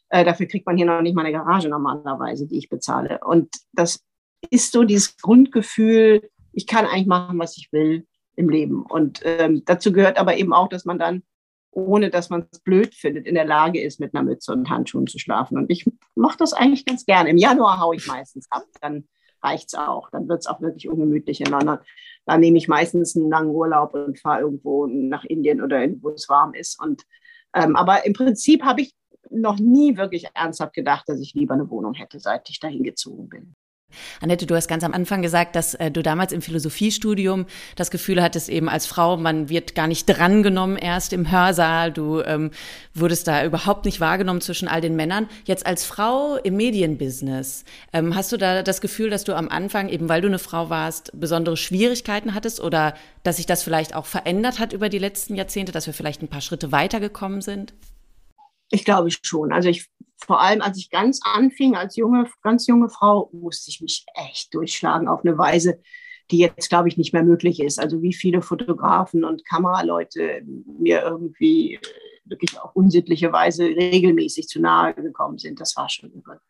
Äh, 0.08 0.24
dafür 0.24 0.46
kriegt 0.46 0.66
man 0.66 0.76
hier 0.76 0.86
noch 0.86 1.00
nicht 1.00 1.14
mal 1.14 1.24
eine 1.24 1.32
Garage 1.32 1.68
normalerweise, 1.68 2.48
die 2.48 2.58
ich 2.58 2.68
bezahle. 2.68 3.20
Und 3.24 3.54
das 3.72 4.04
ist 4.50 4.72
so 4.72 4.82
dieses 4.82 5.16
Grundgefühl, 5.16 6.28
ich 6.52 6.66
kann 6.66 6.86
eigentlich 6.86 7.06
machen, 7.06 7.38
was 7.38 7.56
ich 7.56 7.72
will 7.72 8.04
im 8.36 8.48
Leben. 8.48 8.82
Und 8.82 9.20
ähm, 9.24 9.62
dazu 9.64 9.92
gehört 9.92 10.18
aber 10.18 10.36
eben 10.36 10.52
auch, 10.52 10.68
dass 10.68 10.84
man 10.84 10.98
dann, 10.98 11.22
ohne 11.70 12.10
dass 12.10 12.30
man 12.30 12.46
es 12.50 12.60
blöd 12.60 12.94
findet, 12.94 13.26
in 13.26 13.34
der 13.34 13.44
Lage 13.44 13.80
ist, 13.80 14.00
mit 14.00 14.14
einer 14.14 14.24
Mütze 14.24 14.52
und 14.52 14.70
Handschuhen 14.70 15.06
zu 15.06 15.18
schlafen. 15.18 15.58
Und 15.58 15.70
ich 15.70 15.90
mache 16.14 16.38
das 16.38 16.52
eigentlich 16.52 16.84
ganz 16.84 17.04
gerne. 17.04 17.30
Im 17.30 17.36
Januar 17.36 17.80
haue 17.80 17.96
ich 17.96 18.06
meistens 18.06 18.46
ab, 18.50 18.64
dann 18.80 19.08
reicht 19.42 19.68
es 19.68 19.74
auch. 19.74 20.10
Dann 20.10 20.28
wird 20.28 20.40
es 20.40 20.46
auch 20.46 20.60
wirklich 20.60 20.88
ungemütlich 20.88 21.40
in 21.40 21.50
London. 21.50 21.78
Dann 22.24 22.40
nehme 22.40 22.58
ich 22.58 22.68
meistens 22.68 23.16
einen 23.16 23.30
langen 23.30 23.50
Urlaub 23.50 23.94
und 23.94 24.18
fahre 24.18 24.40
irgendwo 24.40 24.86
nach 24.86 25.24
Indien 25.24 25.62
oder 25.62 25.86
wo 26.00 26.10
es 26.10 26.28
warm 26.28 26.54
ist. 26.54 26.80
Und, 26.80 27.04
ähm, 27.54 27.76
aber 27.76 28.04
im 28.06 28.12
Prinzip 28.12 28.62
habe 28.62 28.82
ich 28.82 28.94
noch 29.30 29.58
nie 29.58 29.96
wirklich 29.96 30.26
ernsthaft 30.34 30.74
gedacht, 30.74 31.08
dass 31.08 31.20
ich 31.20 31.34
lieber 31.34 31.54
eine 31.54 31.68
Wohnung 31.70 31.94
hätte, 31.94 32.20
seit 32.20 32.48
ich 32.48 32.60
dahin 32.60 32.82
gezogen 32.82 33.28
bin. 33.28 33.56
Annette, 34.20 34.46
du 34.46 34.54
hast 34.54 34.68
ganz 34.68 34.84
am 34.84 34.92
Anfang 34.92 35.22
gesagt, 35.22 35.56
dass 35.56 35.74
äh, 35.74 35.90
du 35.90 36.02
damals 36.02 36.32
im 36.32 36.42
Philosophiestudium 36.42 37.46
das 37.76 37.90
Gefühl 37.90 38.22
hattest, 38.22 38.48
eben 38.48 38.68
als 38.68 38.86
Frau, 38.86 39.16
man 39.16 39.48
wird 39.48 39.74
gar 39.74 39.86
nicht 39.86 40.06
drangenommen 40.06 40.76
erst 40.76 41.12
im 41.12 41.30
Hörsaal. 41.30 41.92
Du 41.92 42.20
ähm, 42.22 42.50
wurdest 42.94 43.28
da 43.28 43.44
überhaupt 43.44 43.84
nicht 43.84 44.00
wahrgenommen 44.00 44.40
zwischen 44.40 44.68
all 44.68 44.80
den 44.80 44.96
Männern. 44.96 45.28
Jetzt 45.44 45.66
als 45.66 45.84
Frau 45.84 46.36
im 46.36 46.56
Medienbusiness, 46.56 47.64
ähm, 47.92 48.14
hast 48.14 48.32
du 48.32 48.36
da 48.36 48.62
das 48.62 48.80
Gefühl, 48.80 49.10
dass 49.10 49.24
du 49.24 49.34
am 49.34 49.48
Anfang, 49.48 49.88
eben 49.88 50.08
weil 50.08 50.20
du 50.20 50.28
eine 50.28 50.38
Frau 50.38 50.70
warst, 50.70 51.10
besondere 51.14 51.56
Schwierigkeiten 51.56 52.34
hattest 52.34 52.60
oder 52.60 52.94
dass 53.22 53.36
sich 53.36 53.46
das 53.46 53.62
vielleicht 53.62 53.94
auch 53.94 54.06
verändert 54.06 54.58
hat 54.58 54.72
über 54.72 54.88
die 54.88 54.98
letzten 54.98 55.34
Jahrzehnte, 55.34 55.72
dass 55.72 55.86
wir 55.86 55.94
vielleicht 55.94 56.22
ein 56.22 56.28
paar 56.28 56.40
Schritte 56.40 56.72
weitergekommen 56.72 57.40
sind? 57.40 57.74
Ich 58.70 58.84
glaube 58.84 59.10
schon. 59.10 59.52
Also 59.52 59.68
ich 59.68 59.88
vor 60.18 60.40
allem, 60.40 60.62
als 60.62 60.78
ich 60.78 60.90
ganz 60.90 61.20
anfing, 61.22 61.76
als 61.76 61.96
junge, 61.96 62.26
ganz 62.42 62.66
junge 62.66 62.88
Frau, 62.88 63.30
musste 63.32 63.70
ich 63.70 63.80
mich 63.80 64.06
echt 64.14 64.54
durchschlagen 64.54 65.08
auf 65.08 65.24
eine 65.24 65.36
Weise, 65.36 65.80
die 66.30 66.38
jetzt, 66.38 66.68
glaube 66.68 66.88
ich, 66.88 66.96
nicht 66.96 67.12
mehr 67.12 67.22
möglich 67.22 67.60
ist. 67.60 67.78
Also 67.78 68.02
wie 68.02 68.14
viele 68.14 68.42
Fotografen 68.42 69.24
und 69.24 69.44
Kameraleute 69.44 70.42
mir 70.78 71.02
irgendwie 71.02 71.78
wirklich 72.24 72.58
auf 72.60 72.74
unsittliche 72.74 73.32
Weise 73.32 73.64
regelmäßig 73.64 74.48
zu 74.48 74.60
nahe 74.60 74.94
gekommen 74.94 75.38
sind, 75.38 75.60
das 75.60 75.76
war 75.76 75.88
schon 75.88 76.10
irre. 76.12 76.40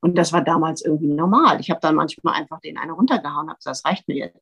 Und 0.00 0.16
das 0.16 0.32
war 0.32 0.44
damals 0.44 0.84
irgendwie 0.84 1.08
normal. 1.08 1.58
Ich 1.60 1.70
habe 1.70 1.80
dann 1.80 1.94
manchmal 1.94 2.34
einfach 2.34 2.60
den 2.60 2.76
einen 2.76 2.92
runtergehauen, 2.92 3.48
habe 3.48 3.56
gesagt, 3.56 3.78
das 3.78 3.84
reicht 3.84 4.06
mir 4.06 4.16
jetzt. 4.16 4.38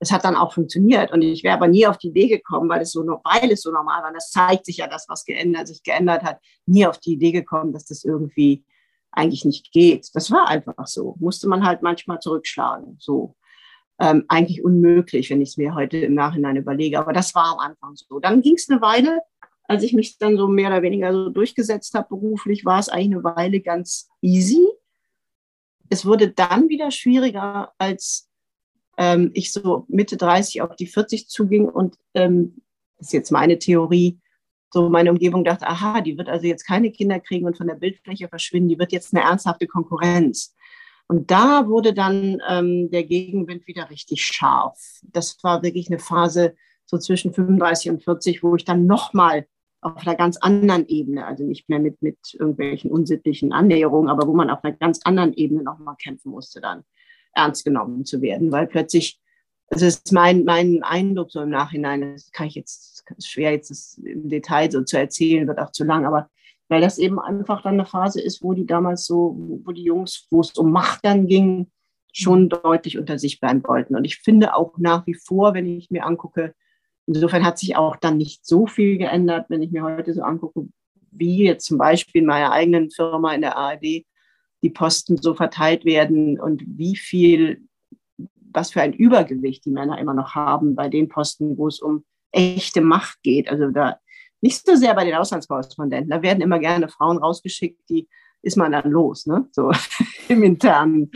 Es 0.00 0.12
hat 0.12 0.24
dann 0.24 0.36
auch 0.36 0.52
funktioniert. 0.52 1.12
Und 1.12 1.22
ich 1.22 1.44
wäre 1.44 1.54
aber 1.54 1.68
nie 1.68 1.86
auf 1.86 1.98
die 1.98 2.08
Idee 2.08 2.28
gekommen, 2.28 2.68
weil 2.68 2.82
es 2.82 2.92
so, 2.92 3.02
weil 3.02 3.50
es 3.50 3.62
so 3.62 3.70
normal 3.70 4.02
war. 4.02 4.12
Das 4.12 4.30
zeigt 4.30 4.66
sich 4.66 4.78
ja, 4.78 4.86
dass 4.86 5.08
was 5.08 5.24
geändert, 5.24 5.68
sich 5.68 5.82
geändert 5.82 6.22
hat. 6.22 6.38
Nie 6.66 6.86
auf 6.86 6.98
die 6.98 7.12
Idee 7.12 7.32
gekommen, 7.32 7.72
dass 7.72 7.86
das 7.86 8.04
irgendwie 8.04 8.64
eigentlich 9.12 9.44
nicht 9.44 9.72
geht. 9.72 10.08
Das 10.14 10.30
war 10.30 10.48
einfach 10.48 10.86
so. 10.86 11.16
Musste 11.20 11.48
man 11.48 11.64
halt 11.64 11.82
manchmal 11.82 12.18
zurückschlagen. 12.18 12.96
So. 12.98 13.36
Ähm, 14.00 14.24
eigentlich 14.28 14.64
unmöglich, 14.64 15.30
wenn 15.30 15.40
ich 15.40 15.50
es 15.50 15.56
mir 15.56 15.74
heute 15.74 15.98
im 15.98 16.14
Nachhinein 16.14 16.56
überlege. 16.56 16.98
Aber 16.98 17.12
das 17.12 17.34
war 17.34 17.52
am 17.52 17.60
Anfang 17.60 17.94
so. 17.94 18.18
Dann 18.18 18.42
ging 18.42 18.54
es 18.54 18.68
eine 18.68 18.80
Weile, 18.80 19.20
als 19.66 19.82
ich 19.82 19.92
mich 19.92 20.18
dann 20.18 20.36
so 20.36 20.46
mehr 20.46 20.68
oder 20.68 20.82
weniger 20.82 21.12
so 21.12 21.30
durchgesetzt 21.30 21.94
habe 21.94 22.08
beruflich, 22.08 22.64
war 22.64 22.78
es 22.78 22.88
eigentlich 22.88 23.14
eine 23.14 23.24
Weile 23.24 23.60
ganz 23.60 24.08
easy. 24.20 24.66
Es 25.88 26.04
wurde 26.04 26.28
dann 26.30 26.68
wieder 26.68 26.90
schwieriger, 26.90 27.72
als 27.78 28.28
ähm, 28.96 29.30
ich 29.34 29.52
so 29.52 29.84
Mitte 29.88 30.16
30 30.16 30.62
auf 30.62 30.76
die 30.76 30.86
40 30.86 31.28
zuging 31.28 31.68
und 31.68 31.96
ähm, 32.14 32.62
das 32.98 33.08
ist 33.08 33.12
jetzt 33.12 33.32
meine 33.32 33.58
Theorie, 33.58 34.20
so 34.72 34.88
meine 34.88 35.10
Umgebung 35.10 35.44
dachte, 35.44 35.66
aha, 35.66 36.00
die 36.00 36.18
wird 36.18 36.28
also 36.28 36.46
jetzt 36.46 36.66
keine 36.66 36.90
Kinder 36.90 37.20
kriegen 37.20 37.46
und 37.46 37.56
von 37.56 37.66
der 37.66 37.76
Bildfläche 37.76 38.28
verschwinden, 38.28 38.68
die 38.68 38.78
wird 38.78 38.92
jetzt 38.92 39.14
eine 39.14 39.24
ernsthafte 39.24 39.66
Konkurrenz. 39.66 40.54
Und 41.06 41.30
da 41.30 41.68
wurde 41.68 41.92
dann 41.92 42.40
ähm, 42.48 42.90
der 42.90 43.04
Gegenwind 43.04 43.66
wieder 43.66 43.90
richtig 43.90 44.24
scharf. 44.24 45.00
Das 45.02 45.36
war 45.42 45.62
wirklich 45.62 45.88
eine 45.88 45.98
Phase 45.98 46.56
so 46.86 46.98
zwischen 46.98 47.32
35 47.32 47.90
und 47.90 48.02
40, 48.02 48.42
wo 48.42 48.56
ich 48.56 48.64
dann 48.64 48.86
nochmal 48.86 49.46
auf 49.80 50.06
einer 50.06 50.16
ganz 50.16 50.38
anderen 50.38 50.86
Ebene, 50.88 51.26
also 51.26 51.44
nicht 51.44 51.68
mehr 51.68 51.78
mit, 51.78 52.00
mit 52.00 52.16
irgendwelchen 52.32 52.90
unsittlichen 52.90 53.52
Annäherungen, 53.52 54.08
aber 54.08 54.26
wo 54.26 54.32
man 54.32 54.48
auf 54.48 54.64
einer 54.64 54.74
ganz 54.74 55.00
anderen 55.04 55.34
Ebene 55.34 55.62
nochmal 55.62 55.96
kämpfen 56.02 56.30
musste 56.30 56.60
dann 56.60 56.84
ernst 57.34 57.64
genommen 57.64 58.04
zu 58.04 58.22
werden, 58.22 58.52
weil 58.52 58.66
plötzlich, 58.66 59.20
das 59.68 59.82
ist 59.82 60.12
mein, 60.12 60.44
mein 60.44 60.82
Eindruck 60.82 61.30
so 61.30 61.40
im 61.40 61.50
Nachhinein, 61.50 62.12
das 62.12 62.30
kann 62.30 62.46
ich 62.46 62.54
jetzt, 62.54 63.04
ist 63.16 63.28
schwer 63.28 63.52
jetzt 63.52 63.98
im 63.98 64.28
Detail 64.28 64.70
so 64.70 64.82
zu 64.82 64.98
erzählen, 64.98 65.46
wird 65.46 65.58
auch 65.58 65.72
zu 65.72 65.84
lang, 65.84 66.06
aber 66.06 66.28
weil 66.68 66.80
das 66.80 66.98
eben 66.98 67.18
einfach 67.18 67.62
dann 67.62 67.74
eine 67.74 67.86
Phase 67.86 68.20
ist, 68.20 68.42
wo 68.42 68.54
die 68.54 68.66
damals 68.66 69.04
so, 69.04 69.36
wo 69.64 69.72
die 69.72 69.84
Jungs, 69.84 70.26
wo 70.30 70.40
es 70.40 70.52
um 70.52 70.72
Macht 70.72 71.04
dann 71.04 71.26
ging, 71.26 71.70
schon 72.12 72.48
deutlich 72.48 72.96
unter 72.96 73.18
sich 73.18 73.40
bleiben 73.40 73.62
wollten. 73.66 73.96
Und 73.96 74.04
ich 74.04 74.18
finde 74.18 74.54
auch 74.54 74.78
nach 74.78 75.06
wie 75.06 75.14
vor, 75.14 75.52
wenn 75.52 75.66
ich 75.66 75.90
mir 75.90 76.06
angucke, 76.06 76.54
insofern 77.06 77.44
hat 77.44 77.58
sich 77.58 77.76
auch 77.76 77.96
dann 77.96 78.16
nicht 78.16 78.46
so 78.46 78.66
viel 78.66 78.98
geändert, 78.98 79.46
wenn 79.50 79.62
ich 79.62 79.72
mir 79.72 79.82
heute 79.82 80.14
so 80.14 80.22
angucke, 80.22 80.68
wie 81.10 81.44
jetzt 81.44 81.66
zum 81.66 81.76
Beispiel 81.76 82.22
in 82.22 82.26
meiner 82.26 82.52
eigenen 82.52 82.90
Firma 82.90 83.34
in 83.34 83.42
der 83.42 83.56
ARD 83.56 84.04
die 84.64 84.70
Posten 84.70 85.18
so 85.18 85.34
verteilt 85.34 85.84
werden 85.84 86.40
und 86.40 86.62
wie 86.66 86.96
viel, 86.96 87.68
was 88.50 88.72
für 88.72 88.80
ein 88.80 88.94
Übergewicht 88.94 89.66
die 89.66 89.70
Männer 89.70 89.98
immer 89.98 90.14
noch 90.14 90.34
haben 90.34 90.74
bei 90.74 90.88
den 90.88 91.08
Posten, 91.08 91.58
wo 91.58 91.68
es 91.68 91.80
um 91.80 92.04
echte 92.32 92.80
Macht 92.80 93.22
geht. 93.22 93.50
Also 93.50 93.70
da 93.70 93.98
nicht 94.40 94.64
so 94.66 94.74
sehr 94.74 94.94
bei 94.94 95.04
den 95.04 95.14
Auslandskorrespondenten. 95.14 96.10
Da 96.10 96.22
werden 96.22 96.40
immer 96.40 96.58
gerne 96.58 96.88
Frauen 96.88 97.18
rausgeschickt, 97.18 97.78
die 97.90 98.08
ist 98.40 98.56
man 98.56 98.72
dann 98.72 98.90
los, 98.90 99.26
ne? 99.26 99.46
So 99.52 99.70
im 100.28 100.42
internen, 100.42 101.10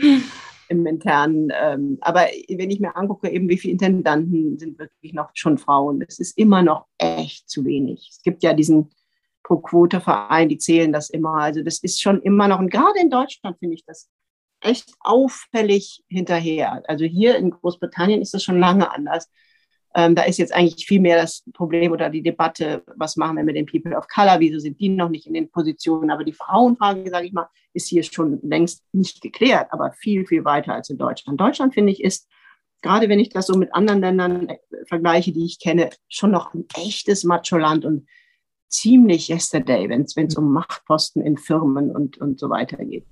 im 0.67 0.85
internen. 0.85 1.51
Ähm, 1.59 1.97
aber 2.01 2.27
wenn 2.49 2.69
ich 2.69 2.79
mir 2.79 2.95
angucke, 2.95 3.29
eben 3.29 3.49
wie 3.49 3.57
viele 3.57 3.73
Intendanten 3.73 4.59
sind 4.59 4.77
wirklich 4.77 5.13
noch 5.13 5.31
schon 5.33 5.57
Frauen, 5.57 6.03
es 6.07 6.19
ist 6.19 6.37
immer 6.37 6.61
noch 6.61 6.85
echt 6.99 7.49
zu 7.49 7.65
wenig. 7.65 8.09
Es 8.11 8.21
gibt 8.21 8.43
ja 8.43 8.53
diesen 8.53 8.91
Pro-Quote-Verein, 9.43 10.49
die 10.49 10.57
zählen 10.57 10.91
das 10.91 11.09
immer. 11.09 11.35
Also 11.35 11.63
das 11.63 11.79
ist 11.79 12.01
schon 12.01 12.21
immer 12.21 12.47
noch, 12.47 12.59
und 12.59 12.71
gerade 12.71 12.99
in 12.99 13.09
Deutschland 13.09 13.57
finde 13.59 13.75
ich 13.75 13.85
das 13.85 14.09
echt 14.61 14.93
auffällig 14.99 16.03
hinterher. 16.07 16.83
Also 16.87 17.05
hier 17.05 17.37
in 17.37 17.51
Großbritannien 17.51 18.21
ist 18.21 18.33
das 18.33 18.43
schon 18.43 18.59
lange 18.59 18.91
anders. 18.91 19.29
Ähm, 19.95 20.13
da 20.13 20.23
ist 20.23 20.37
jetzt 20.37 20.53
eigentlich 20.53 20.85
viel 20.85 20.99
mehr 20.99 21.19
das 21.19 21.43
Problem 21.53 21.91
oder 21.91 22.09
die 22.09 22.21
Debatte, 22.21 22.83
was 22.95 23.15
machen 23.15 23.37
wir 23.37 23.43
mit 23.43 23.55
den 23.55 23.65
People 23.65 23.97
of 23.97 24.07
Color, 24.07 24.39
wieso 24.39 24.59
sind 24.59 24.79
die 24.79 24.89
noch 24.89 25.09
nicht 25.09 25.25
in 25.25 25.33
den 25.33 25.49
Positionen. 25.49 26.11
Aber 26.11 26.23
die 26.23 26.33
Frauenfrage, 26.33 27.09
sage 27.09 27.25
ich 27.25 27.33
mal, 27.33 27.49
ist 27.73 27.87
hier 27.87 28.03
schon 28.03 28.39
längst 28.43 28.83
nicht 28.91 29.21
geklärt, 29.21 29.67
aber 29.71 29.91
viel, 29.93 30.27
viel 30.27 30.45
weiter 30.45 30.73
als 30.73 30.89
in 30.89 30.97
Deutschland. 30.97 31.41
Deutschland, 31.41 31.73
finde 31.73 31.91
ich, 31.91 32.03
ist, 32.03 32.29
gerade 32.83 33.09
wenn 33.09 33.19
ich 33.19 33.29
das 33.29 33.47
so 33.47 33.57
mit 33.57 33.73
anderen 33.73 34.01
Ländern 34.01 34.49
äh, 34.49 34.57
vergleiche, 34.85 35.31
die 35.31 35.45
ich 35.45 35.59
kenne, 35.59 35.89
schon 36.07 36.31
noch 36.31 36.53
ein 36.53 36.65
echtes 36.75 37.23
Macho-Land 37.23 37.83
und 37.83 38.07
ziemlich 38.69 39.29
yesterday, 39.29 39.89
wenn 39.89 40.03
es 40.03 40.35
um 40.35 40.51
Machtposten 40.51 41.21
in 41.21 41.37
Firmen 41.37 41.91
und, 41.91 42.17
und 42.19 42.39
so 42.39 42.49
weiter 42.49 42.77
geht. 42.77 43.05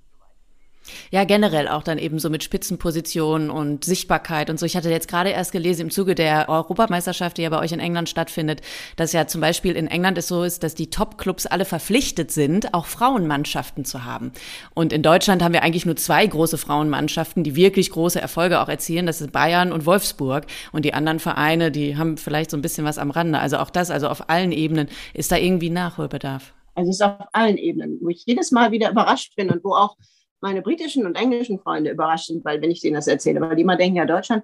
Ja, 1.11 1.23
generell 1.23 1.67
auch 1.67 1.83
dann 1.83 1.97
eben 1.97 2.19
so 2.19 2.29
mit 2.29 2.43
Spitzenpositionen 2.43 3.49
und 3.49 3.85
Sichtbarkeit 3.85 4.49
und 4.49 4.59
so. 4.59 4.65
Ich 4.65 4.75
hatte 4.75 4.89
jetzt 4.89 5.07
gerade 5.07 5.29
erst 5.29 5.51
gelesen 5.51 5.83
im 5.83 5.89
Zuge 5.89 6.15
der 6.15 6.49
Europameisterschaft, 6.49 7.37
die 7.37 7.43
ja 7.43 7.49
bei 7.49 7.59
euch 7.59 7.71
in 7.71 7.79
England 7.79 8.09
stattfindet, 8.09 8.61
dass 8.95 9.13
ja 9.13 9.27
zum 9.27 9.41
Beispiel 9.41 9.75
in 9.75 9.87
England 9.87 10.17
es 10.17 10.27
so 10.27 10.43
ist, 10.43 10.63
dass 10.63 10.75
die 10.75 10.89
Top-Clubs 10.89 11.45
alle 11.45 11.65
verpflichtet 11.65 12.31
sind, 12.31 12.73
auch 12.73 12.85
Frauenmannschaften 12.85 13.85
zu 13.85 14.05
haben. 14.05 14.31
Und 14.73 14.93
in 14.93 15.03
Deutschland 15.03 15.43
haben 15.43 15.53
wir 15.53 15.63
eigentlich 15.63 15.85
nur 15.85 15.95
zwei 15.95 16.25
große 16.25 16.57
Frauenmannschaften, 16.57 17.43
die 17.43 17.55
wirklich 17.55 17.91
große 17.91 18.21
Erfolge 18.21 18.61
auch 18.61 18.69
erzielen. 18.69 19.05
Das 19.05 19.21
ist 19.21 19.31
Bayern 19.31 19.71
und 19.71 19.85
Wolfsburg. 19.85 20.45
Und 20.71 20.85
die 20.85 20.93
anderen 20.93 21.19
Vereine, 21.19 21.71
die 21.71 21.97
haben 21.97 22.17
vielleicht 22.17 22.51
so 22.51 22.57
ein 22.57 22.61
bisschen 22.61 22.85
was 22.85 22.97
am 22.97 23.11
Rande. 23.11 23.39
Also 23.39 23.57
auch 23.57 23.69
das, 23.69 23.91
also 23.91 24.07
auf 24.07 24.29
allen 24.29 24.51
Ebenen 24.51 24.87
ist 25.13 25.31
da 25.31 25.37
irgendwie 25.37 25.69
Nachholbedarf. 25.69 26.53
Also 26.75 26.91
es 26.91 26.97
ist 26.97 27.01
auf 27.01 27.27
allen 27.33 27.57
Ebenen, 27.57 27.97
wo 28.01 28.09
ich 28.09 28.23
jedes 28.25 28.51
Mal 28.51 28.71
wieder 28.71 28.91
überrascht 28.91 29.35
bin 29.35 29.49
und 29.49 29.63
wo 29.63 29.73
auch 29.73 29.97
meine 30.41 30.61
britischen 30.61 31.05
und 31.05 31.15
englischen 31.15 31.59
Freunde 31.59 31.91
überrascht 31.91 32.31
weil 32.43 32.61
wenn 32.61 32.71
ich 32.71 32.81
denen 32.81 32.95
das 32.95 33.07
erzähle, 33.07 33.41
weil 33.41 33.55
die 33.55 33.63
immer 33.63 33.77
denken, 33.77 33.97
ja, 33.97 34.05
Deutschland 34.05 34.43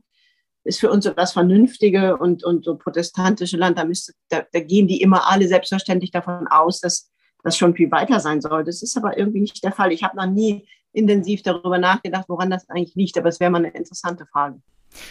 ist 0.64 0.80
für 0.80 0.90
uns 0.90 1.04
so 1.04 1.12
das 1.12 1.34
vernünftige 1.34 2.18
und, 2.18 2.44
und 2.44 2.64
so 2.66 2.78
protestantische 2.78 3.58
Land, 3.58 3.78
da, 3.78 3.86
müsste, 3.86 4.14
da, 4.30 4.46
da 4.52 4.60
gehen 4.60 4.88
die 4.88 5.02
immer 5.02 5.30
alle 5.30 5.48
selbstverständlich 5.48 6.12
davon 6.12 6.48
aus, 6.48 6.80
dass 6.80 7.12
das 7.44 7.58
schon 7.58 7.76
viel 7.76 7.92
weiter 7.92 8.20
sein 8.20 8.40
soll. 8.42 8.64
Das 8.64 8.82
ist 8.82 8.96
aber 8.96 9.18
irgendwie 9.18 9.42
nicht 9.42 9.64
der 9.64 9.74
Fall. 9.74 9.92
Ich 9.92 10.04
habe 10.04 10.16
noch 10.16 10.26
nie 10.26 10.66
intensiv 10.94 11.44
darüber 11.44 11.78
nachgedacht, 11.78 12.26
woran 12.30 12.50
das 12.50 12.70
eigentlich 12.70 12.96
liegt, 12.96 13.18
aber 13.18 13.30
es 13.30 13.40
wäre 13.40 13.52
mal 13.52 13.58
eine 13.58 13.70
interessante 13.70 14.26
Frage. 14.26 14.62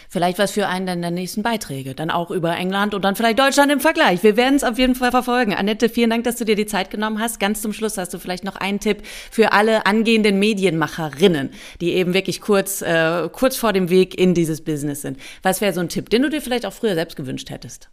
Vielleicht 0.09 0.39
was 0.39 0.51
für 0.51 0.67
einen 0.67 1.01
der 1.01 1.11
nächsten 1.11 1.43
Beiträge. 1.43 1.95
Dann 1.95 2.09
auch 2.09 2.31
über 2.31 2.55
England 2.55 2.93
und 2.93 3.03
dann 3.03 3.15
vielleicht 3.15 3.39
Deutschland 3.39 3.71
im 3.71 3.79
Vergleich. 3.79 4.23
Wir 4.23 4.37
werden 4.37 4.55
es 4.55 4.63
auf 4.63 4.77
jeden 4.77 4.95
Fall 4.95 5.11
verfolgen. 5.11 5.53
Annette, 5.53 5.89
vielen 5.89 6.09
Dank, 6.09 6.23
dass 6.23 6.37
du 6.37 6.45
dir 6.45 6.55
die 6.55 6.65
Zeit 6.65 6.89
genommen 6.89 7.19
hast. 7.19 7.39
Ganz 7.39 7.61
zum 7.61 7.73
Schluss 7.73 7.97
hast 7.97 8.13
du 8.13 8.19
vielleicht 8.19 8.43
noch 8.43 8.55
einen 8.55 8.79
Tipp 8.79 9.03
für 9.31 9.51
alle 9.51 9.85
angehenden 9.85 10.39
Medienmacherinnen, 10.39 11.51
die 11.81 11.93
eben 11.93 12.13
wirklich 12.13 12.41
kurz, 12.41 12.81
äh, 12.81 13.29
kurz 13.31 13.57
vor 13.57 13.73
dem 13.73 13.89
Weg 13.89 14.19
in 14.19 14.33
dieses 14.33 14.63
Business 14.63 15.01
sind. 15.01 15.17
Was 15.41 15.61
wäre 15.61 15.73
so 15.73 15.81
ein 15.81 15.89
Tipp, 15.89 16.09
den 16.09 16.21
du 16.21 16.29
dir 16.29 16.41
vielleicht 16.41 16.65
auch 16.65 16.73
früher 16.73 16.95
selbst 16.95 17.15
gewünscht 17.15 17.49
hättest? 17.49 17.89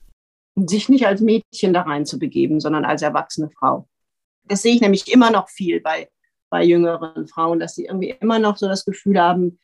Sich 0.57 0.89
nicht 0.89 1.07
als 1.07 1.21
Mädchen 1.21 1.73
da 1.73 1.83
rein 1.83 2.07
zu 2.07 2.19
begeben, 2.19 2.61
sondern 2.61 2.85
als 2.85 3.03
erwachsene 3.03 3.51
Frau. 3.51 3.89
Das 4.45 4.63
sehe 4.63 4.75
ich 4.75 4.81
nämlich 4.81 5.11
immer 5.13 5.31
noch 5.31 5.49
viel 5.49 5.81
bei, 5.81 6.09
bei 6.51 6.65
jüngeren 6.65 7.29
Frauen, 7.29 7.61
dass 7.61 7.75
sie 7.75 7.85
irgendwie 7.85 8.15
immer 8.21 8.39
noch 8.39 8.57
so 8.57 8.67
das 8.67 8.85
Gefühl 8.85 9.21
haben, 9.21 9.59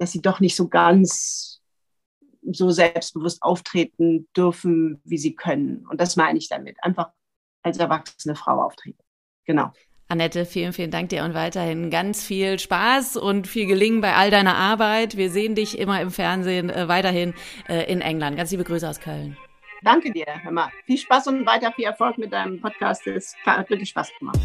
dass 0.00 0.12
sie 0.12 0.22
doch 0.22 0.40
nicht 0.40 0.56
so 0.56 0.68
ganz 0.68 1.60
so 2.42 2.70
selbstbewusst 2.70 3.42
auftreten 3.42 4.26
dürfen, 4.34 5.00
wie 5.04 5.18
sie 5.18 5.34
können. 5.34 5.86
Und 5.90 6.00
das 6.00 6.16
meine 6.16 6.38
ich 6.38 6.48
damit. 6.48 6.76
Einfach 6.82 7.10
als 7.62 7.78
erwachsene 7.78 8.34
Frau 8.34 8.62
auftreten. 8.62 8.98
Genau. 9.44 9.72
Annette, 10.08 10.46
vielen, 10.46 10.72
vielen 10.72 10.90
Dank 10.90 11.10
dir 11.10 11.22
und 11.22 11.34
weiterhin 11.34 11.90
ganz 11.90 12.24
viel 12.24 12.58
Spaß 12.58 13.16
und 13.16 13.46
viel 13.46 13.66
Gelingen 13.66 14.00
bei 14.00 14.14
all 14.14 14.30
deiner 14.30 14.56
Arbeit. 14.56 15.16
Wir 15.18 15.30
sehen 15.30 15.54
dich 15.54 15.78
immer 15.78 16.00
im 16.00 16.10
Fernsehen 16.10 16.70
äh, 16.70 16.88
weiterhin 16.88 17.34
äh, 17.68 17.84
in 17.92 18.00
England. 18.00 18.36
Ganz 18.36 18.50
liebe 18.50 18.64
Grüße 18.64 18.88
aus 18.88 19.00
Köln. 19.00 19.36
Danke 19.82 20.12
dir, 20.12 20.26
mal. 20.50 20.70
Viel 20.86 20.98
Spaß 20.98 21.28
und 21.28 21.46
weiter 21.46 21.72
viel 21.72 21.84
Erfolg 21.84 22.18
mit 22.18 22.32
deinem 22.32 22.60
Podcast. 22.60 23.06
Es 23.06 23.36
hat 23.44 23.70
wirklich 23.70 23.90
Spaß 23.90 24.10
gemacht. 24.18 24.40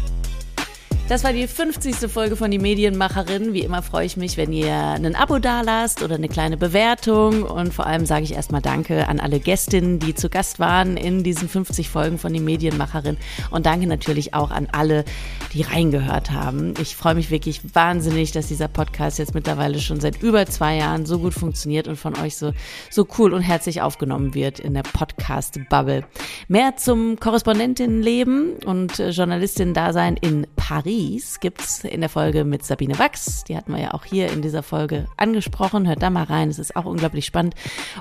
Das 1.08 1.22
war 1.22 1.32
die 1.32 1.46
50. 1.46 2.10
Folge 2.10 2.34
von 2.34 2.50
Die 2.50 2.58
Medienmacherin. 2.58 3.52
Wie 3.52 3.60
immer 3.60 3.80
freue 3.80 4.04
ich 4.04 4.16
mich, 4.16 4.36
wenn 4.36 4.52
ihr 4.52 4.74
ein 4.74 5.14
Abo 5.14 5.38
dalasst 5.38 6.02
oder 6.02 6.16
eine 6.16 6.28
kleine 6.28 6.56
Bewertung. 6.56 7.44
Und 7.44 7.72
vor 7.72 7.86
allem 7.86 8.06
sage 8.06 8.24
ich 8.24 8.34
erstmal 8.34 8.60
Danke 8.60 9.06
an 9.06 9.20
alle 9.20 9.38
Gästinnen, 9.38 10.00
die 10.00 10.16
zu 10.16 10.28
Gast 10.28 10.58
waren 10.58 10.96
in 10.96 11.22
diesen 11.22 11.48
50 11.48 11.90
Folgen 11.90 12.18
von 12.18 12.32
Die 12.32 12.40
Medienmacherin. 12.40 13.18
Und 13.52 13.66
danke 13.66 13.86
natürlich 13.86 14.34
auch 14.34 14.50
an 14.50 14.66
alle, 14.72 15.04
die 15.52 15.62
reingehört 15.62 16.32
haben. 16.32 16.74
Ich 16.82 16.96
freue 16.96 17.14
mich 17.14 17.30
wirklich 17.30 17.60
wahnsinnig, 17.72 18.32
dass 18.32 18.48
dieser 18.48 18.66
Podcast 18.66 19.20
jetzt 19.20 19.32
mittlerweile 19.32 19.78
schon 19.78 20.00
seit 20.00 20.20
über 20.24 20.44
zwei 20.46 20.74
Jahren 20.74 21.06
so 21.06 21.20
gut 21.20 21.34
funktioniert 21.34 21.86
und 21.86 21.96
von 21.96 22.18
euch 22.18 22.36
so, 22.36 22.52
so 22.90 23.06
cool 23.16 23.32
und 23.32 23.42
herzlich 23.42 23.80
aufgenommen 23.80 24.34
wird 24.34 24.58
in 24.58 24.74
der 24.74 24.82
Podcast-Bubble. 24.82 26.04
Mehr 26.48 26.74
zum 26.76 27.20
Korrespondentinnenleben 27.20 28.54
und 28.66 28.98
Journalistinnen-Dasein 28.98 30.16
in 30.16 30.48
Paris 30.56 30.95
Paris 30.96 31.40
gibt's 31.40 31.84
in 31.84 32.00
der 32.00 32.08
Folge 32.08 32.44
mit 32.44 32.64
Sabine 32.64 32.98
Wachs. 32.98 33.44
Die 33.44 33.56
hatten 33.56 33.74
wir 33.74 33.80
ja 33.82 33.92
auch 33.92 34.06
hier 34.06 34.32
in 34.32 34.40
dieser 34.40 34.62
Folge 34.62 35.06
angesprochen. 35.18 35.86
Hört 35.86 36.02
da 36.02 36.08
mal 36.08 36.24
rein, 36.24 36.48
es 36.48 36.58
ist 36.58 36.74
auch 36.74 36.86
unglaublich 36.86 37.26
spannend. 37.26 37.54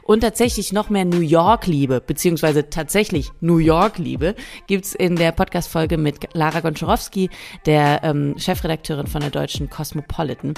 Und 0.03 0.21
tatsächlich 0.21 0.71
noch 0.71 0.89
mehr 0.89 1.03
New 1.03 1.19
York-Liebe, 1.19 1.99
beziehungsweise 1.99 2.69
tatsächlich 2.69 3.31
New 3.41 3.57
York-Liebe, 3.57 4.35
gibt's 4.67 4.95
in 4.95 5.17
der 5.17 5.33
Podcast-Folge 5.33 5.97
mit 5.97 6.33
Lara 6.33 6.61
Gonczarowski, 6.61 7.29
der 7.65 8.01
ähm, 8.03 8.35
Chefredakteurin 8.37 9.07
von 9.07 9.19
der 9.19 9.31
deutschen 9.31 9.69
Cosmopolitan. 9.69 10.53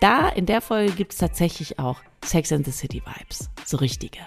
Da, 0.00 0.30
in 0.30 0.46
der 0.46 0.62
Folge 0.62 0.92
gibt's 0.92 1.18
tatsächlich 1.18 1.78
auch 1.78 2.00
Sex 2.24 2.52
and 2.52 2.64
the 2.64 2.72
City 2.72 3.02
Vibes. 3.04 3.50
So 3.66 3.76
richtige. 3.76 4.20